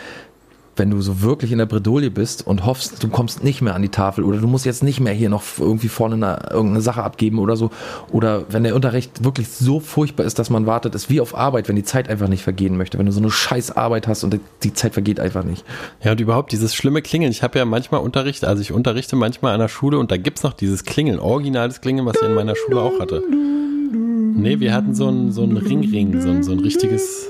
[0.81, 3.83] wenn du so wirklich in der Bredouille bist und hoffst, du kommst nicht mehr an
[3.83, 7.03] die Tafel oder du musst jetzt nicht mehr hier noch irgendwie vorne eine, irgendeine Sache
[7.03, 7.71] abgeben oder so,
[8.11, 11.69] oder wenn der Unterricht wirklich so furchtbar ist, dass man wartet, ist wie auf Arbeit,
[11.69, 14.41] wenn die Zeit einfach nicht vergehen möchte, wenn du so eine scheiß Arbeit hast und
[14.63, 15.67] die Zeit vergeht einfach nicht.
[16.03, 17.31] Ja, und überhaupt dieses schlimme Klingeln.
[17.31, 20.43] Ich habe ja manchmal Unterricht, also ich unterrichte manchmal an der Schule und da gibt's
[20.45, 23.23] noch dieses Klingeln, originales Klingeln, was ich in meiner Schule auch hatte.
[23.29, 27.27] Nee, wir hatten so ein, so ein Ring-Ring, so ein, so ein richtiges.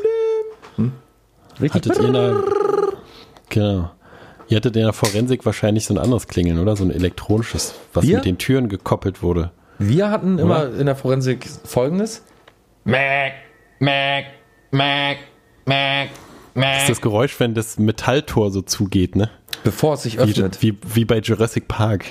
[1.60, 1.90] Richtig?
[1.90, 2.79] Hattet ihr der.
[3.50, 3.90] Genau.
[4.48, 6.74] Ihr hattet in der Forensik wahrscheinlich so ein anderes Klingeln, oder?
[6.74, 8.16] So ein elektronisches, was Wir?
[8.16, 9.52] mit den Türen gekoppelt wurde.
[9.78, 12.24] Wir hatten immer in der Forensik folgendes.
[12.84, 13.32] Mac,
[13.78, 14.24] Mac,
[14.72, 15.18] Mac,
[15.66, 16.08] Mac,
[16.54, 16.80] Das Mac.
[16.82, 19.30] ist das Geräusch, wenn das Metalltor so zugeht, ne?
[19.62, 20.60] Bevor es sich Wie, öffnet.
[20.62, 22.04] wie, wie bei Jurassic Park.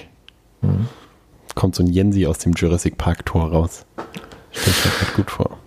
[1.55, 3.85] Kommt so ein Jensi aus dem Jurassic Park Tor raus.
[4.51, 5.57] Stell ich mir grad gut vor.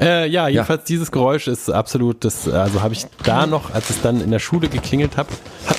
[0.00, 4.00] Äh, ja, jedenfalls dieses Geräusch ist absolut das, also habe ich da noch, als es
[4.02, 5.28] dann in der Schule geklingelt hab,
[5.66, 5.78] hat,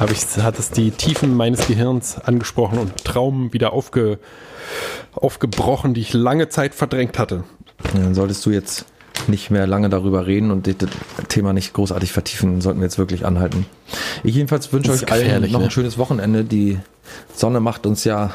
[0.00, 4.18] habe ich, hat es die Tiefen meines Gehirns angesprochen und Traumen wieder aufge,
[5.14, 7.44] aufgebrochen, die ich lange Zeit verdrängt hatte.
[7.94, 8.86] Dann solltest du jetzt
[9.28, 10.88] nicht mehr lange darüber reden und das
[11.28, 13.66] Thema nicht großartig vertiefen, sollten wir jetzt wirklich anhalten.
[14.24, 15.70] Ich jedenfalls wünsche euch allen noch ein ne?
[15.70, 16.44] schönes Wochenende.
[16.44, 16.78] Die
[17.34, 18.32] Sonne macht uns ja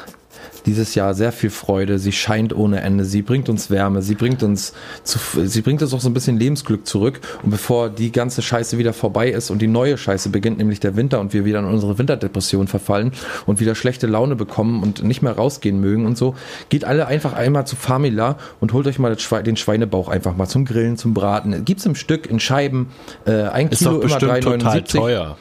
[0.66, 2.00] dieses Jahr sehr viel Freude.
[2.00, 3.06] Sie scheint ohne Ende.
[3.06, 4.02] Sie bringt uns Wärme.
[4.02, 4.74] Sie bringt uns,
[5.04, 7.22] zu, sie bringt uns auch so ein bisschen Lebensglück zurück.
[7.44, 10.96] Und bevor die ganze Scheiße wieder vorbei ist und die neue Scheiße beginnt, nämlich der
[10.96, 13.12] Winter und wir wieder in unsere Winterdepression verfallen
[13.46, 16.36] und wieder schlechte Laune bekommen und nicht mehr rausgehen mögen und so,
[16.70, 20.48] geht alle einfach einmal zu Famila und holt euch mal Schwe den Schweinebauch einfach mal
[20.48, 21.66] zum Grillen, zum Braten.
[21.66, 22.88] Gibt's im Stück in Scheiben.
[23.26, 24.92] Äh, ein Ist Kilo doch immer bestimmt total 3,79.
[24.92, 25.38] teuer.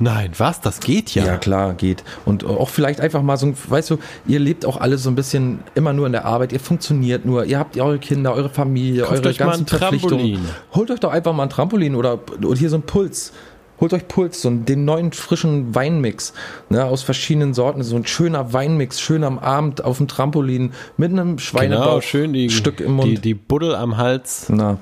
[0.00, 0.60] Nein, was?
[0.60, 1.24] Das geht ja.
[1.24, 2.04] Ja, klar, geht.
[2.24, 5.14] Und auch vielleicht einfach mal so, ein- weißt du, ihr lebt auch alle so ein
[5.14, 9.02] bisschen immer nur in der Arbeit, ihr funktioniert nur, ihr habt eure Kinder, eure Familie,
[9.02, 10.00] Kauft eure euch mal ganzen ein Trampolin.
[10.00, 10.48] Verpflichtungen.
[10.74, 13.32] Holt euch doch einfach mal ein Trampolin oder, oder hier so ein Puls.
[13.80, 16.32] Holt euch Puls, so den neuen frischen Weinmix
[16.70, 21.10] ne, aus verschiedenen Sorten, so ein schöner Weinmix, schön am Abend auf dem Trampolin mit
[21.10, 23.08] einem Schweinebauch, Genau, schön die, Stück im Mund.
[23.08, 24.46] Die, die Buddel am Hals.
[24.48, 24.78] Na.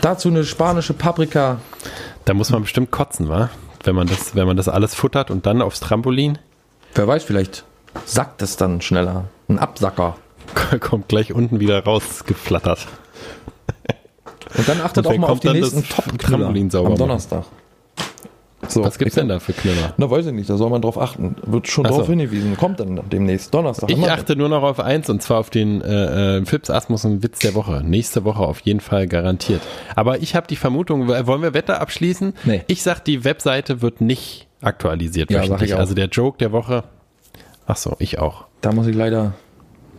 [0.00, 1.58] Dazu eine spanische Paprika.
[2.24, 3.50] Da muss man bestimmt kotzen, wa?
[3.82, 6.38] Wenn man das, wenn man das alles futtert und dann aufs Trampolin,
[6.94, 7.64] Wer weiß, vielleicht
[8.04, 9.26] sackt es dann schneller.
[9.48, 10.16] Ein Absacker.
[10.80, 12.86] kommt gleich unten wieder rausgeflattert.
[14.56, 16.06] Und dann achtet Und auch mal auf die nächsten top
[16.86, 16.96] am?
[16.96, 17.44] Donnerstag.
[18.68, 19.94] So, Was gibt's denn da für Knüller?
[19.96, 21.36] Na, weiß ich nicht, da soll man drauf achten.
[21.46, 21.98] Wird schon Ach so.
[21.98, 22.56] drauf hingewiesen.
[22.56, 23.90] Kommt dann demnächst, Donnerstag.
[23.90, 27.38] Ich achte nur noch auf eins und zwar auf den äh, äh, Fips Asmussen Witz
[27.38, 27.82] der Woche.
[27.84, 29.62] Nächste Woche auf jeden Fall garantiert.
[29.96, 32.34] Aber ich habe die Vermutung, wollen wir Wetter abschließen?
[32.44, 32.62] Nee.
[32.66, 35.70] Ich sag, die Webseite wird nicht aktualisiert Ja, wöchentlich.
[35.70, 35.78] ich auch.
[35.78, 36.84] Also der Joke der Woche.
[37.66, 38.44] Ach so, ich auch.
[38.60, 39.32] Da muss ich leider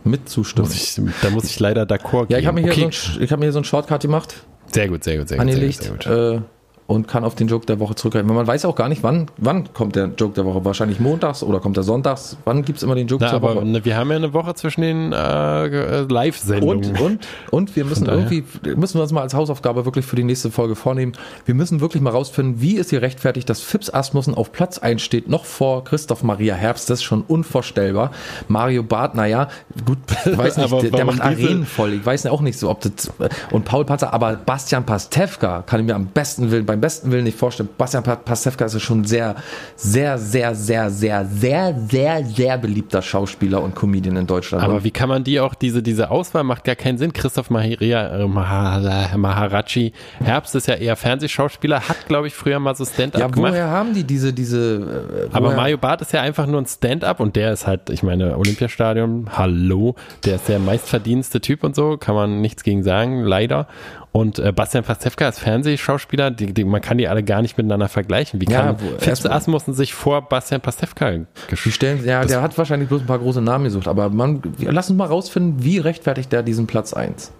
[0.04, 0.68] mit zustimmen.
[0.68, 2.96] Muss ich, da muss ich leider d'accord ja, ich habe mir, hier okay.
[2.96, 5.38] so ein, ich hab mir hier so ein Shortcut gemacht, Sehr gut, sehr gut, sehr
[5.38, 5.46] gut.
[5.46, 6.42] angelegt Sehr gut, sehr gut.
[6.42, 6.61] Äh,
[6.92, 8.32] und kann auf den Joke der Woche zurückgreifen.
[8.34, 10.62] Man weiß auch gar nicht, wann, wann kommt der Joke der Woche.
[10.64, 12.36] Wahrscheinlich montags oder kommt er sonntags.
[12.44, 13.64] Wann gibt's immer den Joke Na, zur aber Woche?
[13.64, 16.90] ne, wir haben ja eine Woche zwischen den äh, äh, Live-Sendungen.
[16.90, 18.44] Und, und, und wir müssen irgendwie,
[18.76, 21.14] müssen wir uns mal als Hausaufgabe wirklich für die nächste Folge vornehmen.
[21.46, 25.00] Wir müssen wirklich mal rausfinden, wie ist hier rechtfertigt, dass Fips Asmussen auf Platz 1
[25.00, 26.90] steht, noch vor Christoph Maria Herbst.
[26.90, 28.10] Das ist schon unvorstellbar.
[28.48, 29.48] Mario Barth, naja,
[29.86, 29.98] gut,
[30.36, 31.94] weiß nicht, der, der macht Arenen voll.
[31.94, 33.10] Ich weiß auch nicht so, ob das,
[33.50, 37.24] und Paul Patzer, aber Bastian Pastewka kann ich mir am besten Willen, beim besten Willen
[37.24, 37.70] nicht vorstellen.
[37.78, 39.36] Bastian Pa- Pastewka ist ja schon sehr,
[39.76, 44.62] sehr, sehr, sehr, sehr, sehr, sehr, sehr beliebter Schauspieler und Comedian in Deutschland.
[44.62, 47.14] Aber wie kann man die auch, diese, diese Auswahl macht gar keinen Sinn.
[47.14, 49.92] Christoph Maharia, äh, Maha- Maharaji,
[50.22, 53.52] Herbst ist ja eher Fernsehschauspieler, hat, glaube ich, früher mal so Stand-up ja, gemacht.
[53.52, 57.20] woher haben die diese, diese, äh, Aber Mario Barth ist ja einfach nur ein Stand-up
[57.20, 59.94] und der ist halt, ich meine, Olympiastadion, hallo,
[60.24, 63.68] der ist der meistverdienste Typ und so, kann man nichts gegen sagen, leider.
[64.12, 67.88] Und äh, Bastian Pastewka ist Fernsehschauspieler, die, die, man kann die alle gar nicht miteinander
[67.88, 68.40] vergleichen.
[68.42, 71.20] Wie Ja, kann Fips erstmal- Asmussen sich vor Bastian Pastewka
[71.54, 74.98] stellen, ja, der hat wahrscheinlich bloß ein paar große Namen gesucht, aber man, lass uns
[74.98, 77.32] mal rausfinden, wie rechtfertigt der diesen Platz 1?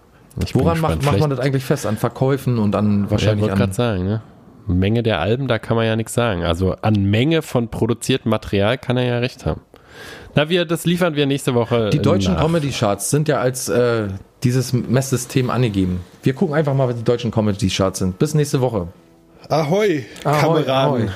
[0.43, 1.85] Ich Woran macht, macht man das eigentlich fest?
[1.85, 3.73] An Verkäufen und an Ja, wahrscheinlich wollte gerade an.
[3.74, 4.23] sagen, ne?
[4.66, 6.43] Menge der Alben, da kann man ja nichts sagen.
[6.44, 9.61] Also an Menge von produziertem Material kann er ja recht haben.
[10.35, 11.91] Na, wir, das liefern wir nächste Woche.
[11.91, 12.43] Die deutschen nach.
[12.43, 14.09] Comedy-Charts sind ja als äh,
[14.43, 16.01] dieses Messsystem angegeben.
[16.23, 18.19] Wir gucken einfach mal, was die deutschen Comedy-Charts sind.
[18.19, 18.89] Bis nächste Woche.
[19.49, 20.70] Ahoi, Ahoi, Kameraden.
[20.70, 21.09] ahoi.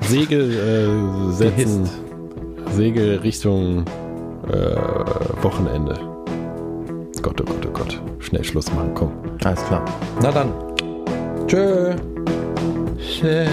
[0.00, 1.88] Segel äh, setzen.
[2.72, 3.84] Segel Richtung
[4.50, 4.76] äh,
[5.42, 5.94] Wochenende.
[7.22, 8.00] Gott, oh Gott, oh Gott.
[8.18, 9.12] Schnell Schluss machen, komm.
[9.44, 9.84] Alles klar.
[10.20, 10.52] Na dann.
[11.46, 11.94] Tschö.
[12.98, 13.46] Tschö.